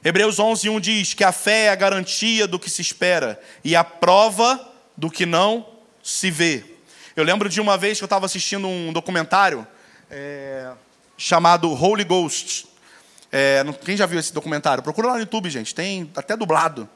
Hebreus 0.03 0.39
11, 0.39 0.67
1 0.67 0.79
diz 0.79 1.13
que 1.13 1.23
a 1.23 1.31
fé 1.31 1.65
é 1.65 1.69
a 1.69 1.75
garantia 1.75 2.47
do 2.47 2.57
que 2.57 2.69
se 2.69 2.81
espera 2.81 3.39
e 3.63 3.75
a 3.75 3.83
prova 3.83 4.59
do 4.97 5.11
que 5.11 5.25
não 5.25 5.67
se 6.01 6.31
vê. 6.31 6.65
Eu 7.15 7.23
lembro 7.23 7.47
de 7.47 7.61
uma 7.61 7.77
vez 7.77 7.99
que 7.99 8.03
eu 8.03 8.07
estava 8.07 8.25
assistindo 8.25 8.67
um 8.67 8.91
documentário 8.91 9.65
é, 10.09 10.71
chamado 11.17 11.71
Holy 11.71 12.03
Ghost. 12.03 12.67
É, 13.31 13.63
quem 13.85 13.95
já 13.95 14.05
viu 14.05 14.19
esse 14.19 14.33
documentário? 14.33 14.83
Procura 14.83 15.09
lá 15.09 15.13
no 15.13 15.19
YouTube, 15.19 15.49
gente. 15.49 15.75
Tem 15.75 16.09
até 16.15 16.35
dublado. 16.35 16.89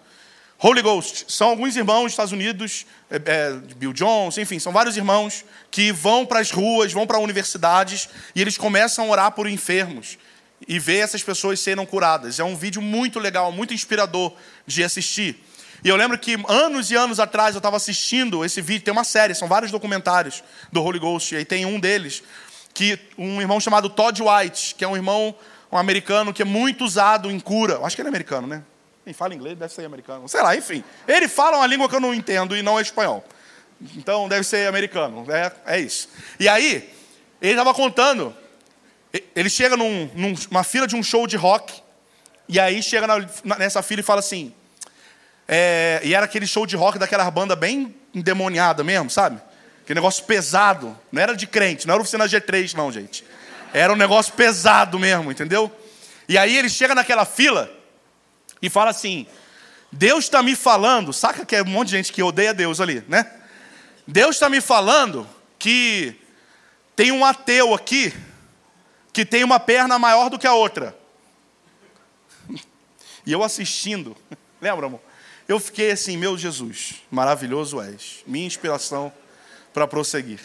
Holy 0.67 0.81
Ghost 0.81 1.25
são 1.27 1.49
alguns 1.49 1.75
irmãos 1.75 2.05
dos 2.05 2.13
Estados 2.13 2.31
Unidos, 2.31 2.87
é, 3.07 3.17
é 3.23 3.51
Bill 3.75 3.93
Jones, 3.93 4.35
enfim, 4.39 4.57
são 4.57 4.73
vários 4.73 4.97
irmãos 4.97 5.45
que 5.69 5.91
vão 5.91 6.25
para 6.25 6.39
as 6.39 6.49
ruas, 6.49 6.91
vão 6.91 7.05
para 7.05 7.19
universidades 7.19 8.09
e 8.33 8.41
eles 8.41 8.57
começam 8.57 9.05
a 9.05 9.11
orar 9.11 9.31
por 9.33 9.47
enfermos 9.47 10.17
e 10.67 10.79
ver 10.79 11.03
essas 11.03 11.21
pessoas 11.21 11.59
serem 11.59 11.85
curadas. 11.85 12.39
É 12.39 12.43
um 12.43 12.55
vídeo 12.55 12.81
muito 12.81 13.19
legal, 13.19 13.51
muito 13.51 13.75
inspirador 13.75 14.33
de 14.65 14.83
assistir. 14.83 15.39
E 15.83 15.89
eu 15.89 15.95
lembro 15.95 16.17
que 16.17 16.35
anos 16.47 16.89
e 16.89 16.95
anos 16.95 17.19
atrás 17.19 17.53
eu 17.53 17.59
estava 17.59 17.77
assistindo 17.77 18.43
esse 18.43 18.59
vídeo, 18.59 18.85
tem 18.85 18.91
uma 18.91 19.03
série, 19.03 19.35
são 19.35 19.47
vários 19.47 19.69
documentários 19.69 20.43
do 20.71 20.81
Holy 20.81 20.97
Ghost, 20.97 21.35
e 21.35 21.37
aí 21.37 21.45
tem 21.45 21.67
um 21.67 21.79
deles, 21.79 22.23
que 22.73 22.97
um 23.19 23.39
irmão 23.39 23.59
chamado 23.59 23.87
Todd 23.87 24.19
White, 24.19 24.73
que 24.73 24.83
é 24.83 24.87
um 24.87 24.95
irmão 24.95 25.35
um 25.71 25.77
americano 25.77 26.33
que 26.33 26.41
é 26.41 26.45
muito 26.45 26.83
usado 26.83 27.29
em 27.29 27.39
cura. 27.39 27.81
Acho 27.83 27.95
que 27.95 28.01
ele 28.01 28.07
é 28.07 28.09
americano, 28.09 28.47
né? 28.47 28.63
Quem 29.05 29.13
fala 29.13 29.35
inglês 29.35 29.55
deve 29.55 29.71
ser 29.71 29.85
americano. 29.85 30.27
Sei 30.27 30.41
lá, 30.41 30.55
enfim. 30.55 30.83
Ele 31.07 31.27
fala 31.27 31.57
uma 31.57 31.67
língua 31.67 31.87
que 31.87 31.95
eu 31.95 31.99
não 31.99 32.11
entendo 32.11 32.57
e 32.57 32.63
não 32.63 32.79
é 32.79 32.81
espanhol. 32.81 33.23
Então 33.95 34.27
deve 34.27 34.43
ser 34.43 34.67
americano. 34.67 35.23
É, 35.31 35.75
é 35.75 35.79
isso. 35.79 36.09
E 36.39 36.49
aí, 36.49 36.91
ele 37.39 37.51
estava 37.51 37.71
contando. 37.71 38.35
Ele 39.35 39.47
chega 39.47 39.77
num, 39.77 40.09
numa 40.49 40.63
fila 40.63 40.87
de 40.87 40.95
um 40.95 41.03
show 41.03 41.27
de 41.27 41.37
rock. 41.37 41.83
E 42.49 42.59
aí 42.59 42.81
chega 42.81 43.05
na, 43.05 43.19
nessa 43.59 43.83
fila 43.83 43.99
e 43.99 44.03
fala 44.03 44.21
assim: 44.21 44.51
é, 45.47 46.01
e 46.03 46.15
era 46.15 46.25
aquele 46.25 46.47
show 46.47 46.65
de 46.65 46.75
rock 46.75 46.97
daquela 46.97 47.29
banda 47.29 47.55
bem 47.55 47.93
endemoniada 48.11 48.83
mesmo, 48.83 49.11
sabe? 49.11 49.39
Aquele 49.83 49.99
negócio 49.99 50.23
pesado. 50.23 50.97
Não 51.11 51.21
era 51.21 51.35
de 51.35 51.45
crente, 51.45 51.85
não 51.85 51.93
era 51.93 52.01
oficina 52.01 52.25
G3, 52.25 52.73
não, 52.73 52.91
gente. 52.91 53.23
Era 53.71 53.93
um 53.93 53.95
negócio 53.95 54.33
pesado 54.33 54.97
mesmo, 54.97 55.31
entendeu? 55.31 55.71
E 56.27 56.39
aí 56.39 56.57
ele 56.57 56.69
chega 56.69 56.95
naquela 56.95 57.23
fila 57.23 57.69
e 58.65 58.69
fala 58.69 58.89
assim: 58.89 59.27
Deus 59.91 60.25
está 60.25 60.41
me 60.41 60.55
falando, 60.55 61.13
saca 61.13 61.45
que 61.45 61.55
é 61.55 61.61
um 61.61 61.65
monte 61.65 61.89
de 61.89 61.97
gente 61.97 62.11
que 62.11 62.23
odeia 62.23 62.53
Deus 62.53 62.81
ali, 62.81 63.03
né? 63.07 63.31
Deus 64.07 64.35
está 64.35 64.49
me 64.49 64.61
falando 64.61 65.27
que 65.57 66.15
tem 66.95 67.11
um 67.11 67.23
ateu 67.23 67.73
aqui 67.73 68.13
que 69.13 69.25
tem 69.25 69.43
uma 69.43 69.59
perna 69.59 69.97
maior 69.97 70.29
do 70.29 70.37
que 70.37 70.47
a 70.47 70.53
outra. 70.53 70.95
E 73.27 73.31
eu 73.31 73.41
assistindo, 73.41 74.15
lembra, 74.61 74.85
amor? 74.85 75.01
Eu 75.47 75.59
fiquei 75.59 75.89
assim, 75.89 76.15
meu 76.15 76.37
Jesus, 76.37 77.01
maravilhoso 77.09 77.81
és, 77.81 78.23
minha 78.27 78.45
inspiração 78.45 79.11
para 79.73 79.87
prosseguir. 79.87 80.39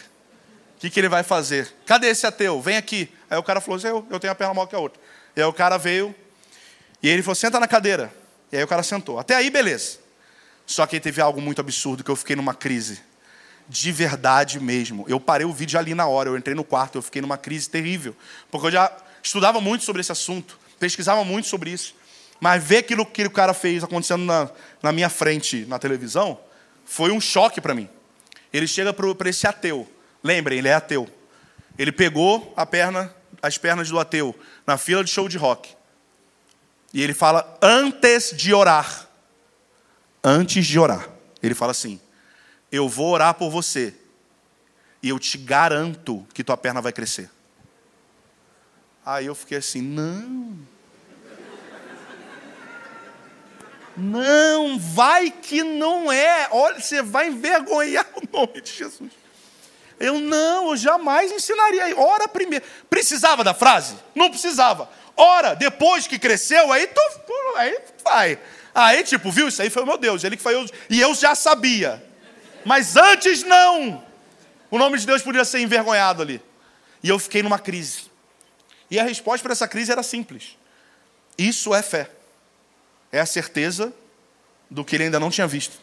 O 0.77 0.79
que, 0.79 0.89
que 0.89 0.99
ele 0.99 1.09
vai 1.09 1.21
fazer? 1.21 1.71
Cadê 1.85 2.07
esse 2.07 2.25
ateu? 2.25 2.59
Vem 2.59 2.77
aqui. 2.77 3.07
Aí 3.29 3.37
o 3.37 3.43
cara 3.43 3.61
falou 3.61 3.77
assim, 3.77 3.87
eu, 3.87 4.05
eu 4.09 4.19
tenho 4.19 4.33
a 4.33 4.35
perna 4.35 4.53
maior 4.55 4.65
que 4.65 4.75
a 4.75 4.79
outra. 4.79 4.99
E 5.35 5.41
aí 5.41 5.47
o 5.47 5.53
cara 5.53 5.77
veio, 5.77 6.15
e 7.01 7.09
ele 7.09 7.21
falou, 7.21 7.35
senta 7.35 7.59
na 7.59 7.67
cadeira. 7.67 8.13
E 8.51 8.57
aí 8.57 8.63
o 8.63 8.67
cara 8.67 8.83
sentou. 8.83 9.17
Até 9.17 9.35
aí, 9.35 9.49
beleza. 9.49 9.99
Só 10.65 10.85
que 10.85 10.95
aí 10.95 10.99
teve 10.99 11.21
algo 11.21 11.41
muito 11.41 11.59
absurdo, 11.59 12.03
que 12.03 12.11
eu 12.11 12.15
fiquei 12.15 12.35
numa 12.35 12.53
crise. 12.53 13.01
De 13.67 13.91
verdade 13.91 14.59
mesmo. 14.59 15.05
Eu 15.07 15.19
parei 15.19 15.45
o 15.45 15.53
vídeo 15.53 15.79
ali 15.79 15.95
na 15.95 16.05
hora, 16.07 16.29
eu 16.29 16.37
entrei 16.37 16.55
no 16.55 16.63
quarto, 16.63 16.97
eu 16.97 17.01
fiquei 17.01 17.21
numa 17.21 17.37
crise 17.37 17.69
terrível. 17.69 18.15
Porque 18.49 18.67
eu 18.67 18.71
já 18.71 18.91
estudava 19.23 19.61
muito 19.61 19.83
sobre 19.83 20.01
esse 20.01 20.11
assunto, 20.11 20.59
pesquisava 20.79 21.23
muito 21.23 21.47
sobre 21.47 21.71
isso. 21.71 21.95
Mas 22.39 22.63
ver 22.63 22.77
aquilo 22.77 23.05
que 23.05 23.23
o 23.23 23.31
cara 23.31 23.53
fez 23.53 23.83
acontecendo 23.83 24.25
na, 24.25 24.49
na 24.81 24.91
minha 24.91 25.09
frente 25.09 25.65
na 25.67 25.77
televisão 25.77 26.39
foi 26.85 27.11
um 27.11 27.21
choque 27.21 27.61
para 27.61 27.73
mim. 27.73 27.87
Ele 28.51 28.67
chega 28.67 28.91
para 28.93 29.29
esse 29.29 29.47
ateu. 29.47 29.89
Lembrem, 30.23 30.59
ele 30.59 30.67
é 30.67 30.73
ateu. 30.73 31.07
Ele 31.77 31.91
pegou 31.91 32.53
perna, 32.69 33.13
as 33.41 33.57
pernas 33.57 33.89
do 33.89 33.99
ateu 33.99 34.37
na 34.67 34.77
fila 34.77 35.03
de 35.03 35.09
show 35.09 35.29
de 35.29 35.37
rock. 35.37 35.73
E 36.93 37.01
ele 37.01 37.13
fala 37.13 37.57
antes 37.61 38.35
de 38.35 38.53
orar. 38.53 39.07
Antes 40.23 40.65
de 40.65 40.77
orar. 40.77 41.09
Ele 41.41 41.55
fala 41.55 41.71
assim: 41.71 41.99
Eu 42.71 42.87
vou 42.89 43.11
orar 43.11 43.33
por 43.33 43.49
você. 43.49 43.93
E 45.01 45.09
eu 45.09 45.17
te 45.17 45.37
garanto 45.37 46.25
que 46.33 46.43
tua 46.43 46.57
perna 46.57 46.81
vai 46.81 46.91
crescer. 46.91 47.29
Aí 49.05 49.25
eu 49.25 49.35
fiquei 49.35 49.57
assim: 49.57 49.81
Não. 49.81 50.59
Não, 53.95 54.79
vai 54.79 55.29
que 55.29 55.63
não 55.63 56.11
é. 56.11 56.47
Olha, 56.51 56.79
você 56.79 57.01
vai 57.01 57.27
envergonhar 57.27 58.07
o 58.15 58.37
nome 58.37 58.61
de 58.61 58.71
Jesus. 58.71 59.11
Eu 59.99 60.19
não, 60.19 60.71
eu 60.71 60.77
jamais 60.77 61.31
ensinaria. 61.31 61.95
Ora 61.99 62.27
primeiro. 62.27 62.65
Precisava 62.89 63.43
da 63.43 63.53
frase? 63.53 63.95
Não 64.15 64.29
precisava. 64.29 64.89
Ora, 65.15 65.53
depois 65.55 66.07
que 66.07 66.17
cresceu, 66.17 66.71
aí, 66.71 66.87
tô, 66.87 67.01
aí 67.55 67.77
vai. 68.03 68.39
Aí, 68.73 69.03
tipo, 69.03 69.31
viu? 69.31 69.47
Isso 69.47 69.61
aí 69.61 69.69
foi 69.69 69.83
o 69.83 69.85
meu 69.85 69.97
Deus. 69.97 70.23
Ele 70.23 70.37
que 70.37 70.43
foi 70.43 70.55
eu. 70.55 70.65
E 70.89 70.99
eu 70.99 71.13
já 71.13 71.35
sabia. 71.35 72.03
Mas 72.65 72.95
antes 72.95 73.43
não. 73.43 74.03
O 74.69 74.77
nome 74.77 74.97
de 74.97 75.05
Deus 75.05 75.21
podia 75.21 75.43
ser 75.43 75.59
envergonhado 75.59 76.21
ali. 76.21 76.41
E 77.03 77.09
eu 77.09 77.19
fiquei 77.19 77.43
numa 77.43 77.59
crise. 77.59 78.09
E 78.89 78.99
a 78.99 79.03
resposta 79.03 79.43
para 79.43 79.53
essa 79.53 79.67
crise 79.67 79.91
era 79.91 80.03
simples. 80.03 80.57
Isso 81.37 81.73
é 81.73 81.81
fé. 81.81 82.09
É 83.11 83.19
a 83.19 83.25
certeza 83.25 83.93
do 84.69 84.85
que 84.85 84.95
ele 84.95 85.05
ainda 85.05 85.19
não 85.19 85.29
tinha 85.29 85.47
visto. 85.47 85.79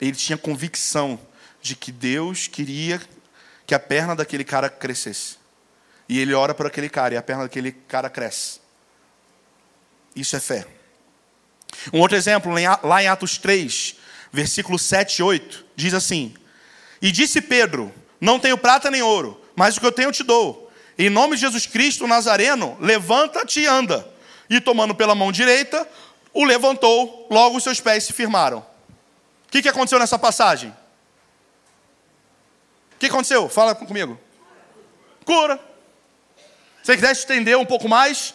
Ele 0.00 0.16
tinha 0.16 0.38
convicção 0.38 1.20
de 1.60 1.74
que 1.74 1.90
Deus 1.90 2.46
queria 2.46 3.00
que 3.66 3.74
a 3.74 3.78
perna 3.78 4.14
daquele 4.14 4.44
cara 4.44 4.70
crescesse. 4.70 5.37
E 6.08 6.18
ele 6.18 6.32
ora 6.32 6.54
por 6.54 6.66
aquele 6.66 6.88
cara 6.88 7.14
e 7.14 7.16
a 7.16 7.22
perna 7.22 7.42
daquele 7.42 7.72
cara 7.72 8.08
cresce. 8.08 8.60
Isso 10.16 10.34
é 10.34 10.40
fé. 10.40 10.66
Um 11.92 12.00
outro 12.00 12.16
exemplo, 12.16 12.52
lá 12.82 13.02
em 13.02 13.08
Atos 13.08 13.36
3, 13.38 13.96
versículo 14.32 14.78
7 14.78 15.18
e 15.18 15.22
8, 15.22 15.66
diz 15.76 15.92
assim: 15.92 16.34
E 17.02 17.12
disse 17.12 17.40
Pedro: 17.40 17.92
Não 18.20 18.40
tenho 18.40 18.56
prata 18.56 18.90
nem 18.90 19.02
ouro, 19.02 19.40
mas 19.54 19.76
o 19.76 19.80
que 19.80 19.86
eu 19.86 19.92
tenho 19.92 20.08
eu 20.08 20.12
te 20.12 20.22
dou. 20.22 20.72
Em 20.98 21.10
nome 21.10 21.36
de 21.36 21.42
Jesus 21.42 21.66
Cristo 21.66 22.06
Nazareno, 22.06 22.76
levanta-te 22.80 23.60
e 23.60 23.66
anda. 23.66 24.08
E 24.50 24.60
tomando 24.60 24.94
pela 24.94 25.14
mão 25.14 25.30
direita, 25.30 25.86
o 26.32 26.44
levantou, 26.44 27.26
logo 27.30 27.56
os 27.56 27.62
seus 27.62 27.80
pés 27.80 28.04
se 28.04 28.12
firmaram. 28.12 28.58
O 28.58 29.50
que, 29.50 29.62
que 29.62 29.68
aconteceu 29.68 29.98
nessa 29.98 30.18
passagem? 30.18 30.70
O 32.94 32.98
que 32.98 33.06
aconteceu? 33.06 33.48
Fala 33.48 33.74
comigo. 33.74 34.18
Cura. 35.24 35.67
Se 36.88 36.92
você 36.92 37.00
quiser 37.00 37.12
estender 37.12 37.58
um 37.58 37.66
pouco 37.66 37.86
mais, 37.86 38.32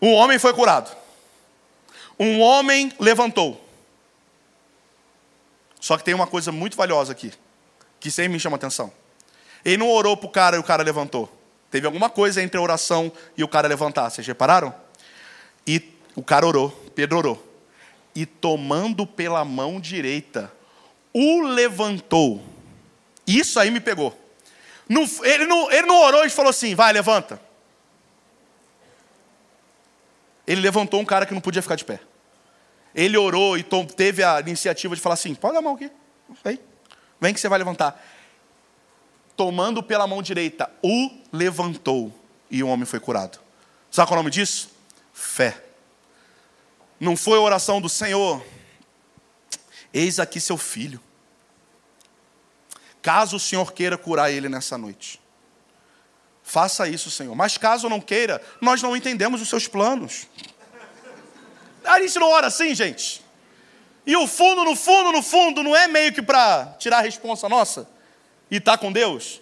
o 0.00 0.12
homem 0.12 0.38
foi 0.38 0.54
curado. 0.54 0.96
Um 2.16 2.40
homem 2.40 2.92
levantou. 3.00 3.68
Só 5.80 5.98
que 5.98 6.04
tem 6.04 6.14
uma 6.14 6.28
coisa 6.28 6.52
muito 6.52 6.76
valiosa 6.76 7.10
aqui, 7.10 7.32
que 7.98 8.12
sempre 8.12 8.34
me 8.34 8.38
chama 8.38 8.54
atenção. 8.54 8.92
Ele 9.64 9.78
não 9.78 9.90
orou 9.90 10.16
para 10.16 10.26
o 10.28 10.30
cara 10.30 10.56
e 10.56 10.60
o 10.60 10.62
cara 10.62 10.84
levantou. 10.84 11.28
Teve 11.68 11.84
alguma 11.84 12.08
coisa 12.08 12.40
entre 12.40 12.58
a 12.58 12.62
oração 12.62 13.10
e 13.36 13.42
o 13.42 13.48
cara 13.48 13.66
levantar. 13.66 14.08
Vocês 14.08 14.24
repararam? 14.24 14.72
E 15.66 15.82
o 16.14 16.22
cara 16.22 16.46
orou, 16.46 16.70
Pedro 16.94 17.18
orou. 17.18 17.56
E 18.14 18.24
tomando 18.24 19.04
pela 19.04 19.44
mão 19.44 19.80
direita, 19.80 20.52
o 21.12 21.40
levantou. 21.40 22.40
Isso 23.26 23.58
aí 23.58 23.72
me 23.72 23.80
pegou. 23.80 24.16
Não, 24.88 25.02
ele, 25.24 25.44
não, 25.44 25.72
ele 25.72 25.88
não 25.88 26.00
orou 26.00 26.24
e 26.24 26.30
falou 26.30 26.50
assim: 26.50 26.76
vai, 26.76 26.92
levanta. 26.92 27.42
Ele 30.46 30.60
levantou 30.60 31.00
um 31.00 31.04
cara 31.04 31.26
que 31.26 31.34
não 31.34 31.40
podia 31.40 31.62
ficar 31.62 31.76
de 31.76 31.84
pé. 31.84 32.00
Ele 32.94 33.16
orou 33.16 33.58
e 33.58 33.64
teve 33.96 34.22
a 34.22 34.40
iniciativa 34.40 34.94
de 34.94 35.00
falar 35.00 35.14
assim: 35.14 35.34
pode 35.34 35.54
dar 35.54 35.60
a 35.60 35.62
mão 35.62 35.74
aqui. 35.74 35.90
Vem, 36.44 36.58
vem 37.20 37.34
que 37.34 37.40
você 37.40 37.48
vai 37.48 37.58
levantar. 37.58 38.02
Tomando 39.36 39.82
pela 39.82 40.06
mão 40.06 40.22
direita, 40.22 40.70
o 40.82 41.10
levantou 41.32 42.12
e 42.50 42.62
o 42.62 42.68
homem 42.68 42.86
foi 42.86 43.00
curado. 43.00 43.40
Sabe 43.90 44.08
qual 44.08 44.16
é 44.16 44.20
o 44.20 44.22
nome 44.22 44.30
disso? 44.30 44.70
Fé. 45.12 45.64
Não 47.00 47.16
foi 47.16 47.38
a 47.38 47.42
oração 47.42 47.80
do 47.80 47.88
Senhor. 47.88 48.44
Eis 49.92 50.18
aqui 50.18 50.40
seu 50.40 50.56
filho. 50.56 51.00
Caso 53.02 53.36
o 53.36 53.40
Senhor 53.40 53.72
queira 53.72 53.98
curar 53.98 54.30
ele 54.30 54.48
nessa 54.48 54.78
noite. 54.78 55.20
Faça 56.44 56.86
isso, 56.86 57.10
Senhor. 57.10 57.34
Mas 57.34 57.56
caso 57.56 57.88
não 57.88 58.00
queira, 58.00 58.40
nós 58.60 58.82
não 58.82 58.94
entendemos 58.94 59.40
os 59.40 59.48
seus 59.48 59.66
planos. 59.66 60.28
A 61.82 61.98
gente 62.00 62.18
não 62.18 62.30
ora 62.30 62.48
assim, 62.48 62.74
gente. 62.74 63.24
E 64.06 64.14
o 64.14 64.26
fundo, 64.26 64.62
no 64.62 64.76
fundo, 64.76 65.10
no 65.10 65.22
fundo, 65.22 65.62
não 65.62 65.74
é 65.74 65.88
meio 65.88 66.12
que 66.12 66.20
para 66.20 66.76
tirar 66.78 66.98
a 66.98 67.00
responsa 67.00 67.48
nossa 67.48 67.88
e 68.50 68.60
tá 68.60 68.76
com 68.76 68.92
Deus? 68.92 69.40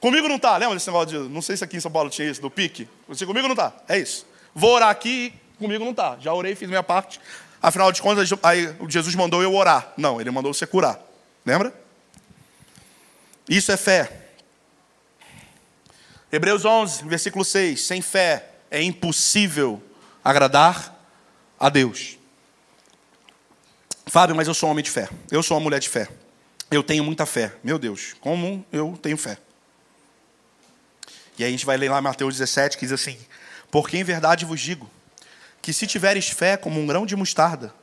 Comigo 0.00 0.28
não 0.28 0.38
tá. 0.38 0.56
Lembra 0.56 0.76
desse 0.76 0.86
negócio 0.86 1.08
de. 1.08 1.28
Não 1.28 1.42
sei 1.42 1.56
se 1.56 1.64
aqui 1.64 1.76
em 1.76 1.80
São 1.80 1.90
Paulo 1.90 2.08
tinha 2.08 2.30
isso, 2.30 2.40
do 2.40 2.50
pique. 2.50 2.88
Você 3.08 3.26
comigo 3.26 3.48
não 3.48 3.56
tá. 3.56 3.72
É 3.88 3.98
isso. 3.98 4.24
Vou 4.54 4.70
orar 4.70 4.88
aqui 4.88 5.34
comigo 5.58 5.84
não 5.84 5.94
tá. 5.94 6.16
Já 6.20 6.32
orei, 6.32 6.54
fiz 6.54 6.68
minha 6.68 6.82
parte. 6.82 7.20
Afinal 7.60 7.90
de 7.92 8.02
contas, 8.02 8.28
aí 8.42 8.74
Jesus 8.88 9.14
mandou 9.14 9.42
eu 9.42 9.54
orar. 9.54 9.92
Não, 9.96 10.20
ele 10.20 10.30
mandou 10.30 10.52
você 10.52 10.66
curar. 10.66 11.00
Lembra? 11.44 11.72
Isso 13.48 13.70
é 13.70 13.76
fé. 13.76 14.21
Hebreus 16.32 16.64
11, 16.64 17.04
versículo 17.04 17.44
6. 17.44 17.78
Sem 17.82 18.00
fé 18.00 18.48
é 18.70 18.82
impossível 18.82 19.82
agradar 20.24 20.98
a 21.60 21.68
Deus. 21.68 22.16
Fábio, 24.06 24.34
mas 24.34 24.48
eu 24.48 24.54
sou 24.54 24.70
um 24.70 24.72
homem 24.72 24.82
de 24.82 24.90
fé. 24.90 25.10
Eu 25.30 25.42
sou 25.42 25.58
uma 25.58 25.62
mulher 25.62 25.78
de 25.78 25.90
fé. 25.90 26.08
Eu 26.70 26.82
tenho 26.82 27.04
muita 27.04 27.26
fé. 27.26 27.52
Meu 27.62 27.78
Deus, 27.78 28.14
como 28.18 28.64
eu 28.72 28.98
tenho 29.02 29.18
fé. 29.18 29.36
E 31.38 31.44
aí 31.44 31.48
a 31.48 31.50
gente 31.50 31.66
vai 31.66 31.76
ler 31.76 31.90
lá 31.90 32.00
Mateus 32.00 32.38
17, 32.38 32.78
que 32.78 32.86
diz 32.86 32.92
assim: 32.92 33.18
Porque 33.70 33.98
em 33.98 34.04
verdade 34.04 34.46
vos 34.46 34.60
digo, 34.60 34.90
que 35.60 35.72
se 35.72 35.86
tiveres 35.86 36.28
fé 36.28 36.56
como 36.56 36.80
um 36.80 36.86
grão 36.86 37.04
de 37.04 37.14
mostarda, 37.14 37.74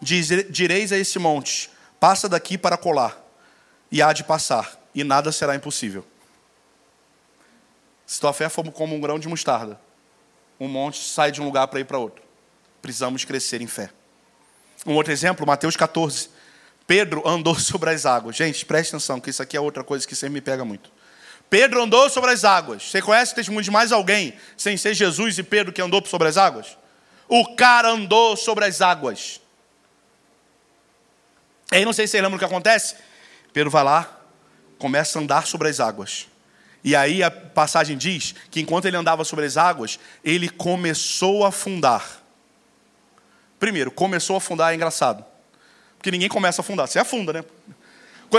direis 0.00 0.90
a 0.90 0.98
esse 0.98 1.18
monte: 1.18 1.70
passa 2.00 2.28
daqui 2.28 2.58
para 2.58 2.76
colar, 2.76 3.16
e 3.90 4.02
há 4.02 4.12
de 4.12 4.24
passar, 4.24 4.80
e 4.92 5.04
nada 5.04 5.30
será 5.30 5.54
impossível. 5.54 6.04
Se 8.08 8.18
tua 8.18 8.32
fé 8.32 8.48
for 8.48 8.64
como 8.72 8.96
um 8.96 9.00
grão 9.00 9.18
de 9.18 9.28
mostarda, 9.28 9.78
um 10.58 10.66
monte 10.66 10.98
sai 10.98 11.30
de 11.30 11.42
um 11.42 11.44
lugar 11.44 11.68
para 11.68 11.78
ir 11.78 11.84
para 11.84 11.98
outro. 11.98 12.22
Precisamos 12.80 13.22
crescer 13.22 13.60
em 13.60 13.66
fé. 13.66 13.90
Um 14.86 14.94
outro 14.94 15.12
exemplo, 15.12 15.46
Mateus 15.46 15.76
14. 15.76 16.30
Pedro 16.86 17.22
andou 17.28 17.54
sobre 17.60 17.90
as 17.90 18.06
águas. 18.06 18.34
Gente, 18.34 18.64
preste 18.64 18.96
atenção, 18.96 19.20
que 19.20 19.28
isso 19.28 19.42
aqui 19.42 19.58
é 19.58 19.60
outra 19.60 19.84
coisa 19.84 20.08
que 20.08 20.16
sempre 20.16 20.32
me 20.32 20.40
pega 20.40 20.64
muito. 20.64 20.90
Pedro 21.50 21.82
andou 21.82 22.08
sobre 22.08 22.30
as 22.30 22.44
águas. 22.46 22.90
Você 22.90 23.02
conhece 23.02 23.32
o 23.32 23.34
testemunho 23.34 23.62
de 23.62 23.70
mais 23.70 23.92
alguém, 23.92 24.32
sem 24.56 24.78
ser 24.78 24.94
Jesus 24.94 25.38
e 25.38 25.42
Pedro, 25.42 25.70
que 25.70 25.82
andou 25.82 26.02
sobre 26.06 26.28
as 26.28 26.38
águas? 26.38 26.78
O 27.28 27.56
cara 27.56 27.90
andou 27.90 28.38
sobre 28.38 28.64
as 28.64 28.80
águas. 28.80 29.38
Aí 31.70 31.84
não 31.84 31.92
sei 31.92 32.06
se 32.06 32.12
você 32.12 32.22
lembra 32.22 32.36
o 32.36 32.38
que 32.38 32.44
acontece. 32.46 32.96
Pedro 33.52 33.70
vai 33.70 33.84
lá, 33.84 34.18
começa 34.78 35.18
a 35.18 35.22
andar 35.22 35.46
sobre 35.46 35.68
as 35.68 35.78
águas. 35.78 36.26
E 36.88 36.96
aí 36.96 37.22
a 37.22 37.30
passagem 37.30 37.98
diz 37.98 38.34
que 38.50 38.62
enquanto 38.62 38.86
ele 38.86 38.96
andava 38.96 39.22
sobre 39.22 39.44
as 39.44 39.58
águas, 39.58 40.00
ele 40.24 40.48
começou 40.48 41.44
a 41.44 41.48
afundar. 41.48 42.22
Primeiro, 43.60 43.90
começou 43.90 44.36
a 44.36 44.38
afundar 44.38 44.72
é 44.72 44.74
engraçado. 44.74 45.22
Porque 45.98 46.10
ninguém 46.10 46.30
começa 46.30 46.62
a 46.62 46.64
afundar. 46.64 46.88
Você 46.88 46.98
afunda, 46.98 47.30
né? 47.34 47.44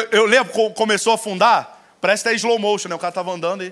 Eu 0.09 0.25
lembro, 0.25 0.51
começou 0.71 1.11
a 1.11 1.15
afundar, 1.15 1.95
parece 2.01 2.27
até 2.27 2.35
slow 2.37 2.57
motion, 2.57 2.89
né? 2.89 2.95
O 2.95 2.97
cara 2.97 3.11
estava 3.11 3.31
andando 3.31 3.63
e 3.63 3.71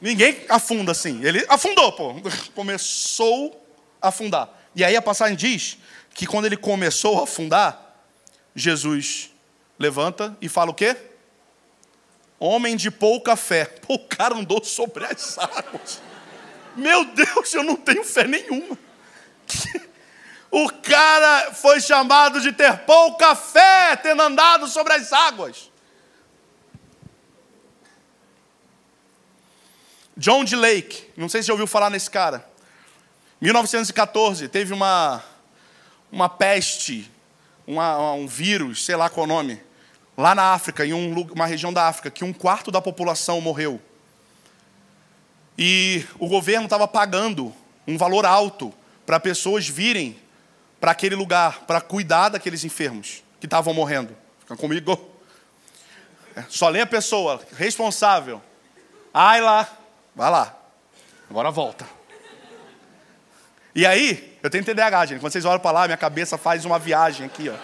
Ninguém 0.00 0.38
afunda 0.48 0.92
assim. 0.92 1.20
Ele 1.24 1.44
afundou, 1.48 1.90
pô. 1.90 2.14
Começou 2.54 3.68
a 4.00 4.10
afundar. 4.10 4.48
E 4.76 4.84
aí 4.84 4.94
a 4.94 5.02
passagem 5.02 5.36
diz 5.36 5.76
que 6.14 6.24
quando 6.24 6.44
ele 6.44 6.56
começou 6.56 7.18
a 7.18 7.24
afundar, 7.24 8.00
Jesus 8.54 9.32
levanta 9.76 10.38
e 10.40 10.48
fala 10.48 10.70
o 10.70 10.74
quê? 10.74 10.96
Homem 12.38 12.76
de 12.76 12.90
pouca 12.90 13.34
fé. 13.36 13.64
Pô, 13.64 13.94
o 13.94 14.06
cara 14.06 14.34
andou 14.34 14.62
sobre 14.62 15.04
as 15.04 15.36
águas. 15.38 16.00
Meu 16.76 17.04
Deus, 17.04 17.52
eu 17.52 17.64
não 17.64 17.76
tenho 17.76 18.04
fé 18.04 18.26
nenhuma. 18.26 18.78
O 20.50 20.70
cara 20.70 21.52
foi 21.52 21.80
chamado 21.80 22.40
de 22.40 22.52
ter 22.52 22.78
pouca 22.78 23.34
fé, 23.34 23.96
tendo 23.96 24.22
andado 24.22 24.66
sobre 24.66 24.94
as 24.94 25.12
águas. 25.12 25.70
John 30.16 30.44
D. 30.44 30.56
Lake, 30.56 31.10
não 31.16 31.28
sei 31.28 31.42
se 31.42 31.48
já 31.48 31.54
ouviu 31.54 31.66
falar 31.66 31.90
nesse 31.90 32.10
cara. 32.10 32.48
1914, 33.40 34.48
teve 34.48 34.72
uma, 34.72 35.22
uma 36.10 36.28
peste, 36.28 37.08
uma, 37.66 38.12
um 38.12 38.26
vírus, 38.26 38.84
sei 38.84 38.96
lá 38.96 39.08
qual 39.08 39.24
o 39.24 39.28
nome, 39.28 39.62
lá 40.18 40.34
na 40.34 40.52
África, 40.52 40.84
em 40.84 40.92
um, 40.92 41.20
uma 41.32 41.46
região 41.46 41.72
da 41.72 41.88
África, 41.88 42.10
que 42.10 42.24
um 42.24 42.32
quarto 42.32 42.70
da 42.70 42.82
população 42.82 43.40
morreu. 43.40 43.80
E 45.56 46.04
o 46.18 46.28
governo 46.28 46.64
estava 46.64 46.86
pagando 46.86 47.54
um 47.86 47.96
valor 47.96 48.26
alto 48.26 48.74
para 49.06 49.18
pessoas 49.18 49.66
virem 49.66 50.18
para 50.78 50.90
aquele 50.90 51.14
lugar, 51.14 51.60
para 51.66 51.80
cuidar 51.80 52.28
daqueles 52.28 52.64
enfermos 52.64 53.22
que 53.40 53.46
estavam 53.46 53.72
morrendo. 53.72 54.14
Fica 54.40 54.56
comigo. 54.56 54.98
É, 56.36 56.44
só 56.48 56.68
lê 56.68 56.80
a 56.80 56.86
pessoa 56.86 57.40
responsável. 57.56 58.42
Ai 59.14 59.40
lá, 59.40 59.66
Vai 60.18 60.32
lá. 60.32 60.52
Agora 61.30 61.48
volta. 61.48 61.86
E 63.72 63.86
aí, 63.86 64.36
eu 64.42 64.50
tenho 64.50 64.64
TDAH, 64.64 65.06
gente. 65.06 65.20
Quando 65.20 65.30
vocês 65.30 65.44
olham 65.44 65.60
para 65.60 65.70
lá, 65.70 65.84
minha 65.86 65.96
cabeça 65.96 66.36
faz 66.36 66.64
uma 66.64 66.76
viagem 66.76 67.24
aqui, 67.24 67.48
ó. 67.48 67.54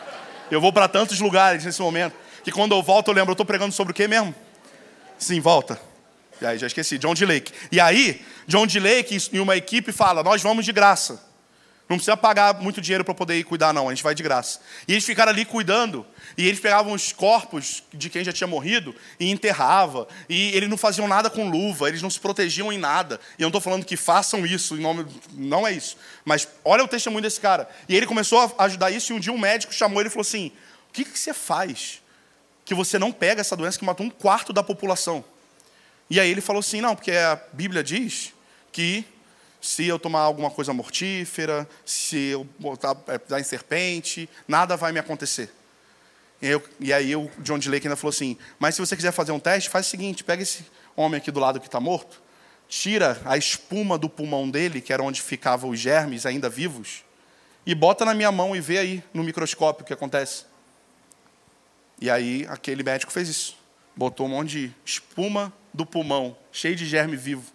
Eu 0.48 0.60
vou 0.60 0.72
para 0.72 0.86
tantos 0.86 1.18
lugares 1.18 1.64
nesse 1.64 1.82
momento. 1.82 2.14
Que 2.44 2.52
quando 2.52 2.72
eu 2.72 2.82
volto 2.82 3.08
eu 3.08 3.14
lembro, 3.14 3.30
eu 3.30 3.34
estou 3.34 3.46
pregando 3.46 3.72
sobre 3.72 3.92
o 3.92 3.94
quê 3.94 4.06
mesmo? 4.06 4.34
Sim, 5.18 5.40
volta. 5.40 5.80
E 6.40 6.46
aí 6.46 6.58
já 6.58 6.66
esqueci, 6.66 6.98
John 6.98 7.14
D. 7.14 7.24
Lake. 7.24 7.52
E 7.72 7.80
aí, 7.80 8.24
John 8.46 8.66
D. 8.66 8.78
Lake 8.78 9.16
e 9.32 9.40
uma 9.40 9.56
equipe 9.56 9.90
fala: 9.92 10.22
nós 10.22 10.42
vamos 10.42 10.64
de 10.64 10.72
graça. 10.72 11.34
Não 11.88 11.96
precisa 11.96 12.16
pagar 12.16 12.60
muito 12.60 12.80
dinheiro 12.80 13.04
para 13.04 13.14
poder 13.14 13.38
ir 13.38 13.44
cuidar, 13.44 13.72
não. 13.72 13.88
A 13.88 13.94
gente 13.94 14.02
vai 14.02 14.14
de 14.14 14.22
graça. 14.22 14.60
E 14.88 14.92
eles 14.92 15.04
ficaram 15.04 15.30
ali 15.30 15.44
cuidando. 15.44 16.04
E 16.36 16.46
eles 16.46 16.58
pegavam 16.58 16.94
os 16.94 17.12
corpos 17.12 17.82
de 17.92 18.08
quem 18.08 18.24
já 18.24 18.32
tinha 18.32 18.46
morrido 18.46 18.94
e 19.20 19.30
enterrava. 19.30 20.08
E 20.26 20.50
eles 20.56 20.68
não 20.68 20.78
faziam 20.78 21.06
nada 21.06 21.28
com 21.28 21.48
luva, 21.48 21.88
eles 21.88 22.00
não 22.00 22.08
se 22.08 22.18
protegiam 22.18 22.72
em 22.72 22.78
nada. 22.78 23.20
E 23.38 23.42
eu 23.42 23.44
não 23.44 23.50
estou 23.50 23.60
falando 23.60 23.84
que 23.84 23.98
façam 23.98 24.46
isso, 24.46 24.76
nome... 24.76 25.06
não 25.32 25.66
é 25.66 25.72
isso. 25.72 25.98
Mas 26.24 26.48
olha 26.64 26.82
o 26.82 26.88
testemunho 26.88 27.22
desse 27.22 27.38
cara. 27.38 27.68
E 27.86 27.94
ele 27.94 28.06
começou 28.06 28.40
a 28.58 28.64
ajudar 28.64 28.90
isso. 28.90 29.12
E 29.12 29.16
um 29.16 29.20
dia 29.20 29.32
um 29.32 29.38
médico 29.38 29.72
chamou 29.72 30.00
ele 30.00 30.08
e 30.08 30.10
falou 30.10 30.22
assim: 30.22 30.52
O 30.88 30.92
que, 30.92 31.04
que 31.04 31.18
você 31.18 31.34
faz 31.34 32.02
que 32.64 32.74
você 32.74 32.98
não 32.98 33.12
pega 33.12 33.40
essa 33.40 33.56
doença 33.56 33.78
que 33.78 33.84
matou 33.84 34.06
um 34.06 34.10
quarto 34.10 34.52
da 34.52 34.62
população? 34.62 35.24
E 36.08 36.20
aí 36.20 36.30
ele 36.30 36.40
falou 36.40 36.60
assim: 36.60 36.80
Não, 36.80 36.94
porque 36.94 37.12
a 37.12 37.40
Bíblia 37.52 37.82
diz 37.82 38.32
que 38.72 39.04
se 39.64 39.86
eu 39.86 39.98
tomar 39.98 40.20
alguma 40.20 40.50
coisa 40.50 40.74
mortífera, 40.74 41.66
se 41.86 42.18
eu 42.18 42.46
botar 42.58 42.94
é, 43.08 43.40
em 43.40 43.42
serpente, 43.42 44.28
nada 44.46 44.76
vai 44.76 44.92
me 44.92 44.98
acontecer. 44.98 45.50
E, 46.42 46.48
eu, 46.48 46.62
e 46.78 46.92
aí 46.92 47.16
o 47.16 47.30
John. 47.38 47.54
Lake 47.54 47.86
ainda 47.86 47.96
falou 47.96 48.10
assim, 48.10 48.36
mas 48.58 48.74
se 48.74 48.80
você 48.82 48.94
quiser 48.94 49.12
fazer 49.12 49.32
um 49.32 49.40
teste, 49.40 49.70
faz 49.70 49.86
o 49.86 49.88
seguinte, 49.88 50.22
pega 50.22 50.42
esse 50.42 50.66
homem 50.94 51.16
aqui 51.16 51.30
do 51.30 51.40
lado 51.40 51.60
que 51.60 51.66
está 51.66 51.80
morto, 51.80 52.20
tira 52.68 53.18
a 53.24 53.38
espuma 53.38 53.96
do 53.96 54.08
pulmão 54.08 54.50
dele, 54.50 54.82
que 54.82 54.92
era 54.92 55.02
onde 55.02 55.22
ficavam 55.22 55.70
os 55.70 55.80
germes 55.80 56.26
ainda 56.26 56.50
vivos, 56.50 57.02
e 57.64 57.74
bota 57.74 58.04
na 58.04 58.12
minha 58.12 58.30
mão 58.30 58.54
e 58.54 58.60
vê 58.60 58.76
aí 58.76 59.04
no 59.14 59.24
microscópio 59.24 59.82
o 59.82 59.86
que 59.86 59.94
acontece. 59.94 60.44
E 62.00 62.10
aí 62.10 62.46
aquele 62.48 62.82
médico 62.82 63.12
fez 63.12 63.28
isso. 63.28 63.56
Botou 63.96 64.26
um 64.26 64.30
monte 64.30 64.50
de 64.50 64.74
espuma 64.84 65.52
do 65.72 65.86
pulmão, 65.86 66.36
cheio 66.52 66.76
de 66.76 66.86
germe 66.86 67.16
vivo, 67.16 67.52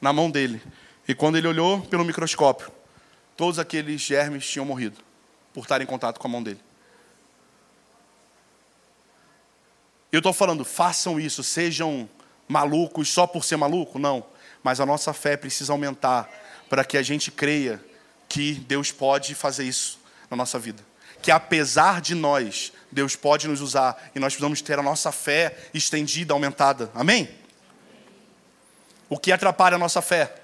na 0.00 0.12
mão 0.12 0.30
dele. 0.30 0.62
E 1.06 1.14
quando 1.14 1.36
ele 1.36 1.48
olhou 1.48 1.80
pelo 1.82 2.04
microscópio, 2.04 2.70
todos 3.36 3.58
aqueles 3.58 4.00
germes 4.00 4.48
tinham 4.48 4.64
morrido 4.64 4.98
por 5.52 5.62
estar 5.62 5.80
em 5.80 5.86
contato 5.86 6.18
com 6.18 6.26
a 6.26 6.30
mão 6.30 6.42
dele. 6.42 6.60
Eu 10.10 10.18
estou 10.18 10.32
falando, 10.32 10.64
façam 10.64 11.18
isso, 11.18 11.42
sejam 11.42 12.08
malucos 12.46 13.08
só 13.08 13.26
por 13.26 13.44
ser 13.44 13.56
maluco? 13.56 13.98
Não. 13.98 14.24
Mas 14.62 14.78
a 14.78 14.86
nossa 14.86 15.12
fé 15.12 15.36
precisa 15.36 15.72
aumentar 15.72 16.28
para 16.68 16.84
que 16.84 16.96
a 16.96 17.02
gente 17.02 17.30
creia 17.30 17.82
que 18.28 18.54
Deus 18.54 18.92
pode 18.92 19.34
fazer 19.34 19.64
isso 19.64 19.98
na 20.30 20.36
nossa 20.36 20.58
vida. 20.58 20.84
Que 21.22 21.30
apesar 21.30 22.00
de 22.00 22.14
nós, 22.14 22.72
Deus 22.90 23.16
pode 23.16 23.48
nos 23.48 23.60
usar 23.60 24.10
e 24.14 24.18
nós 24.18 24.34
precisamos 24.34 24.60
ter 24.60 24.78
a 24.78 24.82
nossa 24.82 25.10
fé 25.10 25.56
estendida, 25.72 26.34
aumentada. 26.34 26.90
Amém? 26.94 27.28
O 29.08 29.18
que 29.18 29.32
atrapalha 29.32 29.76
a 29.76 29.78
nossa 29.78 30.02
fé? 30.02 30.34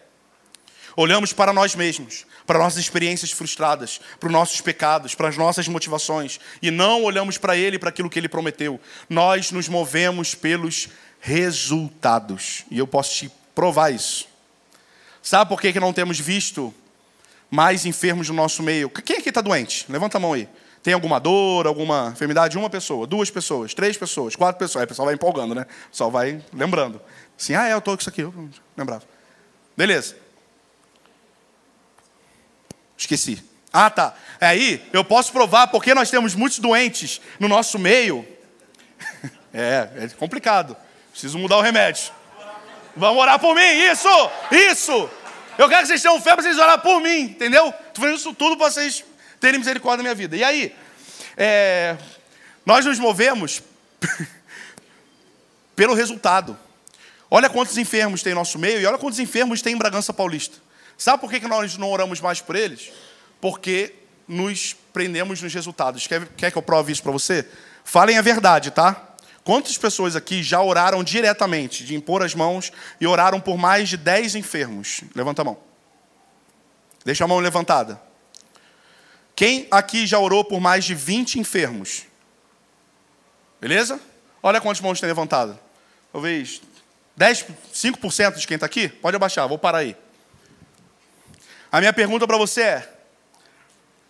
Olhamos 0.97 1.33
para 1.33 1.53
nós 1.53 1.75
mesmos, 1.75 2.27
para 2.47 2.59
nossas 2.59 2.81
experiências 2.81 3.31
frustradas, 3.31 4.01
para 4.19 4.27
os 4.27 4.33
nossos 4.33 4.61
pecados, 4.61 5.15
para 5.15 5.29
as 5.29 5.37
nossas 5.37 5.69
motivações, 5.69 6.41
e 6.61 6.71
não 6.71 7.05
olhamos 7.05 7.39
para 7.39 7.57
Ele, 7.57 7.79
para 7.79 7.91
aquilo 7.91 8.11
que 8.11 8.19
Ele 8.19 8.29
prometeu. 8.29 8.81
Nós 9.09 9.53
nos 9.53 9.69
movemos 9.69 10.35
pelos 10.35 10.89
resultados, 11.21 12.65
e 12.71 12.79
eu 12.79 12.87
posso 12.87 13.15
te 13.15 13.31
provar 13.55 13.91
isso. 13.91 14.27
Sabe 15.23 15.49
por 15.49 15.61
que, 15.61 15.73
que 15.73 15.79
não 15.79 15.93
temos 15.93 16.19
visto 16.19 16.75
mais 17.51 17.87
enfermos 17.87 18.29
no 18.29 18.35
nosso 18.35 18.63
meio? 18.63 18.91
Quem 18.91 19.19
aqui 19.19 19.29
está 19.29 19.41
doente? 19.41 19.87
Levanta 19.89 20.17
a 20.17 20.21
mão 20.21 20.33
aí. 20.33 20.49
Tem 20.89 20.95
alguma 20.95 21.21
dor, 21.21 21.67
alguma 21.67 22.13
enfermidade? 22.15 22.57
Uma 22.57 22.71
pessoa, 22.71 23.07
duas 23.07 23.29
pessoas, 23.29 23.75
três 23.75 23.99
pessoas, 23.99 24.35
quatro 24.35 24.59
pessoas. 24.59 24.81
Aí 24.81 24.85
o 24.87 24.89
pessoal 24.89 25.05
vai 25.05 25.15
empolgando, 25.15 25.55
né? 25.55 25.67
O 25.89 25.91
pessoal 25.91 26.11
vai 26.11 26.43
lembrando. 26.51 26.99
Assim, 27.39 27.55
ah, 27.55 27.69
é, 27.69 27.75
eu 27.75 27.79
estou 27.79 27.95
com 27.95 28.01
isso 28.01 28.09
aqui, 28.09 28.23
eu 28.23 28.33
lembrava. 28.75 29.03
Beleza. 29.77 30.17
Esqueci. 32.97 33.45
Ah, 33.71 33.91
tá. 33.91 34.15
Aí 34.41 34.83
eu 34.91 35.05
posso 35.05 35.31
provar 35.31 35.67
porque 35.67 35.93
nós 35.93 36.09
temos 36.09 36.35
muitos 36.35 36.59
doentes 36.59 37.21
no 37.39 37.49
nosso 37.49 37.79
meio. 37.79 38.27
É, 39.53 39.89
é 39.97 40.09
complicado. 40.09 40.77
Preciso 41.11 41.39
mudar 41.39 41.57
o 41.57 41.63
remédio. 41.63 42.13
Vamos 42.97 43.21
orar 43.21 43.39
por 43.39 43.55
mim, 43.55 43.63
isso, 43.91 44.09
isso. 44.51 45.11
Eu 45.57 45.69
quero 45.69 45.83
que 45.83 45.89
vocês 45.89 46.03
tenham 46.03 46.21
fé 46.21 46.35
para 46.35 46.43
vocês 46.43 46.59
orar 46.59 46.81
por 46.81 47.01
mim, 47.01 47.21
entendeu? 47.21 47.69
Estou 47.69 48.05
fazendo 48.05 48.17
isso 48.17 48.35
tudo 48.35 48.57
para 48.57 48.71
vocês 48.71 49.05
terem 49.41 49.59
misericórdia 49.59 49.99
na 49.99 50.03
minha 50.03 50.15
vida. 50.15 50.37
E 50.37 50.45
aí, 50.45 50.75
é, 51.37 51.97
nós 52.65 52.85
nos 52.85 52.99
movemos 52.99 53.63
pelo 55.75 55.95
resultado. 55.95 56.59
Olha 57.31 57.49
quantos 57.49 57.77
enfermos 57.77 58.23
tem 58.23 58.33
no 58.33 58.41
nosso 58.41 58.59
meio 58.59 58.81
e 58.81 58.87
olha 58.87 58.99
quantos 58.99 59.19
enfermos 59.19 59.63
tem 59.63 59.75
em 59.75 59.79
Bragança 59.79 60.13
Paulista. 60.13 60.57
Sabe 60.97 61.21
por 61.21 61.31
que 61.31 61.47
nós 61.47 61.77
não 61.77 61.91
oramos 61.91 62.21
mais 62.21 62.41
por 62.41 62.57
eles? 62.57 62.91
Porque 63.41 63.95
nos 64.27 64.75
prendemos 64.93 65.41
nos 65.41 65.55
resultados. 65.55 66.07
Quer, 66.07 66.27
quer 66.37 66.51
que 66.51 66.59
eu 66.59 66.63
prove 66.63 66.93
isso 66.93 67.03
para 67.03 67.13
você? 67.13 67.47
Falem 67.85 68.19
a 68.19 68.23
verdade, 68.23 68.71
tá? 68.71 69.15
Quantas 69.45 69.79
pessoas 69.79 70.15
aqui 70.17 70.43
já 70.43 70.61
oraram 70.61 71.03
diretamente, 71.03 71.85
de 71.85 71.95
impor 71.95 72.23
as 72.23 72.35
mãos, 72.35 72.71
e 73.01 73.07
oraram 73.07 73.41
por 73.41 73.57
mais 73.57 73.89
de 73.89 73.97
10 73.97 74.35
enfermos? 74.35 75.03
Levanta 75.15 75.41
a 75.43 75.45
mão. 75.45 75.59
Deixa 77.05 77.25
a 77.25 77.29
mão 77.29 77.39
levantada. 77.39 78.08
Quem 79.39 79.69
aqui 79.71 80.05
já 80.05 80.19
orou 80.19 80.43
por 80.43 80.59
mais 80.59 80.85
de 80.85 80.97
20 80.97 81.39
enfermos? 81.39 82.03
Beleza? 83.61 84.01
Olha 84.43 84.61
quantas 84.61 84.81
mãos 84.81 84.99
tem 84.99 85.07
levantado. 85.07 85.57
Talvez 86.13 86.61
10, 87.17 87.47
5% 87.73 88.35
de 88.35 88.47
quem 88.49 88.57
está 88.57 88.67
aqui? 88.67 88.89
Pode 88.89 89.15
abaixar, 89.15 89.47
vou 89.47 89.57
parar 89.57 89.79
aí. 89.79 89.97
A 91.71 91.79
minha 91.79 91.93
pergunta 91.93 92.27
para 92.27 92.37
você 92.37 92.63
é: 92.63 92.93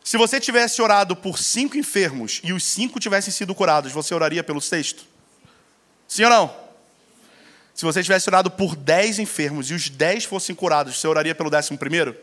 se 0.03 0.17
você 0.17 0.41
tivesse 0.41 0.81
orado 0.81 1.15
por 1.15 1.39
cinco 1.39 1.77
enfermos 1.77 2.41
e 2.43 2.55
os 2.55 2.65
cinco 2.65 2.99
tivessem 2.99 3.31
sido 3.31 3.55
curados, 3.55 3.93
você 3.93 4.15
oraria 4.15 4.43
pelo 4.43 4.63
sexto? 4.63 5.05
Sim 6.09 6.25
ou 6.25 6.31
não? 6.31 6.57
Se 7.75 7.85
você 7.85 8.03
tivesse 8.03 8.31
orado 8.31 8.51
por 8.51 8.75
dez 8.75 9.19
enfermos 9.19 9.71
e 9.71 9.75
os 9.75 9.91
dez 9.91 10.25
fossem 10.25 10.55
curados, 10.55 10.99
você 10.99 11.07
oraria 11.07 11.35
pelo 11.35 11.51
décimo 11.51 11.77
primeiro? 11.77 12.17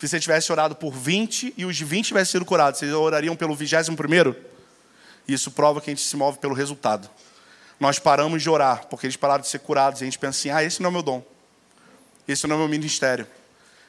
Se 0.00 0.08
você 0.08 0.18
tivesse 0.18 0.50
orado 0.50 0.74
por 0.74 0.92
vinte 0.92 1.52
e 1.58 1.66
os 1.66 1.78
vinte 1.78 2.06
tivessem 2.06 2.32
sido 2.32 2.46
curados, 2.46 2.80
vocês 2.80 2.90
orariam 2.90 3.36
pelo 3.36 3.54
vigésimo 3.54 3.98
primeiro? 3.98 4.34
Isso 5.28 5.50
prova 5.50 5.78
que 5.78 5.90
a 5.90 5.92
gente 5.92 6.02
se 6.02 6.16
move 6.16 6.38
pelo 6.38 6.54
resultado. 6.54 7.10
Nós 7.78 7.98
paramos 7.98 8.42
de 8.42 8.48
orar 8.48 8.86
porque 8.86 9.04
eles 9.04 9.16
pararam 9.16 9.42
de 9.42 9.48
ser 9.48 9.58
curados 9.58 10.00
e 10.00 10.04
a 10.04 10.06
gente 10.06 10.18
pensa 10.18 10.38
assim: 10.38 10.48
ah, 10.48 10.64
esse 10.64 10.80
não 10.80 10.86
é 10.86 10.90
o 10.90 10.92
meu 10.94 11.02
dom. 11.02 11.22
Esse 12.26 12.46
não 12.46 12.54
é 12.54 12.56
o 12.56 12.60
meu 12.60 12.68
ministério. 12.68 13.26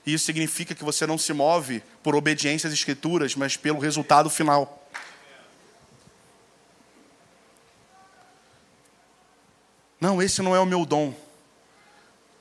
E 0.06 0.14
isso 0.14 0.26
significa 0.26 0.76
que 0.76 0.84
você 0.84 1.08
não 1.08 1.18
se 1.18 1.32
move 1.32 1.82
por 2.04 2.14
obediência 2.14 2.68
às 2.68 2.74
escrituras, 2.74 3.34
mas 3.34 3.56
pelo 3.56 3.80
resultado 3.80 4.30
final. 4.30 4.86
Não, 9.98 10.22
esse 10.22 10.42
não 10.42 10.54
é 10.54 10.60
o 10.60 10.66
meu 10.66 10.86
dom. 10.86 11.14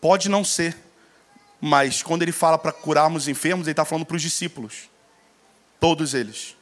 Pode 0.01 0.29
não 0.29 0.43
ser. 0.43 0.77
Mas 1.61 2.03
quando 2.03 2.23
ele 2.23 2.33
fala 2.33 2.57
para 2.57 2.73
curarmos 2.73 3.29
enfermos, 3.29 3.67
ele 3.67 3.73
está 3.73 3.85
falando 3.85 4.07
para 4.07 4.17
os 4.17 4.23
discípulos. 4.23 4.89
Todos 5.79 6.15
eles. 6.15 6.57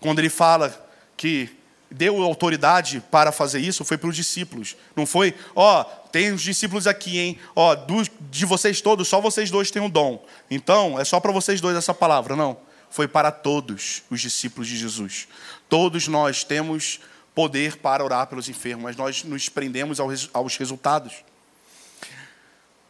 Quando 0.00 0.18
ele 0.18 0.28
fala 0.28 0.86
que 1.16 1.56
deu 1.90 2.22
autoridade 2.22 3.02
para 3.10 3.30
fazer 3.30 3.60
isso 3.60 3.84
foi 3.84 3.96
para 3.96 4.08
os 4.08 4.16
discípulos. 4.16 4.76
Não 4.94 5.06
foi, 5.06 5.34
ó, 5.54 5.80
oh, 5.80 5.84
tem 6.08 6.32
os 6.32 6.42
discípulos 6.42 6.86
aqui, 6.86 7.18
hein? 7.18 7.38
Ó, 7.54 7.72
oh, 7.72 8.06
de 8.30 8.44
vocês 8.44 8.80
todos, 8.80 9.08
só 9.08 9.20
vocês 9.20 9.50
dois 9.50 9.70
têm 9.70 9.82
um 9.82 9.90
dom. 9.90 10.24
Então, 10.50 10.98
é 10.98 11.04
só 11.04 11.20
para 11.20 11.32
vocês 11.32 11.60
dois 11.60 11.76
essa 11.76 11.94
palavra. 11.94 12.36
Não. 12.36 12.56
Foi 12.90 13.08
para 13.08 13.30
todos 13.30 14.02
os 14.10 14.20
discípulos 14.20 14.68
de 14.68 14.76
Jesus. 14.76 15.28
Todos 15.68 16.08
nós 16.08 16.44
temos 16.44 17.00
poder 17.34 17.76
para 17.76 18.02
orar 18.02 18.26
pelos 18.26 18.48
enfermos, 18.48 18.84
mas 18.84 18.96
nós 18.96 19.22
nos 19.24 19.48
prendemos 19.48 19.98
aos 20.00 20.56
resultados. 20.56 21.12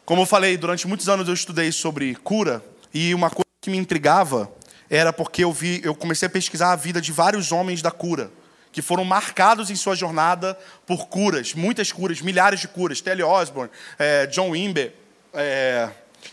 Como 0.06 0.22
eu 0.22 0.26
falei, 0.26 0.56
durante 0.56 0.86
muitos 0.86 1.08
anos 1.08 1.26
eu 1.26 1.34
estudei 1.34 1.72
sobre 1.72 2.14
cura 2.14 2.64
e 2.94 3.12
uma 3.12 3.28
coisa 3.28 3.44
que 3.60 3.68
me 3.68 3.76
intrigava 3.76 4.48
era 4.88 5.12
porque 5.12 5.42
eu 5.42 5.52
vi, 5.52 5.80
eu 5.82 5.96
comecei 5.96 6.26
a 6.26 6.30
pesquisar 6.30 6.70
a 6.70 6.76
vida 6.76 7.00
de 7.00 7.10
vários 7.10 7.50
homens 7.50 7.82
da 7.82 7.90
cura 7.90 8.30
que 8.70 8.80
foram 8.80 9.04
marcados 9.04 9.68
em 9.68 9.74
sua 9.74 9.96
jornada 9.96 10.56
por 10.86 11.08
curas, 11.08 11.54
muitas 11.54 11.90
curas, 11.90 12.20
milhares 12.20 12.60
de 12.60 12.68
curas. 12.68 13.00
Telly 13.00 13.24
Osborne, 13.24 13.68
é, 13.98 14.28
John 14.28 14.50
Wimber, 14.50 14.94
é, 15.34 15.88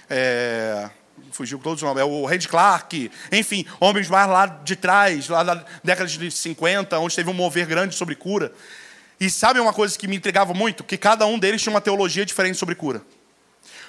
é, 0.07 0.89
fugiu 1.32 1.57
todos 1.57 1.82
os 1.82 1.88
nomes, 1.88 1.99
é 1.99 2.05
o 2.05 2.26
Red 2.28 2.41
Clark, 2.41 3.09
enfim, 3.32 3.65
homens 3.80 4.07
mais 4.07 4.30
lá 4.30 4.45
de 4.45 4.76
trás, 4.76 5.28
lá 5.30 5.41
da 5.41 5.65
década 5.84 6.07
de 6.07 6.30
50, 6.30 6.99
onde 6.99 7.15
teve 7.15 7.32
um 7.32 7.34
mover 7.34 7.65
grande 7.65 7.95
sobre 7.95 8.13
cura. 8.13 8.51
E 9.19 9.32
sabe 9.32 9.59
uma 9.59 9.74
coisa 9.74 9.97
que 9.97 10.07
me 10.07 10.15
intrigava 10.15 10.53
muito? 10.53 10.84
Que 10.84 10.95
cada 10.95 11.26
um 11.26 11.39
deles 11.39 11.59
tinha 11.59 11.74
uma 11.74 11.82
teologia 11.82 12.24
diferente 12.24 12.59
sobre 12.59 12.76
cura. 12.76 13.01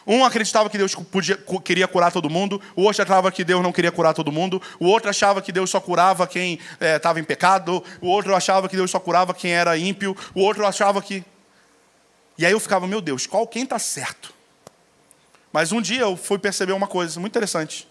Um 0.07 0.25
acreditava 0.25 0.69
que 0.69 0.77
Deus 0.77 0.95
podia, 0.95 1.37
queria 1.65 1.89
curar 1.89 2.13
todo 2.13 2.29
mundo, 2.29 2.61
o 2.77 2.83
outro 2.83 3.03
achava 3.03 3.33
que 3.33 3.43
Deus 3.43 3.63
não 3.63 3.73
queria 3.73 3.91
curar 3.91 4.13
todo 4.13 4.31
mundo, 4.31 4.61
o 4.79 4.87
outro 4.87 5.09
achava 5.09 5.41
que 5.41 5.51
Deus 5.51 5.71
só 5.71 5.81
curava 5.81 6.27
quem 6.27 6.59
estava 6.79 7.19
é, 7.19 7.23
em 7.23 7.25
pecado, 7.25 7.83
o 8.03 8.09
outro 8.09 8.35
achava 8.35 8.69
que 8.69 8.77
Deus 8.77 8.91
só 8.91 9.01
curava 9.01 9.33
quem 9.33 9.53
era 9.53 9.77
ímpio, 9.79 10.15
o 10.35 10.41
outro 10.41 10.67
achava 10.67 11.01
que. 11.01 11.25
E 12.37 12.45
aí 12.45 12.53
eu 12.53 12.61
ficava, 12.61 12.87
meu 12.87 13.01
Deus, 13.01 13.27
qual 13.27 13.47
quem 13.47 13.63
está 13.63 13.79
certo? 13.79 14.35
Mas 15.53 15.73
um 15.73 15.81
dia 15.81 16.01
eu 16.01 16.17
fui 16.17 16.39
perceber 16.39 16.73
uma 16.73 16.87
coisa 16.87 17.19
muito 17.19 17.33
interessante. 17.33 17.89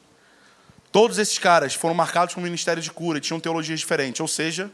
Todos 0.91 1.17
esses 1.17 1.39
caras 1.39 1.73
foram 1.73 1.95
marcados 1.95 2.35
com 2.35 2.41
ministério 2.41 2.83
de 2.83 2.91
cura 2.91 3.17
e 3.17 3.21
tinham 3.21 3.39
teologias 3.39 3.79
diferentes, 3.79 4.21
ou 4.21 4.27
seja, 4.27 4.69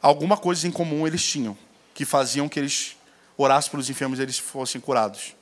alguma 0.00 0.36
coisa 0.36 0.68
em 0.68 0.70
comum 0.70 1.06
eles 1.06 1.24
tinham, 1.24 1.58
que 1.92 2.04
faziam 2.04 2.48
que 2.48 2.60
eles 2.60 2.96
orassem 3.36 3.72
pelos 3.72 3.90
enfermos 3.90 4.20
e 4.20 4.22
eles 4.22 4.38
fossem 4.38 4.80
curados. 4.80 5.34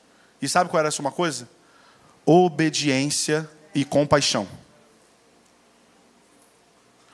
E 0.42 0.48
sabe 0.48 0.68
qual 0.68 0.80
era 0.80 0.88
essa 0.88 1.00
uma 1.00 1.12
coisa? 1.12 1.48
Obediência 2.26 3.48
e 3.72 3.84
compaixão. 3.84 4.48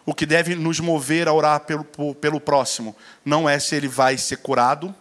O 0.07 0.15
que 0.15 0.25
deve 0.25 0.55
nos 0.55 0.81
mover 0.81 1.29
a 1.29 1.35
orar 1.35 1.61
pelo, 1.61 1.85
pelo 2.15 2.41
próximo 2.41 2.97
não 3.23 3.47
é 3.47 3.59
se 3.59 3.77
ele 3.77 3.87
vai 3.87 4.17
ser 4.17 4.39
curado, 4.39 4.95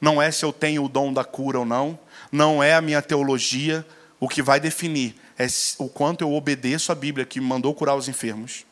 não 0.00 0.20
é 0.20 0.30
se 0.30 0.42
eu 0.42 0.52
tenho 0.52 0.82
o 0.82 0.88
dom 0.88 1.12
da 1.12 1.22
cura 1.22 1.58
ou 1.58 1.66
não, 1.66 1.98
não 2.32 2.62
é 2.62 2.74
a 2.74 2.80
minha 2.80 3.02
teologia. 3.02 3.86
O 4.18 4.26
que 4.26 4.40
vai 4.40 4.58
definir 4.58 5.14
é 5.38 5.46
o 5.78 5.90
quanto 5.90 6.22
eu 6.22 6.32
obedeço 6.32 6.90
a 6.90 6.94
Bíblia 6.94 7.26
que 7.26 7.38
me 7.38 7.46
mandou 7.46 7.74
curar 7.74 7.94
os 7.94 8.08
enfermos, 8.08 8.64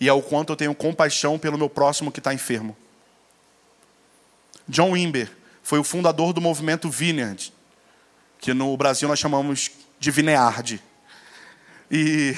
e 0.00 0.08
é 0.08 0.12
o 0.12 0.20
quanto 0.20 0.52
eu 0.52 0.56
tenho 0.56 0.74
compaixão 0.74 1.38
pelo 1.38 1.56
meu 1.56 1.70
próximo 1.70 2.10
que 2.10 2.18
está 2.18 2.34
enfermo. 2.34 2.76
John 4.68 4.90
Wimber 4.90 5.30
foi 5.62 5.78
o 5.78 5.84
fundador 5.84 6.32
do 6.32 6.40
movimento 6.40 6.90
Vineyard, 6.90 7.52
que 8.40 8.52
no 8.52 8.76
Brasil 8.76 9.08
nós 9.08 9.18
chamamos 9.18 9.70
de 9.98 10.10
Vineard. 10.10 10.82
E 11.90 12.34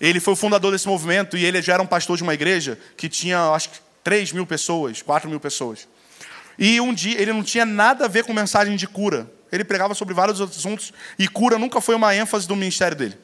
ele 0.00 0.20
foi 0.20 0.34
o 0.34 0.36
fundador 0.36 0.70
desse 0.70 0.86
movimento 0.86 1.36
e 1.36 1.44
ele 1.44 1.60
já 1.60 1.74
era 1.74 1.82
um 1.82 1.86
pastor 1.86 2.16
de 2.16 2.22
uma 2.22 2.32
igreja 2.32 2.78
que 2.96 3.08
tinha, 3.08 3.50
acho 3.50 3.70
que, 3.70 3.80
3 4.04 4.32
mil 4.32 4.46
pessoas, 4.46 5.02
4 5.02 5.28
mil 5.28 5.40
pessoas. 5.40 5.88
E 6.56 6.80
um 6.80 6.94
dia 6.94 7.20
ele 7.20 7.32
não 7.32 7.42
tinha 7.42 7.66
nada 7.66 8.04
a 8.04 8.08
ver 8.08 8.24
com 8.24 8.32
mensagem 8.32 8.76
de 8.76 8.86
cura. 8.86 9.30
Ele 9.50 9.64
pregava 9.64 9.94
sobre 9.94 10.14
vários 10.14 10.38
outros 10.38 10.60
assuntos 10.60 10.92
e 11.18 11.26
cura 11.26 11.58
nunca 11.58 11.80
foi 11.80 11.96
uma 11.96 12.14
ênfase 12.14 12.46
do 12.46 12.54
ministério 12.54 12.96
dele. 12.96 13.18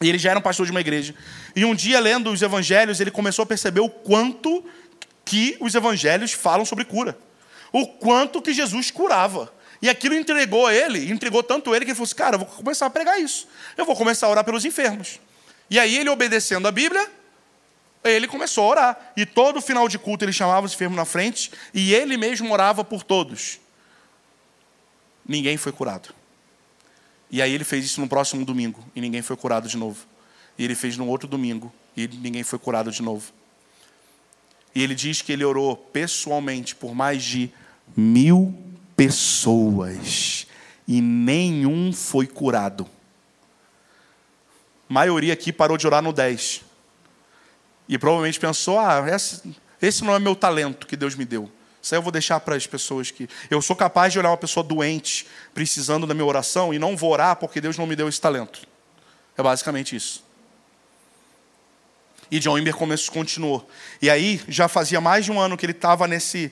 E 0.00 0.08
ele 0.08 0.18
já 0.18 0.30
era 0.30 0.38
um 0.38 0.42
pastor 0.42 0.66
de 0.66 0.72
uma 0.72 0.80
igreja. 0.80 1.14
E 1.54 1.64
um 1.64 1.74
dia, 1.74 2.00
lendo 2.00 2.30
os 2.32 2.42
evangelhos, 2.42 3.00
ele 3.00 3.12
começou 3.12 3.44
a 3.44 3.46
perceber 3.46 3.80
o 3.80 3.88
quanto 3.88 4.64
que 5.24 5.56
os 5.60 5.74
evangelhos 5.74 6.32
falam 6.32 6.64
sobre 6.64 6.84
cura 6.84 7.16
o 7.74 7.88
quanto 7.88 8.40
que 8.40 8.54
Jesus 8.54 8.92
curava. 8.92 9.52
E 9.82 9.88
aquilo 9.88 10.14
entregou 10.14 10.70
ele, 10.70 11.10
entregou 11.10 11.42
tanto 11.42 11.74
ele 11.74 11.84
que 11.84 11.90
ele 11.90 11.96
falou 11.96 12.04
assim: 12.04 12.14
cara, 12.14 12.36
eu 12.36 12.38
vou 12.38 12.46
começar 12.46 12.86
a 12.86 12.90
pregar 12.90 13.20
isso. 13.20 13.48
Eu 13.76 13.84
vou 13.84 13.96
começar 13.96 14.28
a 14.28 14.30
orar 14.30 14.44
pelos 14.44 14.64
enfermos. 14.64 15.18
E 15.68 15.80
aí 15.80 15.96
ele, 15.96 16.08
obedecendo 16.08 16.68
a 16.68 16.70
Bíblia, 16.70 17.10
ele 18.04 18.28
começou 18.28 18.62
a 18.64 18.68
orar. 18.68 19.12
E 19.16 19.26
todo 19.26 19.60
final 19.60 19.88
de 19.88 19.98
culto 19.98 20.24
ele 20.24 20.32
chamava 20.32 20.64
os 20.64 20.72
enfermos 20.72 20.96
na 20.96 21.04
frente 21.04 21.50
e 21.74 21.92
ele 21.92 22.16
mesmo 22.16 22.52
orava 22.52 22.84
por 22.84 23.02
todos. 23.02 23.58
Ninguém 25.26 25.56
foi 25.56 25.72
curado. 25.72 26.14
E 27.28 27.42
aí 27.42 27.52
ele 27.52 27.64
fez 27.64 27.84
isso 27.84 28.00
no 28.00 28.08
próximo 28.08 28.44
domingo 28.44 28.84
e 28.94 29.00
ninguém 29.00 29.20
foi 29.20 29.36
curado 29.36 29.66
de 29.66 29.76
novo. 29.76 30.06
E 30.56 30.64
ele 30.64 30.76
fez 30.76 30.96
no 30.96 31.08
outro 31.08 31.26
domingo 31.26 31.74
e 31.96 32.06
ninguém 32.06 32.44
foi 32.44 32.60
curado 32.60 32.92
de 32.92 33.02
novo. 33.02 33.32
E 34.72 34.80
ele 34.80 34.94
diz 34.94 35.22
que 35.22 35.32
ele 35.32 35.44
orou 35.44 35.76
pessoalmente 35.76 36.76
por 36.76 36.94
mais 36.94 37.22
de 37.24 37.52
mil 37.96 38.54
pessoas 38.96 40.46
e 40.86 41.00
nenhum 41.00 41.92
foi 41.92 42.26
curado. 42.26 42.88
A 44.88 44.92
maioria 44.92 45.32
aqui 45.32 45.52
parou 45.52 45.76
de 45.76 45.86
orar 45.86 46.02
no 46.02 46.12
10. 46.12 46.62
E 47.88 47.98
provavelmente 47.98 48.38
pensou: 48.38 48.78
ah, 48.78 49.04
esse, 49.80 50.04
não 50.04 50.14
é 50.14 50.18
meu 50.18 50.34
talento 50.34 50.86
que 50.86 50.96
Deus 50.96 51.14
me 51.14 51.24
deu. 51.24 51.50
Isso 51.82 51.94
aí 51.94 51.98
eu 51.98 52.02
vou 52.02 52.12
deixar 52.12 52.40
para 52.40 52.56
as 52.56 52.66
pessoas 52.66 53.10
que. 53.10 53.28
Eu 53.50 53.60
sou 53.60 53.76
capaz 53.76 54.12
de 54.12 54.18
olhar 54.18 54.30
uma 54.30 54.36
pessoa 54.36 54.64
doente, 54.64 55.26
precisando 55.52 56.06
da 56.06 56.14
minha 56.14 56.26
oração, 56.26 56.72
e 56.72 56.78
não 56.78 56.96
vou 56.96 57.12
orar 57.12 57.36
porque 57.36 57.60
Deus 57.60 57.76
não 57.76 57.86
me 57.86 57.96
deu 57.96 58.08
esse 58.08 58.20
talento. 58.20 58.66
É 59.36 59.42
basicamente 59.42 59.96
isso. 59.96 60.24
E 62.30 62.38
John 62.38 62.54
Wimber 62.54 62.74
começou, 62.74 63.12
continuou. 63.12 63.68
E 64.00 64.08
aí, 64.08 64.40
já 64.48 64.66
fazia 64.66 65.00
mais 65.00 65.26
de 65.26 65.32
um 65.32 65.38
ano 65.38 65.56
que 65.56 65.66
ele 65.66 65.72
estava 65.72 66.06
nesse, 66.06 66.50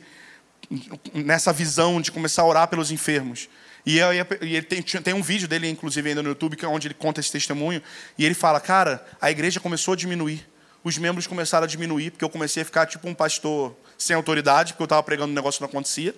nessa 1.12 1.52
visão 1.52 2.00
de 2.00 2.10
começar 2.10 2.42
a 2.42 2.46
orar 2.46 2.68
pelos 2.68 2.90
enfermos. 2.90 3.48
E, 3.84 3.98
ele 4.40 4.62
tem, 4.62 4.82
tem, 4.82 5.14
um 5.14 5.22
vídeo 5.22 5.48
dele, 5.48 5.68
inclusive, 5.68 6.08
ainda 6.08 6.22
no 6.22 6.28
YouTube, 6.30 6.56
é 6.60 6.66
onde 6.66 6.86
ele 6.86 6.94
conta 6.94 7.20
esse 7.20 7.32
testemunho. 7.32 7.82
E 8.16 8.24
ele 8.24 8.34
fala: 8.34 8.60
Cara, 8.60 9.04
a 9.20 9.30
igreja 9.30 9.58
começou 9.58 9.94
a 9.94 9.96
diminuir. 9.96 10.48
Os 10.84 10.98
membros 10.98 11.26
começaram 11.26 11.64
a 11.64 11.68
diminuir, 11.68 12.10
porque 12.10 12.24
eu 12.24 12.30
comecei 12.30 12.62
a 12.62 12.66
ficar 12.66 12.86
tipo 12.86 13.08
um 13.08 13.14
pastor 13.14 13.76
sem 13.96 14.14
autoridade, 14.16 14.72
porque 14.72 14.82
eu 14.82 14.86
estava 14.86 15.02
pregando 15.02 15.32
um 15.32 15.34
negócio 15.34 15.58
que 15.58 15.62
não 15.62 15.68
acontecia. 15.68 16.14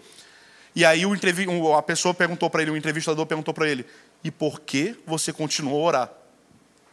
E 0.77 0.85
aí 0.85 1.07
o 1.07 1.75
a 1.75 1.83
pessoa 1.83 2.13
perguntou 2.13 2.51
para 2.51 2.63
ele, 2.63 2.71
o 2.71 2.77
entrevistador 2.77 3.25
perguntou 3.27 3.55
para 3.55 3.69
ele: 3.69 3.87
E 4.23 4.31
por 4.31 4.61
que 4.61 4.97
você 5.07 5.33
continuou 5.33 5.85
a 5.85 5.87
orar? 5.87 6.13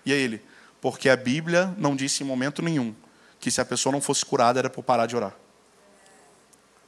E 0.05 0.13
aí 0.13 0.19
ele: 0.19 0.41
Porque 0.79 1.09
a 1.09 1.17
Bíblia 1.17 1.73
não 1.77 1.95
disse 1.95 2.23
em 2.23 2.25
momento 2.25 2.61
nenhum 2.61 2.95
que 3.39 3.49
se 3.49 3.59
a 3.59 3.65
pessoa 3.65 3.91
não 3.91 3.99
fosse 3.99 4.25
curada 4.25 4.59
era 4.59 4.69
por 4.69 4.83
parar 4.83 5.05
de 5.05 5.15
orar. 5.15 5.33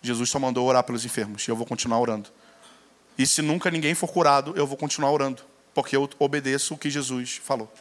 Jesus 0.03 0.29
só 0.29 0.37
mandou 0.37 0.67
orar 0.67 0.83
pelos 0.83 1.05
enfermos 1.05 1.47
e 1.47 1.49
eu 1.49 1.55
vou 1.55 1.65
continuar 1.65 1.97
orando. 1.97 2.29
E 3.17 3.25
se 3.25 3.41
nunca 3.41 3.71
ninguém 3.71 3.95
for 3.95 4.11
curado, 4.11 4.53
eu 4.57 4.67
vou 4.67 4.75
continuar 4.75 5.09
orando, 5.11 5.41
porque 5.73 5.95
eu 5.95 6.09
obedeço 6.19 6.73
o 6.73 6.77
que 6.77 6.89
Jesus 6.89 7.39
falou. 7.41 7.71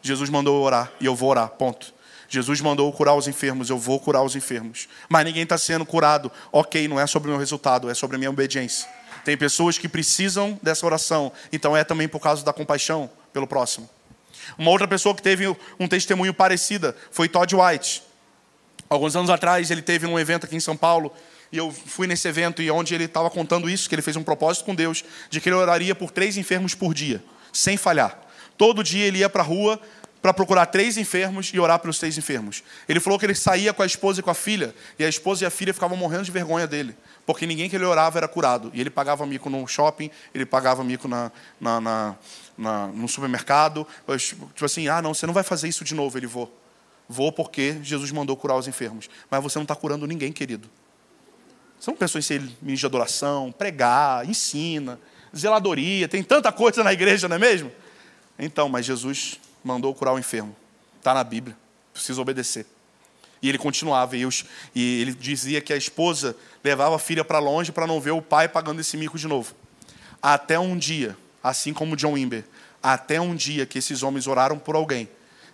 Jesus 0.00 0.30
mandou 0.30 0.62
orar 0.62 0.92
e 1.00 1.06
eu 1.06 1.16
vou 1.16 1.30
orar, 1.30 1.48
ponto. 1.48 1.92
Jesus 2.28 2.60
mandou 2.60 2.92
curar 2.92 3.14
os 3.14 3.26
enfermos, 3.26 3.70
eu 3.70 3.78
vou 3.78 3.98
curar 3.98 4.22
os 4.22 4.36
enfermos. 4.36 4.88
Mas 5.08 5.24
ninguém 5.24 5.42
está 5.42 5.58
sendo 5.58 5.84
curado. 5.84 6.30
Ok, 6.52 6.86
não 6.86 7.00
é 7.00 7.06
sobre 7.06 7.28
o 7.28 7.32
meu 7.32 7.40
resultado, 7.40 7.90
é 7.90 7.94
sobre 7.94 8.16
a 8.16 8.18
minha 8.18 8.30
obediência. 8.30 8.88
Tem 9.24 9.36
pessoas 9.36 9.76
que 9.76 9.88
precisam 9.88 10.58
dessa 10.62 10.86
oração, 10.86 11.32
então 11.52 11.76
é 11.76 11.82
também 11.82 12.06
por 12.06 12.20
causa 12.20 12.44
da 12.44 12.52
compaixão 12.52 13.10
pelo 13.32 13.46
próximo. 13.46 13.88
Uma 14.56 14.70
outra 14.70 14.86
pessoa 14.86 15.14
que 15.14 15.22
teve 15.22 15.48
um 15.80 15.88
testemunho 15.88 16.32
parecido 16.32 16.94
foi 17.10 17.28
Todd 17.28 17.54
White. 17.56 18.02
Alguns 18.88 19.16
anos 19.16 19.30
atrás, 19.30 19.70
ele 19.70 19.82
teve 19.82 20.06
um 20.06 20.18
evento 20.18 20.44
aqui 20.44 20.54
em 20.54 20.60
São 20.60 20.76
Paulo 20.76 21.12
e 21.54 21.56
eu 21.56 21.70
fui 21.70 22.08
nesse 22.08 22.26
evento 22.26 22.60
e 22.60 22.68
onde 22.68 22.96
ele 22.96 23.04
estava 23.04 23.30
contando 23.30 23.70
isso, 23.70 23.88
que 23.88 23.94
ele 23.94 24.02
fez 24.02 24.16
um 24.16 24.24
propósito 24.24 24.64
com 24.64 24.74
Deus 24.74 25.04
de 25.30 25.40
que 25.40 25.48
ele 25.48 25.54
oraria 25.54 25.94
por 25.94 26.10
três 26.10 26.36
enfermos 26.36 26.74
por 26.74 26.92
dia, 26.92 27.22
sem 27.52 27.76
falhar. 27.76 28.18
Todo 28.58 28.82
dia 28.82 29.06
ele 29.06 29.18
ia 29.18 29.30
para 29.30 29.40
a 29.40 29.46
rua 29.46 29.80
para 30.20 30.34
procurar 30.34 30.66
três 30.66 30.96
enfermos 30.96 31.52
e 31.54 31.60
orar 31.60 31.78
pelos 31.78 31.96
três 31.96 32.18
enfermos. 32.18 32.64
Ele 32.88 32.98
falou 32.98 33.20
que 33.20 33.24
ele 33.24 33.36
saía 33.36 33.72
com 33.72 33.84
a 33.84 33.86
esposa 33.86 34.18
e 34.18 34.22
com 34.22 34.30
a 34.30 34.34
filha, 34.34 34.74
e 34.98 35.04
a 35.04 35.08
esposa 35.08 35.44
e 35.44 35.46
a 35.46 35.50
filha 35.50 35.72
ficavam 35.72 35.96
morrendo 35.96 36.24
de 36.24 36.32
vergonha 36.32 36.66
dele, 36.66 36.96
porque 37.24 37.46
ninguém 37.46 37.70
que 37.70 37.76
ele 37.76 37.84
orava 37.84 38.18
era 38.18 38.26
curado. 38.26 38.72
E 38.74 38.80
ele 38.80 38.90
pagava 38.90 39.24
mico 39.24 39.48
no 39.48 39.64
shopping, 39.68 40.10
ele 40.34 40.44
pagava 40.44 40.82
mico 40.82 41.06
na, 41.06 41.30
na, 41.60 41.80
na, 41.80 42.16
na 42.58 42.86
no 42.88 43.06
supermercado. 43.06 43.86
Tipo 44.18 44.64
assim, 44.64 44.88
ah, 44.88 45.00
não, 45.00 45.14
você 45.14 45.24
não 45.24 45.34
vai 45.34 45.44
fazer 45.44 45.68
isso 45.68 45.84
de 45.84 45.94
novo. 45.94 46.18
Ele 46.18 46.26
vou. 46.26 46.52
Vou 47.08 47.30
porque 47.30 47.78
Jesus 47.80 48.10
mandou 48.10 48.36
curar 48.36 48.56
os 48.56 48.66
enfermos. 48.66 49.08
Mas 49.30 49.40
você 49.40 49.56
não 49.56 49.64
está 49.64 49.76
curando 49.76 50.04
ninguém, 50.04 50.32
querido. 50.32 50.68
Você 51.84 51.90
não 51.90 51.98
pensou 51.98 52.18
em 52.18 52.22
ser 52.22 52.40
ministro 52.62 52.76
de 52.76 52.86
adoração, 52.86 53.52
pregar, 53.52 54.26
ensina, 54.26 54.98
zeladoria, 55.36 56.08
tem 56.08 56.22
tanta 56.22 56.50
coisa 56.50 56.82
na 56.82 56.94
igreja, 56.94 57.28
não 57.28 57.36
é 57.36 57.38
mesmo? 57.38 57.70
Então, 58.38 58.70
mas 58.70 58.86
Jesus 58.86 59.38
mandou 59.62 59.94
curar 59.94 60.14
o 60.14 60.18
enfermo. 60.18 60.56
Está 60.96 61.12
na 61.12 61.22
Bíblia, 61.22 61.54
precisa 61.92 62.22
obedecer. 62.22 62.64
E 63.42 63.50
ele 63.50 63.58
continuava, 63.58 64.16
e, 64.16 64.24
os, 64.24 64.46
e 64.74 65.02
ele 65.02 65.12
dizia 65.12 65.60
que 65.60 65.74
a 65.74 65.76
esposa 65.76 66.34
levava 66.64 66.96
a 66.96 66.98
filha 66.98 67.22
para 67.22 67.38
longe 67.38 67.70
para 67.70 67.86
não 67.86 68.00
ver 68.00 68.12
o 68.12 68.22
pai 68.22 68.48
pagando 68.48 68.80
esse 68.80 68.96
mico 68.96 69.18
de 69.18 69.28
novo. 69.28 69.54
Até 70.22 70.58
um 70.58 70.78
dia, 70.78 71.14
assim 71.42 71.74
como 71.74 71.96
John 71.96 72.14
Wimber, 72.14 72.44
até 72.82 73.20
um 73.20 73.34
dia 73.34 73.66
que 73.66 73.78
esses 73.78 74.02
homens 74.02 74.26
oraram 74.26 74.58
por 74.58 74.74
alguém 74.74 75.06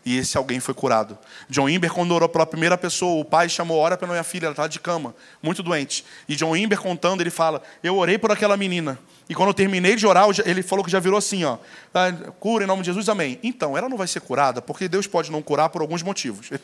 e 0.04 0.16
esse 0.16 0.36
alguém 0.36 0.60
foi 0.60 0.72
curado. 0.72 1.18
John 1.48 1.68
Imber, 1.68 1.92
quando 1.92 2.12
orou 2.12 2.28
pela 2.28 2.46
primeira 2.46 2.76
pessoa, 2.78 3.20
o 3.20 3.24
pai 3.24 3.48
chamou, 3.48 3.78
ora 3.78 3.96
pela 3.96 4.12
minha 4.12 4.24
filha, 4.24 4.46
ela 4.46 4.52
está 4.52 4.66
de 4.66 4.80
cama, 4.80 5.14
muito 5.42 5.62
doente. 5.62 6.04
E 6.28 6.34
John 6.34 6.56
Imber 6.56 6.80
contando, 6.80 7.20
ele 7.20 7.30
fala, 7.30 7.62
eu 7.82 7.96
orei 7.96 8.16
por 8.16 8.32
aquela 8.32 8.56
menina. 8.56 8.98
E 9.28 9.34
quando 9.34 9.48
eu 9.48 9.54
terminei 9.54 9.96
de 9.96 10.06
orar, 10.06 10.26
ele 10.44 10.62
falou 10.62 10.84
que 10.84 10.90
já 10.90 10.98
virou 10.98 11.18
assim, 11.18 11.44
ó, 11.44 11.58
ah, 11.94 12.12
cura 12.40 12.64
em 12.64 12.66
nome 12.66 12.82
de 12.82 12.86
Jesus, 12.86 13.08
amém. 13.08 13.38
Então, 13.42 13.76
ela 13.76 13.88
não 13.88 13.96
vai 13.96 14.06
ser 14.06 14.20
curada, 14.20 14.62
porque 14.62 14.88
Deus 14.88 15.06
pode 15.06 15.30
não 15.30 15.42
curar 15.42 15.68
por 15.68 15.82
alguns 15.82 16.02
motivos. 16.02 16.50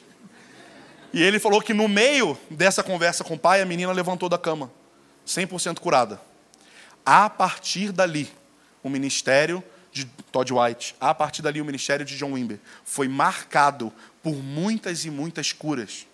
E 1.14 1.22
ele 1.22 1.38
falou 1.38 1.62
que 1.62 1.72
no 1.72 1.88
meio 1.88 2.36
dessa 2.50 2.82
conversa 2.82 3.24
com 3.24 3.34
o 3.34 3.38
pai, 3.38 3.62
a 3.62 3.64
menina 3.64 3.90
levantou 3.90 4.28
da 4.28 4.36
cama, 4.36 4.70
100% 5.26 5.78
curada. 5.78 6.20
A 7.06 7.30
partir 7.30 7.90
dali, 7.90 8.30
o 8.82 8.90
ministério 8.90 9.64
de 9.96 10.04
Todd 10.30 10.52
White, 10.52 10.94
a 11.00 11.14
partir 11.14 11.40
dali 11.40 11.58
o 11.58 11.64
ministério 11.64 12.04
de 12.04 12.18
John 12.18 12.32
Wimber 12.32 12.58
foi 12.84 13.08
marcado 13.08 13.90
por 14.22 14.34
muitas 14.34 15.06
e 15.06 15.10
muitas 15.10 15.52
curas. 15.54 16.06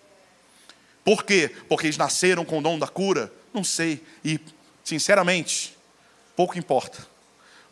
Por 1.03 1.25
quê? 1.25 1.53
Porque 1.67 1.87
eles 1.87 1.97
nasceram 1.97 2.45
com 2.45 2.59
o 2.59 2.61
dom 2.61 2.79
da 2.79 2.87
cura? 2.87 3.29
Não 3.53 3.61
sei. 3.61 4.01
E, 4.23 4.39
sinceramente, 4.85 5.77
pouco 6.33 6.57
importa. 6.57 7.05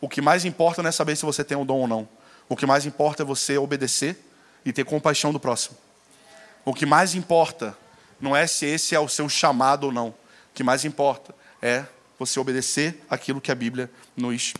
O 0.01 0.09
que 0.09 0.21
mais 0.21 0.43
importa 0.43 0.81
não 0.81 0.89
é 0.89 0.91
saber 0.91 1.15
se 1.15 1.25
você 1.25 1.45
tem 1.45 1.57
o 1.57 1.63
dom 1.63 1.79
ou 1.79 1.87
não. 1.87 2.09
O 2.49 2.57
que 2.57 2.65
mais 2.65 2.85
importa 2.85 3.23
é 3.23 3.25
você 3.25 3.57
obedecer 3.57 4.17
e 4.65 4.73
ter 4.73 4.83
compaixão 4.83 5.31
do 5.31 5.39
próximo. 5.39 5.77
O 6.65 6.73
que 6.73 6.85
mais 6.85 7.15
importa 7.15 7.77
não 8.19 8.35
é 8.35 8.45
se 8.47 8.65
esse 8.65 8.93
é 8.93 8.99
o 8.99 9.07
seu 9.07 9.29
chamado 9.29 9.85
ou 9.85 9.93
não. 9.93 10.09
O 10.09 10.53
que 10.53 10.63
mais 10.63 10.83
importa 10.83 11.33
é 11.61 11.85
você 12.19 12.37
obedecer 12.37 13.01
aquilo 13.09 13.39
que 13.39 13.51
a 13.51 13.55
Bíblia 13.55 13.89
nos, 14.17 14.53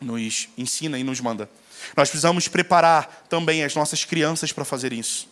nos 0.00 0.48
ensina 0.56 0.98
e 0.98 1.04
nos 1.04 1.20
manda. 1.20 1.48
Nós 1.96 2.08
precisamos 2.08 2.48
preparar 2.48 3.26
também 3.28 3.62
as 3.62 3.74
nossas 3.74 4.04
crianças 4.04 4.52
para 4.52 4.64
fazer 4.64 4.92
isso. 4.92 5.28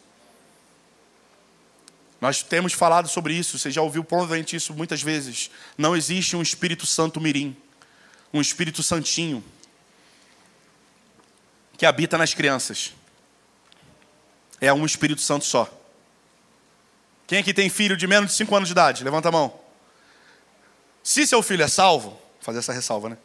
Nós 2.21 2.43
temos 2.43 2.73
falado 2.73 3.09
sobre 3.09 3.35
isso, 3.35 3.59
você 3.59 3.71
já 3.71 3.81
ouviu 3.81 4.03
provavelmente 4.03 4.57
isso 4.57 4.75
muitas 4.75 5.01
vezes. 5.03 5.51
Não 5.77 5.97
existe 5.97 6.37
um 6.37 6.43
Espírito 6.43 6.85
Santo 6.85 7.21
mirim, 7.21 7.57
um 8.33 8.41
Espírito 8.41 8.83
Santinho 8.83 9.43
que 11.77 11.87
habita 11.87 12.19
nas 12.19 12.35
crianças. 12.35 12.93
É 14.61 14.73
um 14.73 14.85
Espírito 14.85 15.21
Santo 15.21 15.45
só. 15.45 15.73
Quem 17.29 17.39
aqui 17.39 17.55
tem 17.55 17.71
filho 17.71 17.97
de 17.97 18.07
menos 18.07 18.33
de 18.33 18.37
5 18.39 18.57
anos 18.57 18.69
de 18.69 18.73
idade? 18.73 19.05
Levanta 19.05 19.29
a 19.29 19.33
mão. 19.33 19.61
Se 21.05 21.25
seu 21.27 21.41
filho 21.41 21.63
é 21.63 21.69
salvo, 21.69 22.21
fazer 22.41 22.59
essa 22.59 22.73
ressalva, 22.73 23.11
né? 23.11 23.19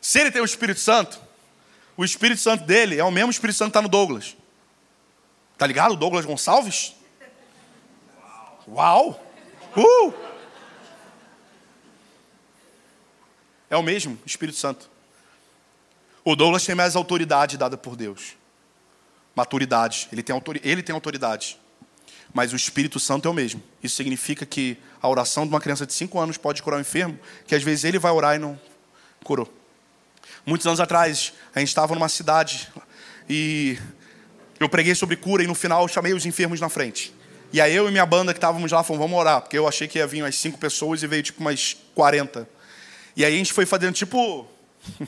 Se 0.00 0.20
ele 0.20 0.30
tem 0.30 0.40
o 0.40 0.44
Espírito 0.44 0.80
Santo, 0.80 1.20
o 1.96 2.04
Espírito 2.04 2.40
Santo 2.40 2.64
dele 2.64 2.98
é 2.98 3.04
o 3.04 3.10
mesmo 3.10 3.30
Espírito 3.30 3.56
Santo 3.56 3.68
que 3.68 3.78
está 3.78 3.82
no 3.82 3.88
Douglas. 3.88 4.36
Tá 5.56 5.66
ligado? 5.66 5.96
Douglas 5.96 6.24
Gonçalves? 6.24 6.94
Uau! 8.68 9.20
Uh! 9.76 10.14
É 13.68 13.76
o 13.76 13.82
mesmo 13.82 14.18
Espírito 14.24 14.56
Santo. 14.56 14.88
O 16.24 16.36
Douglas 16.36 16.64
tem 16.64 16.74
mais 16.74 16.94
autoridade 16.94 17.56
dada 17.56 17.76
por 17.76 17.96
Deus. 17.96 18.36
Maturidade. 19.34 20.08
Ele 20.12 20.22
tem, 20.22 20.40
ele 20.62 20.82
tem 20.82 20.94
autoridade. 20.94 21.58
Mas 22.32 22.52
o 22.52 22.56
Espírito 22.56 23.00
Santo 23.00 23.26
é 23.26 23.30
o 23.30 23.34
mesmo. 23.34 23.62
Isso 23.82 23.96
significa 23.96 24.46
que 24.46 24.78
a 25.02 25.08
oração 25.08 25.44
de 25.44 25.52
uma 25.52 25.60
criança 25.60 25.86
de 25.86 25.92
5 25.92 26.18
anos 26.18 26.36
pode 26.36 26.62
curar 26.62 26.76
um 26.76 26.80
enfermo, 26.80 27.18
que 27.46 27.54
às 27.54 27.62
vezes 27.62 27.84
ele 27.84 27.98
vai 27.98 28.12
orar 28.12 28.36
e 28.36 28.38
não 28.38 28.60
curou. 29.24 29.57
Muitos 30.48 30.66
anos 30.66 30.80
atrás, 30.80 31.34
a 31.54 31.58
gente 31.58 31.68
estava 31.68 31.94
numa 31.94 32.08
cidade 32.08 32.70
e 33.28 33.78
eu 34.58 34.66
preguei 34.66 34.94
sobre 34.94 35.14
cura 35.14 35.44
e 35.44 35.46
no 35.46 35.54
final 35.54 35.82
eu 35.82 35.88
chamei 35.88 36.14
os 36.14 36.24
enfermos 36.24 36.58
na 36.58 36.70
frente. 36.70 37.14
E 37.52 37.60
aí 37.60 37.76
eu 37.76 37.86
e 37.86 37.90
minha 37.90 38.06
banda 38.06 38.32
que 38.32 38.38
estávamos 38.38 38.72
lá 38.72 38.82
fomos, 38.82 39.02
vamos 39.02 39.18
orar, 39.18 39.42
porque 39.42 39.58
eu 39.58 39.68
achei 39.68 39.86
que 39.86 39.98
ia 39.98 40.06
vir 40.06 40.22
umas 40.22 40.36
cinco 40.36 40.56
pessoas 40.56 41.02
e 41.02 41.06
veio 41.06 41.22
tipo 41.22 41.42
umas 41.42 41.76
40. 41.94 42.48
E 43.14 43.26
aí 43.26 43.34
a 43.34 43.36
gente 43.36 43.52
foi 43.52 43.66
fazendo 43.66 43.92
tipo. 43.92 44.46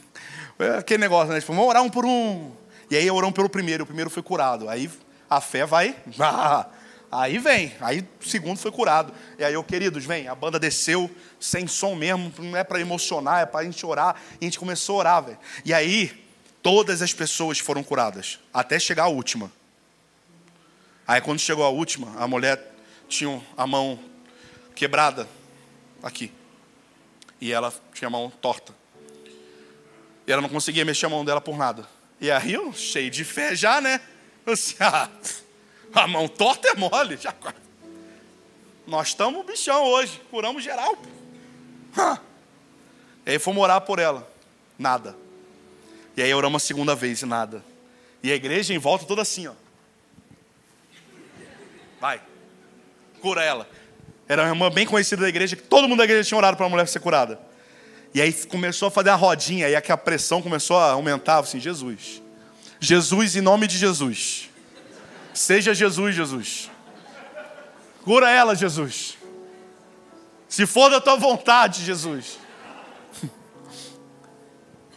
aquele 0.78 1.00
negócio, 1.00 1.32
né? 1.32 1.40
Tipo, 1.40 1.54
vamos 1.54 1.70
orar 1.70 1.82
um 1.82 1.88
por 1.88 2.04
um. 2.04 2.52
E 2.90 2.96
aí 2.98 3.10
oramos 3.10 3.34
pelo 3.34 3.48
primeiro, 3.48 3.84
o 3.84 3.86
primeiro 3.86 4.10
foi 4.10 4.22
curado. 4.22 4.68
Aí 4.68 4.90
a 5.30 5.40
fé 5.40 5.64
vai. 5.64 5.96
Aí 7.12 7.38
vem, 7.38 7.74
aí 7.80 8.06
o 8.20 8.28
segundo 8.28 8.56
foi 8.56 8.70
curado. 8.70 9.12
E 9.36 9.44
aí, 9.44 9.52
eu, 9.52 9.64
queridos, 9.64 10.04
vem, 10.04 10.28
a 10.28 10.34
banda 10.34 10.60
desceu 10.60 11.10
sem 11.40 11.66
som 11.66 11.94
mesmo, 11.96 12.32
não 12.38 12.56
é 12.56 12.62
para 12.62 12.80
emocionar, 12.80 13.42
é 13.42 13.46
para 13.46 13.60
a 13.60 13.64
gente 13.64 13.84
orar. 13.84 14.14
E 14.40 14.44
a 14.44 14.44
gente 14.44 14.58
começou 14.58 14.96
a 14.96 14.98
orar, 14.98 15.24
velho. 15.24 15.38
E 15.64 15.74
aí, 15.74 16.24
todas 16.62 17.02
as 17.02 17.12
pessoas 17.12 17.58
foram 17.58 17.82
curadas, 17.82 18.38
até 18.54 18.78
chegar 18.78 19.04
a 19.04 19.08
última. 19.08 19.50
Aí 21.06 21.20
quando 21.20 21.40
chegou 21.40 21.64
a 21.64 21.68
última, 21.68 22.16
a 22.16 22.28
mulher 22.28 22.72
tinha 23.08 23.42
a 23.56 23.66
mão 23.66 23.98
quebrada 24.76 25.28
aqui. 26.00 26.30
E 27.40 27.50
ela 27.52 27.74
tinha 27.92 28.06
a 28.06 28.10
mão 28.10 28.30
torta. 28.40 28.72
E 30.26 30.30
ela 30.30 30.40
não 30.40 30.48
conseguia 30.48 30.84
mexer 30.84 31.06
a 31.06 31.08
mão 31.08 31.24
dela 31.24 31.40
por 31.40 31.58
nada. 31.58 31.88
E 32.20 32.30
aí 32.30 32.52
eu, 32.52 32.72
cheio 32.72 33.10
de 33.10 33.24
fé 33.24 33.56
já, 33.56 33.80
né? 33.80 34.00
Assim, 34.46 34.76
ah, 34.78 35.08
a 35.94 36.06
mão 36.06 36.28
torta 36.28 36.68
é 36.68 36.74
mole. 36.74 37.16
Já... 37.16 37.34
Nós 38.86 39.08
estamos 39.08 39.44
bichão 39.46 39.84
hoje, 39.84 40.20
curamos 40.30 40.62
geral. 40.62 40.96
E 43.26 43.30
aí 43.30 43.38
fomos 43.38 43.62
orar 43.62 43.80
por 43.80 43.98
ela. 43.98 44.28
Nada. 44.78 45.16
E 46.16 46.22
aí 46.22 46.34
oramos 46.34 46.62
a 46.62 46.66
segunda 46.66 46.94
vez 46.94 47.22
e 47.22 47.26
nada. 47.26 47.64
E 48.22 48.32
a 48.32 48.34
igreja 48.34 48.74
em 48.74 48.78
volta 48.78 49.04
toda 49.06 49.22
assim, 49.22 49.46
ó. 49.46 49.52
Vai. 52.00 52.20
Cura 53.20 53.42
ela. 53.42 53.68
Era 54.28 54.42
uma 54.42 54.48
irmã 54.48 54.70
bem 54.70 54.86
conhecida 54.86 55.22
da 55.22 55.28
igreja, 55.28 55.56
que 55.56 55.62
todo 55.62 55.88
mundo 55.88 55.98
da 55.98 56.04
igreja 56.04 56.28
tinha 56.28 56.38
orado 56.38 56.56
para 56.56 56.66
a 56.66 56.68
mulher 56.68 56.86
ser 56.88 57.00
curada. 57.00 57.40
E 58.12 58.20
aí 58.20 58.32
começou 58.46 58.88
a 58.88 58.90
fazer 58.90 59.10
a 59.10 59.14
rodinha, 59.14 59.68
e 59.68 59.76
aqui 59.76 59.92
a 59.92 59.96
pressão 59.96 60.42
começou 60.42 60.78
a 60.78 60.92
aumentar, 60.92 61.38
assim, 61.38 61.60
Jesus. 61.60 62.20
Jesus 62.78 63.36
em 63.36 63.40
nome 63.40 63.66
de 63.66 63.76
Jesus. 63.78 64.49
Seja 65.34 65.74
Jesus, 65.74 66.14
Jesus. 66.14 66.70
Cura 68.02 68.30
ela, 68.30 68.54
Jesus. 68.54 69.16
Se 70.48 70.66
for 70.66 70.90
da 70.90 71.00
tua 71.00 71.16
vontade, 71.16 71.84
Jesus. 71.84 72.38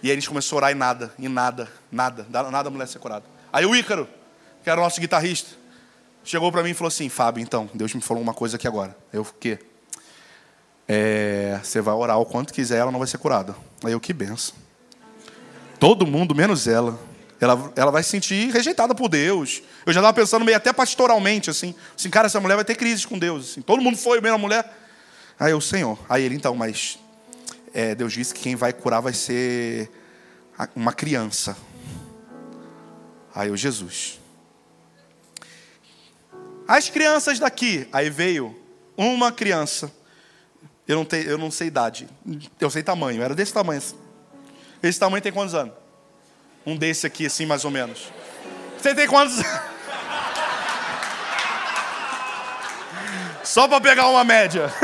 E 0.01 0.07
aí 0.07 0.15
eles 0.15 0.27
começaram 0.27 0.57
a 0.57 0.59
orar 0.59 0.71
e 0.71 0.75
nada, 0.75 1.13
e 1.17 1.29
nada, 1.29 1.69
nada, 1.89 2.25
nada 2.29 2.67
a 2.67 2.71
mulher 2.71 2.87
ser 2.87 2.99
curada. 2.99 3.23
Aí 3.53 3.65
o 3.65 3.73
Ícaro, 3.73 4.05
que 4.61 4.69
era 4.69 4.81
o 4.81 4.83
nosso 4.83 4.99
guitarrista, 4.99 5.51
chegou 6.25 6.51
para 6.51 6.61
mim 6.61 6.71
e 6.71 6.73
falou 6.73 6.89
assim: 6.89 7.07
Fábio, 7.07 7.41
então, 7.41 7.69
Deus 7.73 7.93
me 7.93 8.01
falou 8.01 8.21
uma 8.21 8.33
coisa 8.33 8.57
aqui 8.57 8.67
agora. 8.67 8.97
Eu, 9.13 9.21
o 9.21 9.25
quê? 9.25 9.59
É, 10.87 11.57
você 11.63 11.79
vai 11.79 11.93
orar 11.93 12.19
o 12.19 12.25
quanto 12.25 12.53
quiser, 12.53 12.79
ela 12.79 12.91
não 12.91 12.99
vai 12.99 13.07
ser 13.07 13.17
curada. 13.17 13.55
Aí 13.81 13.93
eu, 13.93 13.99
que 13.99 14.11
benção. 14.11 14.55
Todo 15.79 16.05
mundo, 16.05 16.35
menos 16.35 16.67
ela. 16.67 16.99
Ela, 17.43 17.73
ela 17.75 17.91
vai 17.91 18.01
se 18.01 18.09
sentir 18.09 18.49
rejeitada 18.51 18.95
por 18.95 19.09
Deus. 19.09 19.61
Eu 19.85 19.91
já 19.91 19.99
estava 19.99 20.13
pensando 20.13 20.45
meio 20.45 20.55
até 20.55 20.71
pastoralmente, 20.71 21.49
assim. 21.49 21.75
Assim, 21.97 22.09
cara, 22.09 22.27
essa 22.27 22.39
mulher 22.39 22.55
vai 22.55 22.63
ter 22.63 22.75
crise 22.75 23.05
com 23.05 23.19
Deus. 23.19 23.51
Assim. 23.51 23.61
Todo 23.61 23.81
mundo 23.81 23.97
foi, 23.97 24.21
mesmo 24.21 24.35
a 24.35 24.39
mulher. 24.39 24.65
Aí 25.37 25.51
eu, 25.51 25.59
Senhor. 25.59 25.99
Aí 26.07 26.23
ele, 26.23 26.35
então, 26.35 26.55
mas 26.55 26.97
é, 27.73 27.93
Deus 27.93 28.13
disse 28.13 28.33
que 28.33 28.39
quem 28.39 28.55
vai 28.55 28.71
curar 28.71 29.01
vai 29.01 29.11
ser 29.11 29.91
uma 30.73 30.93
criança. 30.93 31.57
Aí 33.35 33.49
eu, 33.49 33.57
Jesus. 33.57 34.21
As 36.65 36.89
crianças 36.89 37.39
daqui. 37.39 37.89
Aí 37.91 38.09
veio 38.09 38.57
uma 38.95 39.33
criança. 39.33 39.91
Eu 40.87 40.95
não, 40.95 41.03
tenho, 41.03 41.23
eu 41.23 41.37
não 41.37 41.51
sei 41.51 41.67
idade. 41.67 42.07
Eu 42.57 42.69
sei 42.69 42.83
tamanho. 42.83 43.21
Era 43.21 43.35
desse 43.35 43.51
tamanho. 43.51 43.81
Esse 44.81 44.97
tamanho 44.97 45.21
tem 45.21 45.33
quantos 45.33 45.53
anos? 45.53 45.82
Um 46.65 46.77
desse 46.77 47.05
aqui, 47.05 47.25
assim, 47.25 47.45
mais 47.45 47.65
ou 47.65 47.71
menos. 47.71 48.11
Você 48.77 48.95
tem 48.95 49.07
quantos? 49.07 49.37
Só 53.43 53.67
para 53.67 53.81
pegar 53.81 54.07
uma 54.07 54.23
média. 54.23 54.71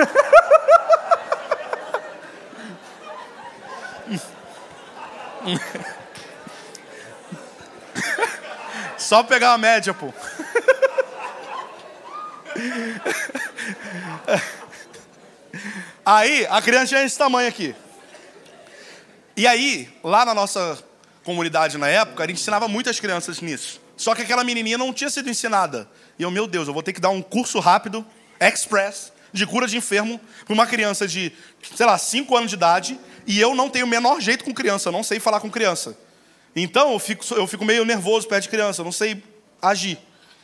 Só 8.97 9.23
pegar 9.23 9.51
uma 9.51 9.57
média, 9.57 9.93
pô. 9.93 10.13
Aí, 16.05 16.45
a 16.49 16.61
criança 16.61 16.87
tinha 16.87 17.03
esse 17.03 17.17
tamanho 17.17 17.47
aqui. 17.47 17.73
E 19.37 19.47
aí, 19.47 19.89
lá 20.03 20.25
na 20.25 20.33
nossa 20.33 20.77
comunidade 21.29 21.77
na 21.77 21.87
época, 21.87 22.25
gente 22.25 22.41
ensinava 22.41 22.67
muitas 22.67 22.99
crianças 22.99 23.39
nisso. 23.39 23.79
Só 23.95 24.15
que 24.15 24.23
aquela 24.23 24.43
menininha 24.43 24.79
não 24.79 24.91
tinha 24.91 25.11
sido 25.11 25.29
ensinada. 25.29 25.87
E 26.17 26.23
eu, 26.23 26.31
meu 26.31 26.47
Deus, 26.47 26.67
eu 26.67 26.73
vou 26.73 26.81
ter 26.81 26.91
que 26.91 26.99
dar 26.99 27.11
um 27.11 27.21
curso 27.21 27.59
rápido, 27.59 28.03
express, 28.39 29.13
de 29.31 29.45
cura 29.45 29.67
de 29.67 29.77
enfermo, 29.77 30.19
para 30.43 30.53
uma 30.55 30.65
criança 30.65 31.07
de, 31.07 31.31
sei 31.75 31.85
lá, 31.85 31.99
5 31.99 32.35
anos 32.35 32.49
de 32.49 32.55
idade, 32.55 32.99
e 33.27 33.39
eu 33.39 33.53
não 33.53 33.69
tenho 33.69 33.85
o 33.85 33.87
menor 33.87 34.19
jeito 34.19 34.43
com 34.43 34.51
criança, 34.51 34.89
eu 34.89 34.91
não 34.91 35.03
sei 35.03 35.19
falar 35.19 35.39
com 35.39 35.51
criança. 35.51 35.95
Então 36.55 36.93
eu 36.93 36.97
fico, 36.97 37.23
eu 37.35 37.45
fico 37.45 37.63
meio 37.63 37.85
nervoso 37.85 38.27
perto 38.27 38.43
de 38.43 38.49
criança, 38.49 38.81
eu 38.81 38.85
não 38.85 38.91
sei 38.91 39.21
agir. 39.61 39.99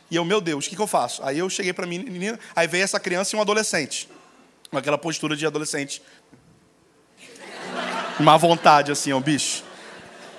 E 0.08 0.14
eu, 0.14 0.24
meu 0.24 0.40
Deus, 0.40 0.66
o 0.66 0.68
que, 0.68 0.76
que 0.76 0.82
eu 0.82 0.86
faço? 0.86 1.20
Aí 1.24 1.36
eu 1.40 1.50
cheguei 1.50 1.72
para 1.72 1.84
a 1.84 1.88
menina, 1.88 2.38
aí 2.54 2.68
veio 2.68 2.84
essa 2.84 3.00
criança 3.00 3.34
e 3.34 3.36
um 3.36 3.42
adolescente. 3.42 4.08
Com 4.70 4.78
aquela 4.78 4.96
postura 4.96 5.34
de 5.34 5.44
adolescente. 5.44 6.00
Uma 8.20 8.38
vontade, 8.38 8.92
assim, 8.92 9.12
ó, 9.12 9.18
bicho. 9.18 9.64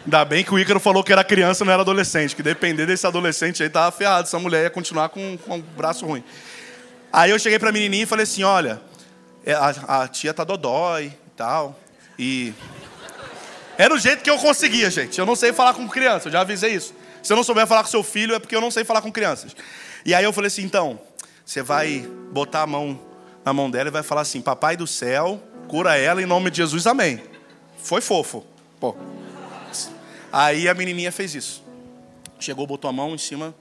Ainda 0.07 0.23
bem 0.23 0.41
que 0.41 0.53
o 0.53 0.57
Ícaro 0.57 0.79
falou 0.79 1.03
que 1.03 1.11
era 1.11 1.21
criança, 1.21 1.65
não 1.65 1.73
era 1.73 1.81
adolescente. 1.81 2.33
Que 2.33 2.41
depender 2.41 2.85
desse 2.85 3.05
adolescente 3.05 3.61
aí, 3.61 3.69
tava 3.69 3.91
ferrado. 3.91 4.25
Essa 4.25 4.39
mulher 4.39 4.63
ia 4.63 4.69
continuar 4.69 5.09
com, 5.09 5.37
com 5.37 5.57
o 5.57 5.61
braço 5.61 6.05
ruim. 6.05 6.23
Aí 7.11 7.29
eu 7.29 7.37
cheguei 7.37 7.59
pra 7.59 7.73
menininha 7.73 8.03
e 8.03 8.05
falei 8.05 8.23
assim, 8.23 8.41
olha, 8.41 8.79
é, 9.45 9.51
a, 9.51 10.03
a 10.03 10.07
tia 10.07 10.33
tá 10.33 10.45
dodói 10.45 11.07
e 11.07 11.29
tal. 11.35 11.77
E... 12.17 12.53
Era 13.77 13.93
o 13.93 13.99
jeito 13.99 14.23
que 14.23 14.29
eu 14.29 14.37
conseguia, 14.37 14.89
gente. 14.89 15.19
Eu 15.19 15.25
não 15.25 15.35
sei 15.35 15.51
falar 15.51 15.73
com 15.73 15.85
criança, 15.89 16.29
eu 16.29 16.31
já 16.31 16.39
avisei 16.39 16.73
isso. 16.73 16.93
Se 17.21 17.33
eu 17.33 17.35
não 17.35 17.43
souber 17.43 17.67
falar 17.67 17.83
com 17.83 17.89
seu 17.89 18.01
filho, 18.01 18.33
é 18.33 18.39
porque 18.39 18.55
eu 18.55 18.61
não 18.61 18.71
sei 18.71 18.85
falar 18.85 19.01
com 19.01 19.11
crianças. 19.11 19.53
E 20.05 20.15
aí 20.15 20.23
eu 20.23 20.31
falei 20.31 20.47
assim, 20.47 20.63
então, 20.63 21.01
você 21.45 21.61
vai 21.61 22.09
botar 22.31 22.61
a 22.61 22.67
mão 22.67 22.97
na 23.43 23.51
mão 23.51 23.69
dela 23.69 23.89
e 23.89 23.91
vai 23.91 24.03
falar 24.03 24.21
assim, 24.21 24.39
papai 24.39 24.77
do 24.77 24.87
céu, 24.87 25.43
cura 25.67 25.97
ela 25.97 26.21
em 26.21 26.25
nome 26.25 26.49
de 26.49 26.57
Jesus, 26.57 26.87
amém. 26.87 27.21
Foi 27.83 27.99
fofo. 27.99 28.45
Pô. 28.79 28.95
Aí 30.31 30.67
a 30.67 30.73
menininha 30.73 31.11
fez 31.11 31.35
isso. 31.35 31.63
Chegou, 32.39 32.67
botou 32.67 32.89
a 32.89 32.93
mão 32.93 33.15
em 33.15 33.17
cima 33.17 33.55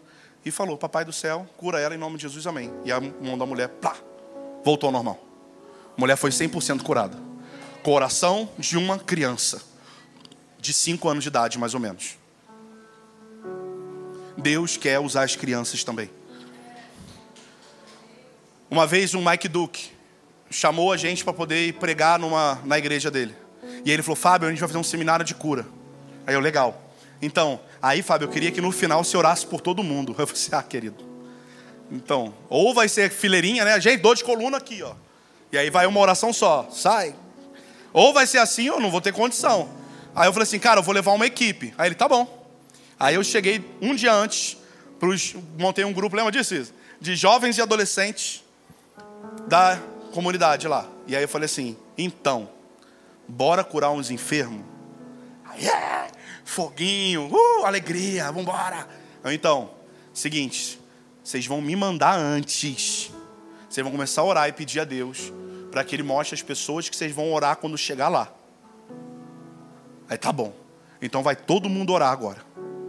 e 0.44 0.50
falou: 0.50 0.76
Papai 0.76 1.04
do 1.04 1.12
céu, 1.12 1.46
cura 1.56 1.80
ela 1.80 1.94
em 1.94 1.98
nome 1.98 2.16
de 2.16 2.22
Jesus, 2.22 2.46
amém. 2.46 2.72
E 2.84 2.92
a 2.92 3.00
mão 3.00 3.38
da 3.38 3.46
mulher, 3.46 3.68
plá, 3.68 3.96
voltou 4.64 4.88
ao 4.88 4.92
normal. 4.92 5.18
A 5.96 6.00
mulher 6.00 6.16
foi 6.16 6.30
100% 6.30 6.82
curada. 6.82 7.18
Coração 7.82 8.48
de 8.58 8.76
uma 8.76 8.98
criança 8.98 9.62
de 10.58 10.72
5 10.72 11.08
anos 11.08 11.22
de 11.22 11.28
idade, 11.28 11.58
mais 11.58 11.74
ou 11.74 11.80
menos. 11.80 12.18
Deus 14.36 14.76
quer 14.76 14.98
usar 14.98 15.22
as 15.22 15.34
crianças 15.36 15.82
também. 15.82 16.10
Uma 18.70 18.86
vez 18.86 19.14
um 19.14 19.24
Mike 19.24 19.48
Duke 19.48 19.90
chamou 20.50 20.92
a 20.92 20.96
gente 20.96 21.24
para 21.24 21.32
poder 21.32 21.72
pregar 21.74 22.18
numa, 22.18 22.60
na 22.64 22.76
igreja 22.76 23.10
dele. 23.10 23.34
E 23.84 23.90
ele 23.90 24.02
falou: 24.02 24.16
Fábio, 24.16 24.48
a 24.48 24.50
gente 24.50 24.60
vai 24.60 24.68
fazer 24.68 24.78
um 24.78 24.84
seminário 24.84 25.24
de 25.24 25.34
cura. 25.34 25.66
Aí 26.26 26.34
eu, 26.34 26.40
legal. 26.40 26.82
Então, 27.22 27.60
aí, 27.80 28.02
Fábio, 28.02 28.26
eu 28.26 28.30
queria 28.30 28.50
que 28.50 28.60
no 28.60 28.72
final 28.72 29.02
você 29.02 29.16
orasse 29.16 29.46
por 29.46 29.60
todo 29.60 29.82
mundo. 29.82 30.14
Eu 30.18 30.26
falei 30.26 30.32
assim: 30.32 30.50
ah, 30.52 30.62
querido. 30.62 31.04
Então, 31.90 32.34
ou 32.48 32.74
vai 32.74 32.88
ser 32.88 33.10
fileirinha, 33.10 33.64
né? 33.64 33.80
Gente, 33.80 34.00
dor 34.00 34.16
de 34.16 34.24
coluna 34.24 34.56
aqui, 34.56 34.82
ó. 34.82 34.94
E 35.52 35.56
aí 35.56 35.70
vai 35.70 35.86
uma 35.86 36.00
oração 36.00 36.32
só, 36.32 36.68
sai. 36.70 37.14
Ou 37.92 38.12
vai 38.12 38.26
ser 38.26 38.38
assim, 38.38 38.68
ou 38.68 38.80
não 38.80 38.90
vou 38.90 39.00
ter 39.00 39.12
condição. 39.12 39.68
Aí 40.14 40.26
eu 40.28 40.32
falei 40.32 40.42
assim, 40.42 40.58
cara, 40.58 40.80
eu 40.80 40.82
vou 40.82 40.92
levar 40.92 41.12
uma 41.12 41.26
equipe. 41.26 41.72
Aí 41.78 41.88
ele, 41.88 41.94
tá 41.94 42.08
bom. 42.08 42.46
Aí 42.98 43.14
eu 43.14 43.22
cheguei 43.22 43.64
um 43.80 43.94
dia 43.94 44.12
antes, 44.12 44.56
pros, 44.98 45.36
montei 45.58 45.84
um 45.84 45.92
grupo, 45.92 46.16
lembra 46.16 46.32
disso? 46.32 46.72
De 47.00 47.14
jovens 47.14 47.56
e 47.56 47.62
adolescentes 47.62 48.42
da 49.46 49.78
comunidade 50.12 50.66
lá. 50.66 50.86
E 51.06 51.14
aí 51.14 51.22
eu 51.22 51.28
falei 51.28 51.46
assim, 51.46 51.76
então, 51.96 52.48
bora 53.28 53.62
curar 53.62 53.92
uns 53.92 54.10
enfermos? 54.10 54.75
Yeah! 55.58 56.08
Foguinho, 56.44 57.28
uh, 57.30 57.64
alegria, 57.64 58.30
vambora. 58.30 58.86
Então, 59.24 59.70
seguinte, 60.12 60.80
vocês 61.22 61.46
vão 61.46 61.60
me 61.60 61.74
mandar 61.74 62.16
antes. 62.18 63.10
Vocês 63.68 63.82
vão 63.82 63.92
começar 63.92 64.20
a 64.20 64.24
orar 64.24 64.48
e 64.48 64.52
pedir 64.52 64.80
a 64.80 64.84
Deus 64.84 65.32
para 65.70 65.82
que 65.84 65.96
Ele 65.96 66.02
mostre 66.02 66.34
as 66.34 66.42
pessoas 66.42 66.88
que 66.88 66.96
vocês 66.96 67.12
vão 67.12 67.32
orar 67.32 67.56
quando 67.56 67.76
chegar 67.76 68.08
lá. 68.08 68.32
Aí 70.08 70.16
tá 70.16 70.32
bom. 70.32 70.54
Então 71.02 71.22
vai 71.22 71.34
todo 71.34 71.68
mundo 71.68 71.92
orar 71.92 72.12
agora. 72.12 72.38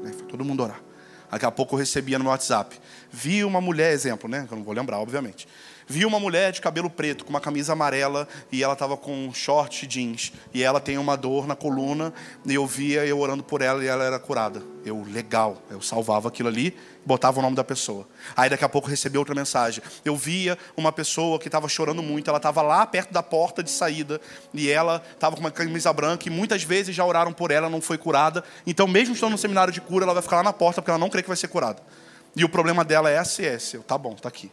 Vai 0.03 0.13
todo 0.13 0.45
mundo 0.45 0.63
orar. 0.63 0.82
Daqui 1.30 1.45
a 1.45 1.51
pouco 1.51 1.76
eu 1.76 1.80
recebia 1.80 2.18
no 2.18 2.24
meu 2.24 2.32
WhatsApp. 2.32 2.80
Vi 3.11 3.43
uma 3.43 3.59
mulher, 3.59 3.91
exemplo, 3.91 4.30
né? 4.30 4.45
Que 4.47 4.53
eu 4.53 4.57
não 4.57 4.63
vou 4.63 4.74
lembrar, 4.74 4.99
obviamente 4.99 5.47
vi 5.88 6.06
uma 6.06 6.20
mulher 6.20 6.52
de 6.52 6.60
cabelo 6.60 6.90
preto, 6.90 7.24
com 7.24 7.30
uma 7.30 7.40
camisa 7.40 7.74
amarela, 7.74 8.28
e 8.52 8.62
ela 8.62 8.74
estava 8.74 8.98
com 8.98 9.32
short 9.34 9.88
jeans. 9.88 10.34
E 10.54 10.62
ela 10.62 10.80
tem 10.80 10.98
uma 10.98 11.16
dor 11.16 11.48
na 11.48 11.56
coluna, 11.56 12.14
e 12.46 12.54
eu 12.54 12.68
via 12.68 13.06
eu 13.06 13.20
orando 13.20 13.42
por 13.44 13.62
ela 13.62 13.84
e 13.84 13.88
ela 13.88 14.04
era 14.04 14.20
curada. 14.20 14.62
Eu, 14.86 15.06
legal, 15.10 15.62
eu 15.70 15.82
salvava 15.82 16.28
aquilo 16.28 16.50
ali, 16.50 16.76
botava 17.06 17.40
o 17.40 17.42
nome 17.42 17.56
da 17.56 17.64
pessoa. 17.64 18.08
Aí 18.36 18.50
daqui 18.50 18.66
a 18.66 18.70
pouco 18.70 18.90
recebi 18.90 19.18
outra 19.18 19.34
mensagem. 19.34 19.82
Eu 20.04 20.16
via 20.16 20.58
uma 20.76 20.92
pessoa 20.92 21.40
que 21.40 21.48
estava 21.48 21.70
chorando 21.70 22.04
muito, 22.04 22.30
ela 22.30 22.38
estava 22.38 22.62
lá 22.62 22.86
perto 22.86 23.14
da 23.14 23.24
porta 23.24 23.64
de 23.64 23.72
saída, 23.72 24.20
e 24.54 24.70
ela 24.70 25.02
estava 25.14 25.36
com 25.36 25.42
uma 25.42 25.52
camisa 25.52 25.92
branca, 25.94 26.28
e 26.28 26.32
muitas 26.32 26.64
vezes 26.64 26.94
já 26.94 27.06
oraram 27.06 27.32
por 27.32 27.50
ela, 27.50 27.70
não 27.70 27.82
foi 27.82 27.98
curada. 27.98 28.44
Então, 28.66 28.88
mesmo 28.88 29.14
estando 29.14 29.32
no 29.32 29.38
seminário 29.38 29.72
de 29.72 29.80
cura, 29.80 30.04
ela 30.04 30.14
vai 30.14 30.22
ficar 30.22 30.38
lá 30.38 30.44
na 30.44 30.54
porta, 30.54 30.82
porque 30.82 30.92
ela 30.92 31.00
não 31.00 31.10
crê 31.10 31.22
que 31.22 31.30
vai 31.30 31.38
ser 31.38 31.48
curada. 31.48 31.82
E 32.36 32.44
o 32.44 32.50
problema 32.50 32.84
dela 32.84 33.10
é 33.10 33.24
SS. 33.24 33.76
Eu, 33.76 33.84
tá 33.84 33.98
bom, 33.98 34.14
tá 34.14 34.30
aqui. 34.30 34.52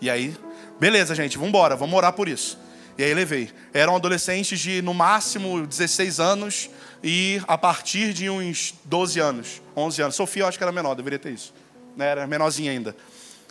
E 0.00 0.10
aí, 0.10 0.36
beleza, 0.78 1.14
gente, 1.14 1.36
vamos 1.36 1.48
embora, 1.48 1.76
vamos 1.76 1.94
orar 1.96 2.12
por 2.12 2.28
isso. 2.28 2.58
E 2.96 3.02
aí 3.02 3.12
levei. 3.12 3.50
Eram 3.72 3.96
adolescentes 3.96 4.58
de 4.60 4.80
no 4.80 4.94
máximo 4.94 5.66
16 5.66 6.20
anos 6.20 6.70
e 7.02 7.40
a 7.48 7.58
partir 7.58 8.12
de 8.12 8.30
uns 8.30 8.74
12 8.84 9.20
anos, 9.20 9.62
11 9.76 10.02
anos. 10.02 10.14
Sofia 10.14 10.44
eu 10.44 10.46
acho 10.46 10.58
que 10.58 10.64
era 10.64 10.72
menor, 10.72 10.94
deveria 10.94 11.18
ter 11.18 11.32
isso. 11.32 11.52
Né? 11.96 12.06
Era 12.06 12.26
menorzinha 12.26 12.70
ainda. 12.70 12.96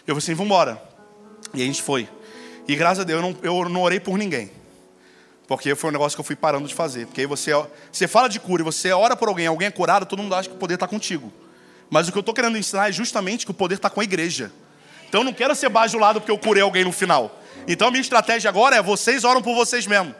Eu 0.07 0.15
falei 0.15 0.17
assim, 0.19 0.33
vamos 0.33 0.45
embora. 0.45 0.81
E 1.53 1.61
a 1.61 1.65
gente 1.65 1.81
foi. 1.81 2.07
E 2.67 2.75
graças 2.75 2.99
a 2.99 3.03
Deus 3.03 3.21
eu 3.21 3.29
não, 3.29 3.37
eu 3.63 3.69
não 3.69 3.81
orei 3.81 3.99
por 3.99 4.17
ninguém. 4.17 4.49
Porque 5.45 5.75
foi 5.75 5.89
um 5.89 5.93
negócio 5.93 6.15
que 6.15 6.21
eu 6.21 6.25
fui 6.25 6.35
parando 6.35 6.67
de 6.67 6.73
fazer. 6.73 7.05
Porque 7.05 7.21
aí 7.21 7.27
você, 7.27 7.51
você 7.91 8.07
fala 8.07 8.29
de 8.29 8.39
cura 8.39 8.61
e 8.61 8.65
você 8.65 8.91
ora 8.91 9.15
por 9.15 9.27
alguém, 9.27 9.47
alguém 9.47 9.67
é 9.67 9.71
curado, 9.71 10.05
todo 10.05 10.23
mundo 10.23 10.33
acha 10.33 10.47
que 10.47 10.55
o 10.55 10.57
poder 10.57 10.75
está 10.75 10.87
contigo. 10.87 11.31
Mas 11.89 12.07
o 12.07 12.11
que 12.11 12.17
eu 12.17 12.21
estou 12.21 12.33
querendo 12.33 12.57
ensinar 12.57 12.89
é 12.89 12.91
justamente 12.91 13.45
que 13.45 13.51
o 13.51 13.53
poder 13.53 13.75
está 13.75 13.89
com 13.89 13.99
a 13.99 14.03
igreja. 14.03 14.51
Então 15.13 15.21
eu 15.21 15.25
não 15.25 15.33
quero 15.33 15.53
ser 15.53 15.69
bajulado 15.69 16.19
porque 16.19 16.31
eu 16.31 16.39
curei 16.39 16.63
alguém 16.63 16.83
no 16.83 16.91
final. 16.91 17.39
Então 17.67 17.89
a 17.89 17.91
minha 17.91 18.01
estratégia 18.01 18.49
agora 18.49 18.77
é 18.77 18.81
vocês 18.81 19.23
oram 19.23 19.43
por 19.43 19.53
vocês 19.53 19.85
mesmos. 19.85 20.15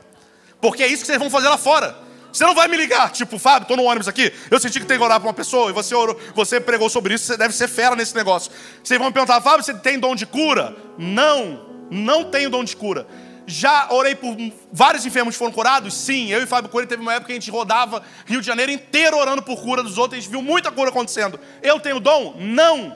Porque 0.62 0.84
é 0.84 0.88
isso 0.88 1.02
que 1.02 1.08
vocês 1.08 1.18
vão 1.18 1.32
fazer 1.32 1.50
lá 1.50 1.58
fora. 1.58 1.98
Você 2.32 2.46
não 2.46 2.54
vai 2.54 2.68
me 2.68 2.78
ligar, 2.78 3.10
tipo, 3.10 3.40
Fábio, 3.40 3.64
estou 3.64 3.76
no 3.76 3.86
ônibus 3.86 4.08
aqui, 4.08 4.32
eu 4.52 4.60
senti 4.60 4.80
que 4.80 4.86
tem 4.86 5.00
que 5.00 5.04
orar 5.04 5.20
para 5.20 5.28
uma 5.28 5.34
pessoa, 5.34 5.72
e 5.72 5.74
você, 5.74 5.96
orou, 5.96 6.20
você 6.36 6.60
pregou 6.60 6.90
sobre 6.92 7.16
isso, 7.16 7.26
você 7.26 7.38
deve 7.38 7.56
ser 7.56 7.68
fera 7.68 7.96
nesse 7.96 8.16
negócio. 8.16 8.52
Vocês 8.84 9.00
vão 9.00 9.08
me 9.08 9.14
perguntar, 9.14 9.42
Fábio, 9.42 9.64
você 9.64 9.74
tem 9.74 9.98
dom 9.98 10.16
de 10.16 10.28
cura? 10.28 10.76
Não, 10.96 11.66
não 11.90 12.26
tenho 12.26 12.52
dom 12.52 12.64
de 12.64 12.76
cura. 12.76 13.08
Já 13.48 13.88
orei 13.92 14.14
por 14.14 14.36
vários 14.72 15.06
enfermos 15.08 15.34
que 15.34 15.40
foram 15.40 15.52
curados? 15.52 15.96
Sim, 15.96 16.30
eu 16.32 16.44
e 16.44 16.46
Fábio 16.46 16.70
Coelho 16.70 16.88
teve 16.88 17.02
uma 17.02 17.14
época 17.14 17.28
que 17.28 17.32
a 17.32 17.36
gente 17.36 17.50
rodava 17.50 18.04
Rio 18.28 18.42
de 18.42 18.46
Janeiro 18.46 18.72
inteiro 18.72 19.18
orando 19.18 19.42
por 19.42 19.60
cura 19.60 19.82
dos 19.82 19.98
outros, 19.98 20.20
a 20.20 20.22
gente 20.22 20.30
viu 20.30 20.42
muita 20.44 20.72
cura 20.72 20.90
acontecendo. 20.90 21.40
Eu 21.64 21.80
tenho 21.80 22.00
dom? 22.00 22.36
Não. 22.38 22.96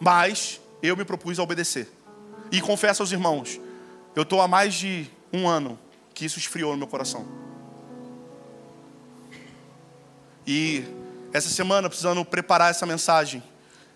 Mas 0.00 0.60
eu 0.82 0.96
me 0.96 1.04
propus 1.04 1.38
a 1.38 1.42
obedecer. 1.42 1.88
E 2.50 2.60
confesso 2.60 3.02
aos 3.02 3.12
irmãos, 3.12 3.60
eu 4.14 4.22
estou 4.22 4.40
há 4.40 4.48
mais 4.48 4.74
de 4.74 5.10
um 5.32 5.48
ano 5.48 5.78
que 6.14 6.24
isso 6.24 6.38
esfriou 6.38 6.72
no 6.72 6.78
meu 6.78 6.86
coração. 6.86 7.26
E 10.46 10.84
essa 11.32 11.48
semana, 11.48 11.88
precisando 11.88 12.24
preparar 12.24 12.70
essa 12.70 12.86
mensagem, 12.86 13.42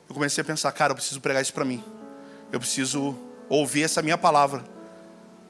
eu 0.09 0.15
comecei 0.15 0.43
a 0.43 0.45
pensar, 0.45 0.73
cara, 0.73 0.91
eu 0.91 0.97
preciso 0.97 1.21
pregar 1.21 1.41
isso 1.41 1.55
para 1.55 1.65
mim. 1.65 1.83
Eu 2.51 2.59
preciso 2.59 3.17
ouvir 3.49 3.85
essa 3.85 4.03
minha 4.03 4.19
palavra, 4.19 4.65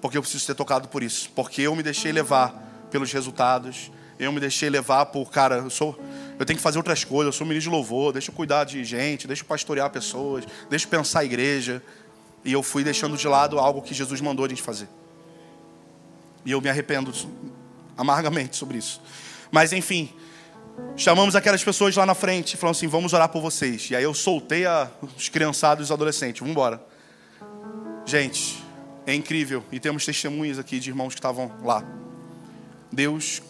porque 0.00 0.16
eu 0.16 0.22
preciso 0.22 0.44
ser 0.44 0.54
tocado 0.54 0.88
por 0.88 1.02
isso, 1.02 1.30
porque 1.34 1.62
eu 1.62 1.74
me 1.74 1.82
deixei 1.82 2.12
levar 2.12 2.52
pelos 2.90 3.12
resultados, 3.12 3.90
eu 4.18 4.30
me 4.30 4.38
deixei 4.38 4.68
levar 4.68 5.06
por, 5.06 5.30
cara, 5.30 5.56
eu 5.56 5.70
sou 5.70 5.98
eu 6.40 6.46
tenho 6.46 6.56
que 6.56 6.62
fazer 6.62 6.78
outras 6.78 7.04
coisas, 7.04 7.34
eu 7.34 7.36
sou 7.36 7.46
ministro 7.46 7.70
de 7.70 7.76
louvor, 7.76 8.14
deixa 8.14 8.30
eu 8.30 8.34
cuidar 8.34 8.64
de 8.64 8.82
gente, 8.82 9.26
deixa 9.26 9.42
eu 9.42 9.46
pastorear 9.46 9.90
pessoas, 9.90 10.42
deixa 10.70 10.86
eu 10.86 10.90
pensar 10.90 11.20
a 11.20 11.24
igreja. 11.26 11.82
E 12.42 12.50
eu 12.50 12.62
fui 12.62 12.82
deixando 12.82 13.14
de 13.14 13.28
lado 13.28 13.58
algo 13.58 13.82
que 13.82 13.92
Jesus 13.92 14.22
mandou 14.22 14.46
a 14.46 14.48
gente 14.48 14.62
fazer. 14.62 14.88
E 16.42 16.50
eu 16.50 16.60
me 16.62 16.70
arrependo 16.70 17.12
amargamente 17.94 18.56
sobre 18.56 18.78
isso. 18.78 19.02
Mas 19.52 19.74
enfim, 19.74 20.10
chamamos 20.96 21.36
aquelas 21.36 21.62
pessoas 21.62 21.94
lá 21.94 22.06
na 22.06 22.14
frente 22.14 22.54
e 22.54 22.56
falamos 22.56 22.78
assim: 22.78 22.88
vamos 22.88 23.12
orar 23.12 23.28
por 23.28 23.42
vocês. 23.42 23.90
E 23.90 23.96
aí 23.96 24.02
eu 24.02 24.14
soltei 24.14 24.64
a, 24.64 24.90
os 25.14 25.28
criançados 25.28 25.82
e 25.82 25.84
os 25.84 25.92
adolescentes, 25.92 26.40
vamos 26.40 26.52
embora. 26.52 26.82
Gente, 28.06 28.64
é 29.06 29.14
incrível. 29.14 29.62
E 29.70 29.78
temos 29.78 30.06
testemunhas 30.06 30.58
aqui 30.58 30.80
de 30.80 30.88
irmãos 30.88 31.12
que 31.12 31.20
estavam 31.20 31.52
lá. 31.62 31.84
Deus 32.90 33.42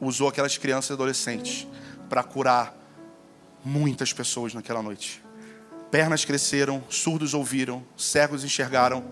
usou 0.00 0.26
aquelas 0.26 0.56
crianças 0.56 0.88
e 0.88 0.92
adolescentes 0.94 1.66
para 2.14 2.22
curar 2.22 2.72
muitas 3.64 4.12
pessoas 4.12 4.54
naquela 4.54 4.80
noite. 4.80 5.20
Pernas 5.90 6.24
cresceram, 6.24 6.80
surdos 6.88 7.34
ouviram, 7.34 7.84
cegos 7.96 8.44
enxergaram. 8.44 9.04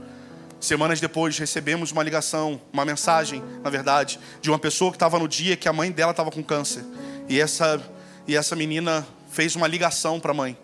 Semanas 0.61 1.01
depois 1.01 1.37
recebemos 1.37 1.91
uma 1.91 2.05
ligação, 2.05 2.63
uma 2.73 2.85
mensagem, 2.85 3.43
na 3.61 3.71
verdade, 3.71 4.21
de 4.41 4.49
uma 4.51 4.59
pessoa 4.59 4.93
que 4.93 4.97
estava 4.97 5.19
no 5.19 5.27
dia 5.27 5.57
que 5.57 5.69
a 5.69 5.73
mãe 5.73 5.91
dela 5.91 6.13
estava 6.13 6.31
com 6.31 6.45
câncer. 6.45 6.85
E 7.29 7.41
essa, 7.41 7.83
e 8.25 8.37
essa 8.37 8.55
menina 8.55 9.05
fez 9.33 9.57
uma 9.57 9.67
ligação 9.67 10.21
para 10.21 10.31
a 10.31 10.35
mãe, 10.35 10.57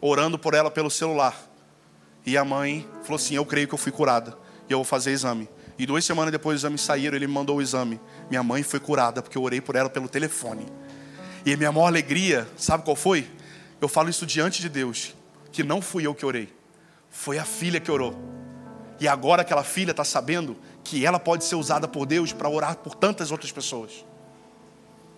orando 0.00 0.36
por 0.36 0.54
ela 0.54 0.72
pelo 0.72 0.90
celular. 0.90 1.40
E 2.26 2.36
a 2.36 2.44
mãe 2.44 2.88
falou 3.04 3.14
assim: 3.14 3.36
Eu 3.36 3.46
creio 3.46 3.68
que 3.68 3.74
eu 3.74 3.78
fui 3.78 3.92
curada 3.92 4.36
e 4.68 4.72
eu 4.72 4.78
vou 4.78 4.84
fazer 4.84 5.12
exame. 5.12 5.48
E 5.78 5.86
duas 5.86 6.04
semanas 6.04 6.32
depois 6.32 6.56
os 6.56 6.62
exames 6.62 6.80
saíram, 6.80 7.14
ele 7.14 7.28
me 7.28 7.32
mandou 7.32 7.58
o 7.58 7.62
exame. 7.62 8.00
Minha 8.28 8.42
mãe 8.42 8.64
foi 8.64 8.80
curada 8.80 9.22
porque 9.22 9.38
eu 9.38 9.42
orei 9.44 9.60
por 9.60 9.76
ela 9.76 9.88
pelo 9.88 10.08
telefone. 10.08 10.66
E 11.44 11.52
a 11.52 11.56
minha 11.56 11.72
maior 11.72 11.86
alegria, 11.86 12.48
sabe 12.56 12.84
qual 12.84 12.96
foi? 12.96 13.28
Eu 13.80 13.88
falo 13.88 14.08
isso 14.08 14.26
diante 14.26 14.60
de 14.60 14.68
Deus, 14.68 15.14
que 15.52 15.62
não 15.62 15.80
fui 15.80 16.06
eu 16.06 16.14
que 16.14 16.26
orei, 16.26 16.52
foi 17.10 17.38
a 17.38 17.44
filha 17.44 17.80
que 17.80 17.90
orou. 17.90 18.16
E 19.00 19.06
agora 19.06 19.42
aquela 19.42 19.62
filha 19.62 19.92
está 19.92 20.04
sabendo 20.04 20.56
que 20.82 21.04
ela 21.06 21.20
pode 21.20 21.44
ser 21.44 21.54
usada 21.54 21.86
por 21.86 22.06
Deus 22.06 22.32
para 22.32 22.48
orar 22.48 22.76
por 22.76 22.94
tantas 22.94 23.30
outras 23.30 23.52
pessoas. 23.52 24.04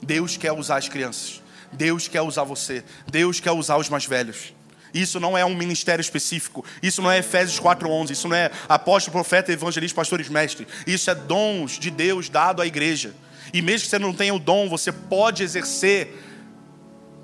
Deus 0.03 0.37
quer 0.37 0.53
usar 0.53 0.77
as 0.77 0.89
crianças, 0.89 1.43
Deus 1.73 2.09
quer 2.09 2.23
usar 2.23 2.45
você, 2.45 2.85
Deus 3.11 3.41
quer 3.41 3.53
usar 3.53 3.77
os 3.77 3.89
mais 3.89 4.05
velhos. 4.05 4.53
Isso 4.93 5.21
não 5.21 5.37
é 5.39 5.45
um 5.45 5.55
ministério 5.55 6.01
específico. 6.01 6.65
Isso 6.83 7.01
não 7.01 7.11
é 7.11 7.19
Efésios 7.19 7.61
4:11. 7.61 8.11
Isso 8.11 8.29
não 8.29 8.37
é 8.37 8.51
apóstolo, 8.69 9.13
profeta, 9.13 9.53
evangelista, 9.53 9.95
pastores, 9.95 10.29
mestre. 10.29 10.67
Isso 10.87 11.11
é 11.11 11.15
dons 11.15 11.79
de 11.79 11.91
Deus 11.91 12.29
dado 12.29 12.61
à 12.61 12.67
igreja. 12.67 13.15
E 13.53 13.63
mesmo 13.63 13.85
que 13.85 13.91
você 13.91 13.99
não 13.99 14.13
tenha 14.13 14.35
o 14.35 14.39
dom, 14.39 14.69
você 14.69 14.93
pode 14.93 15.43
exercer 15.43 16.15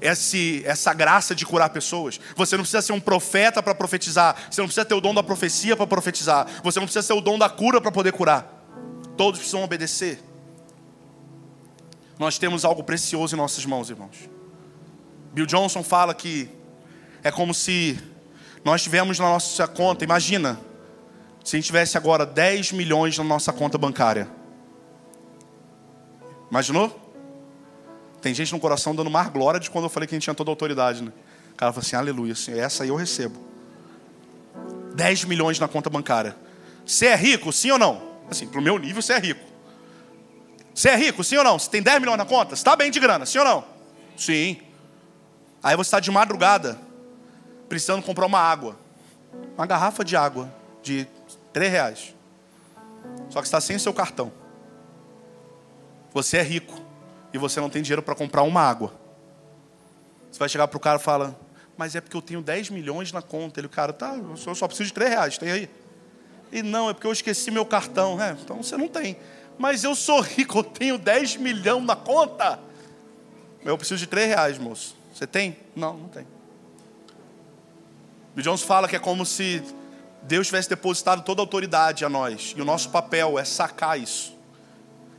esse, 0.00 0.62
essa 0.64 0.92
graça 0.92 1.34
de 1.34 1.46
curar 1.46 1.70
pessoas. 1.70 2.20
Você 2.34 2.56
não 2.56 2.62
precisa 2.62 2.82
ser 2.82 2.92
um 2.92 3.00
profeta 3.00 3.62
para 3.62 3.74
profetizar. 3.74 4.36
Você 4.50 4.60
não 4.60 4.66
precisa 4.66 4.84
ter 4.84 4.94
o 4.94 5.00
dom 5.00 5.14
da 5.14 5.22
profecia 5.22 5.76
para 5.76 5.86
profetizar. 5.86 6.46
Você 6.62 6.78
não 6.78 6.86
precisa 6.86 7.06
ter 7.06 7.18
o 7.18 7.20
dom 7.20 7.38
da 7.38 7.48
cura 7.48 7.80
para 7.80 7.90
poder 7.90 8.12
curar. 8.12 8.52
Todos 9.16 9.38
precisam 9.38 9.62
obedecer. 9.62 10.22
nós 12.18 12.38
temos 12.38 12.64
algo 12.64 12.82
precioso 12.82 13.34
em 13.34 13.38
nossas 13.38 13.64
mãos, 13.66 13.90
irmãos. 13.90 14.16
Bill 15.32 15.46
Johnson 15.46 15.82
fala 15.82 16.14
que 16.14 16.48
é 17.22 17.30
como 17.30 17.52
se 17.52 17.98
nós 18.64 18.82
tivéssemos 18.82 19.18
na 19.18 19.26
nossa 19.26 19.68
conta, 19.68 20.02
imagina, 20.02 20.58
se 21.44 21.54
a 21.54 21.58
gente 21.58 21.66
tivesse 21.66 21.96
agora 21.96 22.26
10 22.26 22.72
milhões 22.72 23.16
na 23.18 23.24
nossa 23.24 23.52
conta 23.52 23.78
bancária. 23.78 24.28
Imaginou? 26.50 27.02
Tem 28.20 28.34
gente 28.34 28.52
no 28.52 28.60
coração 28.60 28.94
dando 28.94 29.10
mais 29.10 29.28
glória 29.28 29.60
de 29.60 29.70
quando 29.70 29.84
eu 29.84 29.88
falei 29.88 30.06
que 30.06 30.14
a 30.14 30.16
gente 30.16 30.24
tinha 30.24 30.34
toda 30.34 30.50
a 30.50 30.52
autoridade, 30.52 31.02
né? 31.02 31.12
O 31.52 31.56
cara 31.56 31.72
falou 31.72 31.84
assim, 31.86 31.96
aleluia, 31.96 32.32
assim, 32.32 32.58
essa 32.58 32.82
aí 32.82 32.88
eu 32.88 32.96
recebo. 32.96 33.38
10 34.94 35.24
milhões 35.24 35.58
na 35.58 35.68
conta 35.68 35.88
bancária. 35.88 36.36
Você 36.84 37.06
é 37.06 37.14
rico, 37.14 37.52
sim 37.52 37.70
ou 37.70 37.78
não? 37.78 38.02
Assim, 38.30 38.46
pro 38.46 38.60
meu 38.60 38.78
nível, 38.78 39.00
você 39.00 39.12
é 39.12 39.18
rico. 39.18 39.44
Você 40.74 40.88
é 40.88 40.96
rico, 40.96 41.22
sim 41.24 41.36
ou 41.36 41.44
não? 41.44 41.58
Você 41.58 41.70
tem 41.70 41.82
10 41.82 42.00
milhões 42.00 42.18
na 42.18 42.24
conta? 42.24 42.56
Você 42.56 42.60
está 42.60 42.76
bem 42.76 42.90
de 42.90 43.00
grana, 43.00 43.24
sim 43.24 43.38
ou 43.38 43.44
não? 43.44 43.64
Sim. 44.16 44.58
Aí 45.62 45.76
você 45.76 45.88
está 45.88 46.00
de 46.00 46.10
madrugada, 46.10 46.78
precisando 47.68 48.02
comprar 48.02 48.26
uma 48.26 48.38
água. 48.38 48.78
Uma 49.56 49.66
garrafa 49.66 50.04
de 50.04 50.16
água 50.16 50.52
de 50.82 51.06
3 51.52 51.70
reais. 51.70 52.14
Só 53.30 53.40
que 53.40 53.46
está 53.46 53.60
sem 53.60 53.76
o 53.76 53.80
seu 53.80 53.92
cartão. 53.92 54.32
Você 56.16 56.38
é 56.38 56.42
rico 56.42 56.80
e 57.30 57.36
você 57.36 57.60
não 57.60 57.68
tem 57.68 57.82
dinheiro 57.82 58.00
para 58.00 58.14
comprar 58.14 58.42
uma 58.42 58.62
água. 58.62 58.90
Você 60.32 60.38
vai 60.38 60.48
chegar 60.48 60.66
para 60.66 60.78
o 60.78 60.80
cara 60.80 60.98
e 60.98 61.02
fala, 61.02 61.38
mas 61.76 61.94
é 61.94 62.00
porque 62.00 62.16
eu 62.16 62.22
tenho 62.22 62.40
10 62.40 62.70
milhões 62.70 63.12
na 63.12 63.20
conta. 63.20 63.60
Ele, 63.60 63.68
cara, 63.68 63.92
tá, 63.92 64.16
eu 64.16 64.54
só 64.54 64.66
preciso 64.66 64.88
de 64.88 64.94
3 64.94 65.10
reais, 65.10 65.36
tem 65.36 65.50
aí? 65.50 65.70
E 66.50 66.62
não, 66.62 66.88
é 66.88 66.94
porque 66.94 67.06
eu 67.06 67.12
esqueci 67.12 67.50
meu 67.50 67.66
cartão. 67.66 68.18
É, 68.18 68.30
então 68.30 68.62
você 68.62 68.78
não 68.78 68.88
tem. 68.88 69.18
Mas 69.58 69.84
eu 69.84 69.94
sou 69.94 70.22
rico, 70.22 70.60
eu 70.60 70.64
tenho 70.64 70.96
10 70.96 71.36
milhões 71.36 71.84
na 71.84 71.94
conta. 71.94 72.60
Eu 73.62 73.76
preciso 73.76 73.98
de 73.98 74.06
3 74.06 74.26
reais, 74.26 74.56
moço. 74.56 74.96
Você 75.12 75.26
tem? 75.26 75.58
Não, 75.76 75.98
não 75.98 76.08
tem. 76.08 76.26
O 78.34 78.40
Jones 78.40 78.62
fala 78.62 78.88
que 78.88 78.96
é 78.96 78.98
como 78.98 79.26
se 79.26 79.62
Deus 80.22 80.46
tivesse 80.46 80.70
depositado 80.70 81.20
toda 81.20 81.42
a 81.42 81.44
autoridade 81.44 82.06
a 82.06 82.08
nós. 82.08 82.54
E 82.56 82.62
o 82.62 82.64
nosso 82.64 82.88
papel 82.88 83.38
é 83.38 83.44
sacar 83.44 84.00
isso. 84.00 84.35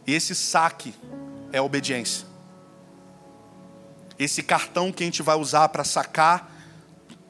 E 0.08 0.14
esse 0.14 0.34
saque 0.34 0.96
é 1.52 1.62
obediência. 1.62 2.26
Esse 4.18 4.42
cartão 4.42 4.92
que 4.92 5.04
a 5.04 5.06
gente 5.06 5.22
vai 5.22 5.36
usar 5.36 5.68
para 5.68 5.84
sacar 5.84 6.50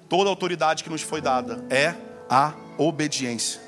toda 0.08 0.30
a 0.30 0.32
autoridade 0.32 0.84
que 0.84 0.90
nos 0.90 1.02
foi 1.02 1.20
dada 1.20 1.66
é 1.72 1.96
a 2.30 2.54
obediência. 2.78 3.60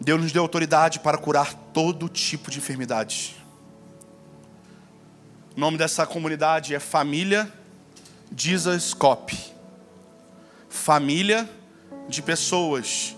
Deus 0.00 0.20
nos 0.20 0.32
deu 0.32 0.42
autoridade 0.42 1.00
para 1.00 1.18
curar 1.18 1.52
todo 1.72 2.08
tipo 2.08 2.50
de 2.50 2.58
enfermidade. 2.58 3.36
O 5.56 5.60
nome 5.60 5.76
dessa 5.76 6.06
comunidade 6.06 6.74
é 6.74 6.80
Família 6.80 7.52
Jesus 8.36 8.94
Cop. 8.94 9.36
Família 10.68 11.48
de 12.08 12.22
pessoas 12.22 13.16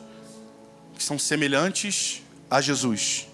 que 0.96 1.04
são 1.04 1.18
semelhantes 1.18 2.22
a 2.50 2.60
Jesus. 2.60 3.28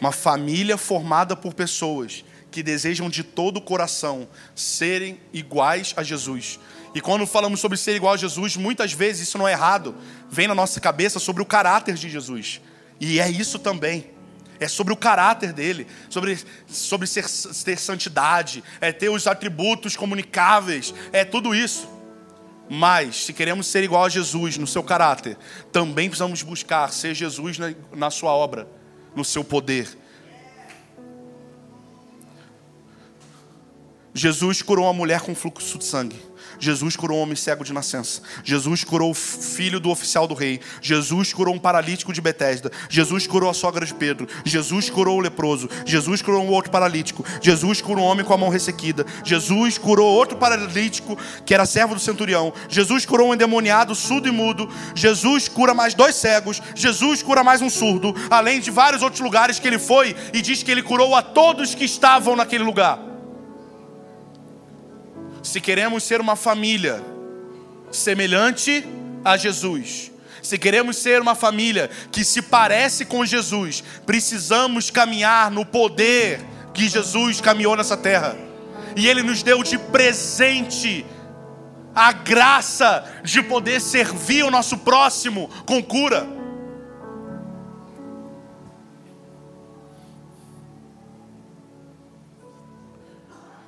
Uma 0.00 0.12
família 0.12 0.76
formada 0.76 1.36
por 1.36 1.54
pessoas 1.54 2.24
que 2.50 2.62
desejam 2.62 3.10
de 3.10 3.22
todo 3.22 3.58
o 3.58 3.60
coração 3.60 4.28
serem 4.54 5.20
iguais 5.32 5.92
a 5.96 6.02
Jesus. 6.02 6.58
E 6.94 7.00
quando 7.00 7.26
falamos 7.26 7.60
sobre 7.60 7.76
ser 7.76 7.94
igual 7.94 8.14
a 8.14 8.16
Jesus, 8.16 8.56
muitas 8.56 8.92
vezes 8.92 9.28
isso 9.28 9.36
não 9.38 9.46
é 9.46 9.52
errado, 9.52 9.94
vem 10.30 10.48
na 10.48 10.54
nossa 10.54 10.80
cabeça 10.80 11.18
sobre 11.18 11.42
o 11.42 11.46
caráter 11.46 11.94
de 11.94 12.08
Jesus. 12.08 12.60
E 12.98 13.20
é 13.20 13.30
isso 13.30 13.58
também. 13.58 14.10
É 14.58 14.66
sobre 14.66 14.94
o 14.94 14.96
caráter 14.96 15.52
dele, 15.52 15.86
sobre, 16.08 16.38
sobre 16.66 17.06
ser, 17.06 17.26
ter 17.62 17.78
santidade, 17.78 18.64
é 18.80 18.90
ter 18.90 19.10
os 19.10 19.26
atributos 19.26 19.94
comunicáveis, 19.96 20.94
é 21.12 21.24
tudo 21.24 21.54
isso. 21.54 21.95
Mas, 22.68 23.24
se 23.24 23.32
queremos 23.32 23.66
ser 23.66 23.84
igual 23.84 24.04
a 24.04 24.08
Jesus 24.08 24.58
no 24.58 24.66
seu 24.66 24.82
caráter, 24.82 25.36
também 25.70 26.08
precisamos 26.08 26.42
buscar 26.42 26.92
ser 26.92 27.14
Jesus 27.14 27.58
na, 27.58 27.74
na 27.94 28.10
sua 28.10 28.32
obra, 28.32 28.68
no 29.14 29.24
seu 29.24 29.44
poder. 29.44 29.88
Jesus 34.12 34.62
curou 34.62 34.86
uma 34.86 34.92
mulher 34.92 35.20
com 35.20 35.34
fluxo 35.34 35.78
de 35.78 35.84
sangue. 35.84 36.20
Jesus 36.58 36.96
curou 36.96 37.18
um 37.18 37.22
homem 37.22 37.36
cego 37.36 37.64
de 37.64 37.72
nascença. 37.72 38.20
Jesus 38.44 38.84
curou 38.84 39.10
o 39.10 39.14
filho 39.14 39.80
do 39.80 39.90
oficial 39.90 40.26
do 40.26 40.34
rei. 40.34 40.60
Jesus 40.80 41.32
curou 41.32 41.54
um 41.54 41.58
paralítico 41.58 42.12
de 42.12 42.20
Betesda. 42.20 42.70
Jesus 42.88 43.26
curou 43.26 43.50
a 43.50 43.54
sogra 43.54 43.84
de 43.84 43.94
Pedro. 43.94 44.26
Jesus 44.44 44.90
curou 44.90 45.18
o 45.18 45.20
leproso. 45.20 45.68
Jesus 45.84 46.22
curou 46.22 46.44
um 46.44 46.48
outro 46.48 46.70
paralítico. 46.70 47.24
Jesus 47.40 47.80
curou 47.80 48.04
um 48.04 48.08
homem 48.08 48.24
com 48.24 48.34
a 48.34 48.38
mão 48.38 48.48
ressequida. 48.48 49.04
Jesus 49.24 49.78
curou 49.78 50.12
outro 50.12 50.36
paralítico 50.36 51.18
que 51.44 51.54
era 51.54 51.66
servo 51.66 51.94
do 51.94 52.00
centurião. 52.00 52.52
Jesus 52.68 53.04
curou 53.04 53.28
um 53.28 53.34
endemoniado 53.34 53.94
surdo 53.94 54.28
e 54.28 54.32
mudo. 54.32 54.68
Jesus 54.94 55.48
cura 55.48 55.74
mais 55.74 55.94
dois 55.94 56.14
cegos. 56.14 56.62
Jesus 56.74 57.22
cura 57.22 57.44
mais 57.44 57.62
um 57.62 57.70
surdo, 57.70 58.14
além 58.30 58.60
de 58.60 58.70
vários 58.70 59.02
outros 59.02 59.20
lugares 59.20 59.58
que 59.58 59.66
ele 59.66 59.78
foi 59.78 60.16
e 60.32 60.42
diz 60.42 60.62
que 60.62 60.70
ele 60.70 60.82
curou 60.82 61.14
a 61.14 61.22
todos 61.22 61.74
que 61.74 61.84
estavam 61.84 62.36
naquele 62.36 62.64
lugar 62.64 63.15
se 65.46 65.60
queremos 65.60 66.02
ser 66.02 66.20
uma 66.20 66.34
família 66.34 67.00
semelhante 67.92 68.84
a 69.24 69.36
Jesus, 69.36 70.10
se 70.42 70.58
queremos 70.58 70.96
ser 70.96 71.22
uma 71.22 71.36
família 71.36 71.88
que 72.10 72.24
se 72.24 72.42
parece 72.42 73.04
com 73.04 73.24
Jesus, 73.24 73.82
precisamos 74.04 74.90
caminhar 74.90 75.50
no 75.52 75.64
poder 75.64 76.40
que 76.74 76.88
Jesus 76.88 77.40
caminhou 77.40 77.76
nessa 77.76 77.96
terra. 77.96 78.36
E 78.96 79.06
Ele 79.06 79.22
nos 79.22 79.42
deu 79.44 79.62
de 79.62 79.78
presente 79.78 81.06
a 81.94 82.10
graça 82.10 83.04
de 83.22 83.40
poder 83.40 83.80
servir 83.80 84.44
o 84.44 84.50
nosso 84.50 84.78
próximo 84.78 85.48
com 85.64 85.80
cura. 85.80 86.26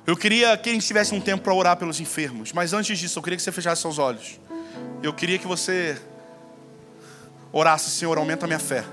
Eu 0.09 0.17
queria 0.17 0.57
que 0.57 0.71
a 0.71 0.73
gente 0.73 0.87
tivesse 0.87 1.13
um 1.13 1.21
tempo 1.21 1.43
para 1.43 1.53
orar 1.53 1.77
pelos 1.77 1.99
enfermos, 1.99 2.51
mas 2.51 2.73
antes 2.73 2.97
disso, 2.97 3.19
eu 3.19 3.21
queria 3.21 3.37
que 3.37 3.43
você 3.43 3.51
fechasse 3.51 3.83
seus 3.83 3.99
olhos. 3.99 4.39
Eu 5.03 5.13
queria 5.13 5.37
que 5.37 5.45
você 5.45 6.01
orasse, 7.51 7.91
Senhor, 7.91 8.17
aumenta 8.17 8.43
a 8.43 8.47
minha 8.47 8.57
fé. 8.57 8.83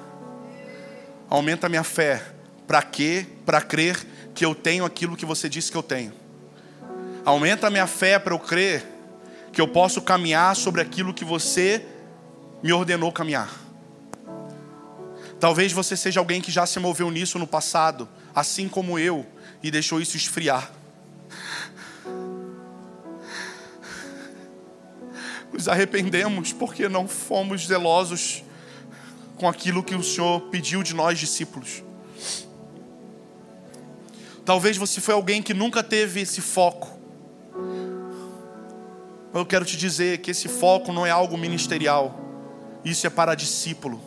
Aumenta 1.31 1.69
a 1.69 1.71
minha 1.71 1.83
fé. 1.83 2.23
Para 2.67 2.83
quê? 2.83 3.27
Para 3.47 3.63
crer 3.63 3.97
que 4.35 4.45
eu 4.45 4.55
tenho 4.55 4.85
aquilo 4.85 5.17
que 5.17 5.25
você 5.25 5.49
disse 5.49 5.73
que 5.73 5.79
eu 5.79 5.83
tenho. 5.83 6.13
Aumenta 7.25 7.69
a 7.69 7.71
minha 7.71 7.87
fé 7.87 8.19
para 8.19 8.35
eu 8.35 8.39
crer 8.39 8.85
que 9.55 9.61
eu 9.63 9.67
posso 9.67 10.03
caminhar 10.03 10.55
sobre 10.55 10.83
aquilo 10.83 11.15
que 11.15 11.25
você 11.25 11.83
me 12.63 12.75
ordenou 12.75 13.11
caminhar. 13.11 13.59
Talvez 15.41 15.73
você 15.73 15.97
seja 15.97 16.21
alguém 16.21 16.43
que 16.43 16.53
já 16.53 16.67
se 16.67 16.79
moveu 16.79 17.11
nisso 17.11 17.39
no 17.39 17.47
passado, 17.47 18.07
assim 18.35 18.69
como 18.69 18.99
eu, 18.99 19.25
e 19.63 19.71
deixou 19.71 19.99
isso 19.99 20.19
esfriar. 20.19 20.71
Nos 25.53 25.69
arrependemos 25.69 26.53
porque 26.53 26.89
não 26.89 27.07
fomos 27.07 27.67
zelosos 27.67 28.43
com 29.37 29.49
aquilo 29.49 29.83
que 29.83 29.95
o 29.95 30.03
Senhor 30.03 30.41
pediu 30.51 30.83
de 30.83 30.95
nós, 30.95 31.19
discípulos. 31.19 31.83
Talvez 34.45 34.77
você 34.77 35.01
foi 35.01 35.15
alguém 35.15 35.43
que 35.43 35.53
nunca 35.53 35.83
teve 35.83 36.21
esse 36.21 36.41
foco. 36.41 36.97
Eu 39.35 39.45
quero 39.45 39.65
te 39.65 39.77
dizer 39.77 40.19
que 40.19 40.31
esse 40.31 40.49
foco 40.49 40.93
não 40.93 41.05
é 41.05 41.11
algo 41.11 41.37
ministerial, 41.37 42.19
isso 42.85 43.07
é 43.07 43.11
para 43.11 43.35
discípulo. 43.35 44.01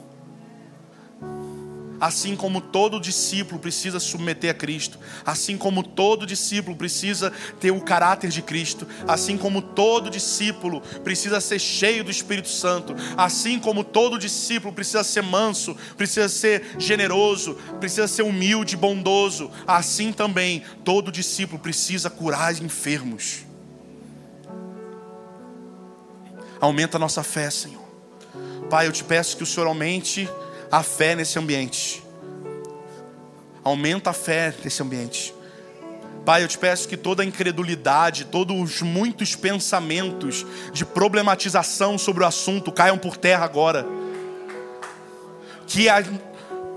Assim 2.00 2.36
como 2.36 2.62
todo 2.62 3.00
discípulo 3.00 3.60
precisa 3.60 4.00
se 4.00 4.06
submeter 4.06 4.52
a 4.52 4.54
Cristo, 4.54 5.00
assim 5.26 5.58
como 5.58 5.84
todo 5.84 6.26
discípulo 6.26 6.76
precisa 6.76 7.32
ter 7.60 7.72
o 7.72 7.82
caráter 7.82 8.30
de 8.30 8.41
Cristo, 8.41 8.88
assim 9.08 9.38
como 9.38 9.62
todo 9.62 10.10
discípulo 10.10 10.82
precisa 11.04 11.39
ser 11.39 11.60
cheio 11.60 12.04
do 12.04 12.12
Espírito 12.12 12.50
Santo, 12.50 12.95
assim 13.18 13.60
como 13.60 13.84
todo 13.84 14.18
discípulo 14.18 14.74
precisa 14.74 15.04
ser 15.04 15.24
manso, 15.24 15.76
precisa 15.97 16.30
ser 16.30 16.76
generoso, 16.78 17.56
precisa 17.80 18.08
ser 18.08 18.24
humilde, 18.24 18.76
bondoso, 18.76 19.52
assim 19.68 20.12
também 20.12 20.64
todo 20.84 21.12
discípulo 21.12 21.60
precisa 21.60 22.10
curar 22.10 22.54
enfermos. 22.62 23.45
Aumenta 26.60 26.97
a 26.97 27.00
nossa 27.00 27.24
fé, 27.24 27.50
Senhor. 27.50 27.88
Pai, 28.70 28.88
eu 28.88 28.91
te 28.91 29.04
peço 29.04 29.38
que 29.38 29.43
o 29.43 29.45
Senhor 29.45 29.66
aumente 29.66 30.30
a 30.72 30.84
fé 30.84 31.15
nesse 31.15 31.38
ambiente. 31.39 32.03
Aumenta 33.63 34.11
a 34.11 34.13
fé 34.13 34.53
nesse 34.63 34.82
ambiente. 34.82 35.34
Pai, 36.26 36.43
eu 36.43 36.47
te 36.47 36.57
peço 36.57 36.88
que 36.88 36.97
toda 36.97 37.24
a 37.24 37.26
incredulidade, 37.26 38.26
todos 38.26 38.55
os 38.55 38.82
muitos 38.82 39.36
pensamentos 39.36 40.45
de 40.72 40.86
problematização 40.86 41.97
sobre 41.97 42.24
o 42.24 42.28
assunto 42.28 42.72
caiam 42.72 42.97
por 42.97 43.17
terra 43.17 43.45
agora. 43.45 43.86
Que 45.65 45.89
a, 45.89 46.03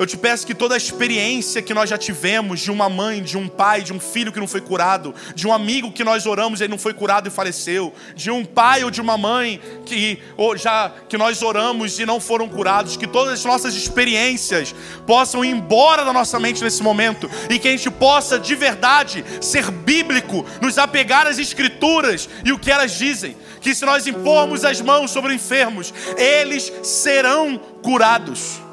Eu 0.02 0.06
te 0.06 0.16
peço 0.16 0.44
que 0.44 0.52
toda 0.52 0.74
a 0.74 0.76
experiência 0.76 1.62
que 1.62 1.72
nós 1.72 1.88
já 1.88 1.96
tivemos 1.96 2.58
de 2.58 2.72
uma 2.72 2.88
mãe, 2.88 3.22
de 3.22 3.38
um 3.38 3.46
pai, 3.46 3.82
de 3.82 3.92
um 3.92 4.00
filho 4.00 4.32
que 4.32 4.40
não 4.40 4.48
foi 4.48 4.60
curado, 4.60 5.14
de 5.32 5.46
um 5.46 5.52
amigo 5.52 5.92
que 5.92 6.02
nós 6.02 6.26
oramos 6.26 6.58
e 6.58 6.64
ele 6.64 6.72
não 6.72 6.78
foi 6.78 6.92
curado 6.92 7.28
e 7.28 7.30
faleceu, 7.30 7.94
de 8.16 8.28
um 8.28 8.44
pai 8.44 8.82
ou 8.82 8.90
de 8.90 9.00
uma 9.00 9.16
mãe 9.16 9.60
que 9.86 10.18
já 10.56 10.90
que 11.08 11.16
nós 11.16 11.40
oramos 11.40 12.00
e 12.00 12.04
não 12.04 12.18
foram 12.18 12.48
curados, 12.48 12.96
que 12.96 13.06
todas 13.06 13.34
as 13.34 13.44
nossas 13.44 13.76
experiências 13.76 14.74
possam 15.06 15.44
ir 15.44 15.50
embora 15.50 16.04
da 16.04 16.12
nossa 16.12 16.40
mente 16.40 16.64
nesse 16.64 16.82
momento 16.82 17.30
e 17.48 17.56
que 17.56 17.68
a 17.68 17.70
gente 17.70 17.88
possa 17.88 18.40
de 18.40 18.56
verdade 18.56 19.24
ser 19.40 19.70
bíblico, 19.70 20.44
nos 20.60 20.78
apegar 20.78 21.28
às 21.28 21.38
escrituras 21.38 22.28
e 22.44 22.50
o 22.50 22.58
que 22.58 22.72
elas 22.72 22.98
dizem, 22.98 23.36
que 23.60 23.72
se 23.72 23.84
nós 23.84 24.08
impormos 24.08 24.64
as 24.64 24.80
mãos 24.80 25.12
sobre 25.12 25.32
enfermos, 25.32 25.94
eles 26.18 26.72
serão 26.82 27.56
curados. 27.56 28.71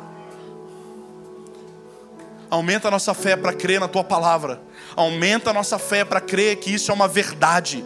Aumenta 2.49 2.87
a 2.87 2.91
nossa 2.91 3.13
fé 3.13 3.35
para 3.35 3.53
crer 3.53 3.79
na 3.79 3.87
tua 3.87 4.03
palavra. 4.03 4.59
Aumenta 4.95 5.51
a 5.51 5.53
nossa 5.53 5.77
fé 5.77 6.03
para 6.03 6.19
crer 6.19 6.55
que 6.57 6.73
isso 6.73 6.89
é 6.89 6.93
uma 6.93 7.07
verdade. 7.07 7.85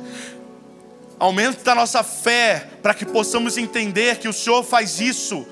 Aumenta 1.19 1.71
a 1.71 1.75
nossa 1.75 2.01
fé 2.01 2.69
para 2.81 2.93
que 2.93 3.05
possamos 3.05 3.57
entender 3.57 4.19
que 4.19 4.27
o 4.27 4.33
Senhor 4.33 4.63
faz 4.63 4.99
isso 5.01 5.45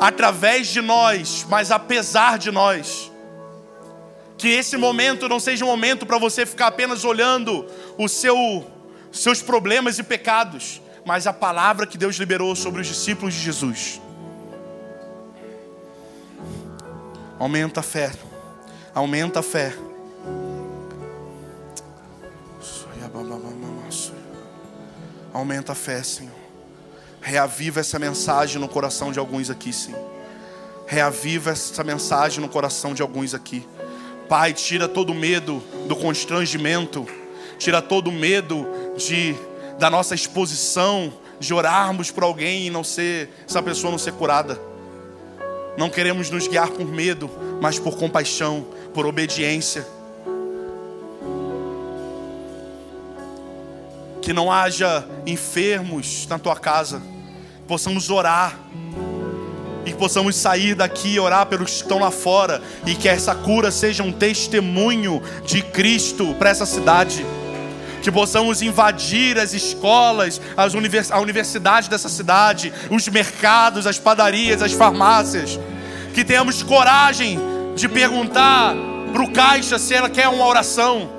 através 0.00 0.68
de 0.68 0.80
nós, 0.80 1.46
mas 1.48 1.70
apesar 1.70 2.38
de 2.38 2.50
nós. 2.50 3.12
Que 4.38 4.48
esse 4.48 4.76
momento 4.76 5.28
não 5.28 5.38
seja 5.38 5.64
um 5.64 5.68
momento 5.68 6.06
para 6.06 6.18
você 6.18 6.46
ficar 6.46 6.68
apenas 6.68 7.04
olhando 7.04 7.66
os 7.98 8.12
seu, 8.12 8.66
seus 9.12 9.42
problemas 9.42 9.98
e 9.98 10.02
pecados, 10.02 10.80
mas 11.04 11.26
a 11.26 11.32
palavra 11.32 11.86
que 11.86 11.98
Deus 11.98 12.16
liberou 12.16 12.56
sobre 12.56 12.80
os 12.80 12.86
discípulos 12.86 13.34
de 13.34 13.40
Jesus. 13.40 14.00
Aumenta 17.38 17.80
a 17.80 17.82
fé. 17.82 18.10
Aumenta 18.94 19.40
a 19.40 19.42
fé. 19.42 19.74
Aumenta 25.32 25.72
a 25.72 25.74
fé, 25.74 26.00
Senhor. 26.00 26.32
Reaviva 27.20 27.80
essa 27.80 27.98
mensagem 27.98 28.60
no 28.60 28.68
coração 28.68 29.10
de 29.10 29.18
alguns 29.18 29.50
aqui, 29.50 29.72
Senhor. 29.72 30.00
Reaviva 30.86 31.50
essa 31.50 31.82
mensagem 31.82 32.40
no 32.40 32.48
coração 32.48 32.94
de 32.94 33.02
alguns 33.02 33.34
aqui. 33.34 33.66
Pai, 34.28 34.52
tira 34.52 34.86
todo 34.86 35.10
o 35.10 35.14
medo 35.14 35.60
do 35.88 35.96
constrangimento, 35.96 37.04
tira 37.58 37.82
todo 37.82 38.08
o 38.08 38.12
medo 38.12 38.64
de 38.96 39.34
da 39.76 39.90
nossa 39.90 40.14
exposição, 40.14 41.12
de 41.40 41.52
orarmos 41.52 42.12
por 42.12 42.22
alguém 42.22 42.68
e 42.68 42.70
não 42.70 42.84
ser 42.84 43.28
essa 43.44 43.60
pessoa 43.60 43.90
não 43.90 43.98
ser 43.98 44.12
curada. 44.12 44.73
Não 45.76 45.90
queremos 45.90 46.30
nos 46.30 46.46
guiar 46.46 46.70
por 46.70 46.86
medo, 46.86 47.30
mas 47.60 47.78
por 47.78 47.96
compaixão, 47.96 48.66
por 48.92 49.06
obediência. 49.06 49.86
Que 54.22 54.32
não 54.32 54.50
haja 54.50 55.06
enfermos 55.26 56.26
na 56.28 56.38
tua 56.38 56.56
casa, 56.56 57.02
possamos 57.66 58.08
orar 58.08 58.58
e 59.84 59.90
que 59.90 59.98
possamos 59.98 60.36
sair 60.36 60.74
daqui 60.74 61.14
e 61.14 61.20
orar 61.20 61.46
pelos 61.46 61.70
que 61.70 61.82
estão 61.82 61.98
lá 61.98 62.10
fora 62.10 62.62
e 62.86 62.94
que 62.94 63.08
essa 63.08 63.34
cura 63.34 63.70
seja 63.70 64.02
um 64.02 64.12
testemunho 64.12 65.20
de 65.44 65.60
Cristo 65.60 66.34
para 66.38 66.50
essa 66.50 66.64
cidade. 66.64 67.24
Que 68.04 68.12
possamos 68.12 68.60
invadir 68.60 69.38
as 69.38 69.54
escolas, 69.54 70.38
as 70.54 70.74
univers 70.74 71.10
a 71.10 71.18
universidade 71.18 71.88
dessa 71.88 72.10
cidade, 72.10 72.70
os 72.90 73.08
mercados, 73.08 73.86
as 73.86 73.98
padarias, 73.98 74.60
as 74.60 74.72
farmácias. 74.72 75.58
Que 76.12 76.22
tenhamos 76.22 76.62
coragem 76.62 77.38
de 77.74 77.88
perguntar 77.88 78.74
para 79.10 79.22
o 79.22 79.32
caixa 79.32 79.78
se 79.78 79.94
ela 79.94 80.10
quer 80.10 80.28
uma 80.28 80.44
oração. 80.44 81.10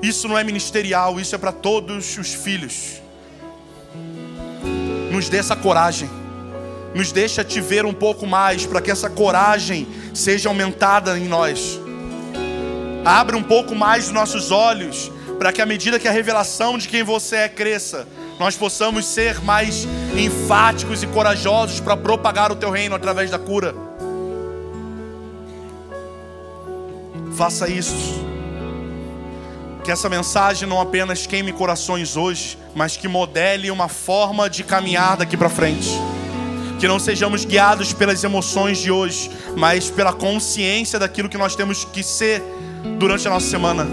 Isso 0.00 0.26
não 0.26 0.38
é 0.38 0.42
ministerial, 0.42 1.20
isso 1.20 1.34
é 1.34 1.38
para 1.38 1.52
todos 1.52 2.16
os 2.16 2.32
filhos. 2.32 3.02
Nos 5.10 5.28
dê 5.28 5.36
essa 5.36 5.54
coragem, 5.54 6.08
nos 6.94 7.12
deixa 7.12 7.44
te 7.44 7.60
ver 7.60 7.84
um 7.84 7.92
pouco 7.92 8.26
mais, 8.26 8.64
para 8.64 8.80
que 8.80 8.90
essa 8.90 9.10
coragem 9.10 9.86
seja 10.14 10.48
aumentada 10.48 11.18
em 11.18 11.28
nós. 11.28 11.78
Abre 13.04 13.34
um 13.34 13.42
pouco 13.42 13.74
mais 13.74 14.06
os 14.06 14.12
nossos 14.12 14.52
olhos, 14.52 15.10
para 15.38 15.52
que 15.52 15.60
à 15.60 15.66
medida 15.66 15.98
que 15.98 16.06
a 16.06 16.12
revelação 16.12 16.78
de 16.78 16.88
quem 16.88 17.02
você 17.02 17.36
é 17.36 17.48
cresça, 17.48 18.06
nós 18.38 18.56
possamos 18.56 19.06
ser 19.06 19.42
mais 19.42 19.86
enfáticos 20.16 21.02
e 21.02 21.06
corajosos 21.08 21.80
para 21.80 21.96
propagar 21.96 22.52
o 22.52 22.56
teu 22.56 22.70
reino 22.70 22.94
através 22.94 23.28
da 23.28 23.40
cura. 23.40 23.74
Faça 27.36 27.68
isso. 27.68 28.22
Que 29.84 29.90
essa 29.90 30.08
mensagem 30.08 30.68
não 30.68 30.80
apenas 30.80 31.26
queime 31.26 31.52
corações 31.52 32.16
hoje, 32.16 32.56
mas 32.72 32.96
que 32.96 33.08
modele 33.08 33.68
uma 33.68 33.88
forma 33.88 34.48
de 34.48 34.62
caminhar 34.62 35.16
daqui 35.16 35.36
para 35.36 35.48
frente. 35.48 35.90
Que 36.78 36.86
não 36.86 37.00
sejamos 37.00 37.44
guiados 37.44 37.92
pelas 37.92 38.22
emoções 38.22 38.78
de 38.78 38.92
hoje, 38.92 39.28
mas 39.56 39.90
pela 39.90 40.12
consciência 40.12 41.00
daquilo 41.00 41.28
que 41.28 41.38
nós 41.38 41.56
temos 41.56 41.84
que 41.84 42.04
ser 42.04 42.40
durante 42.98 43.26
a 43.26 43.30
nossa 43.30 43.46
semana 43.46 43.86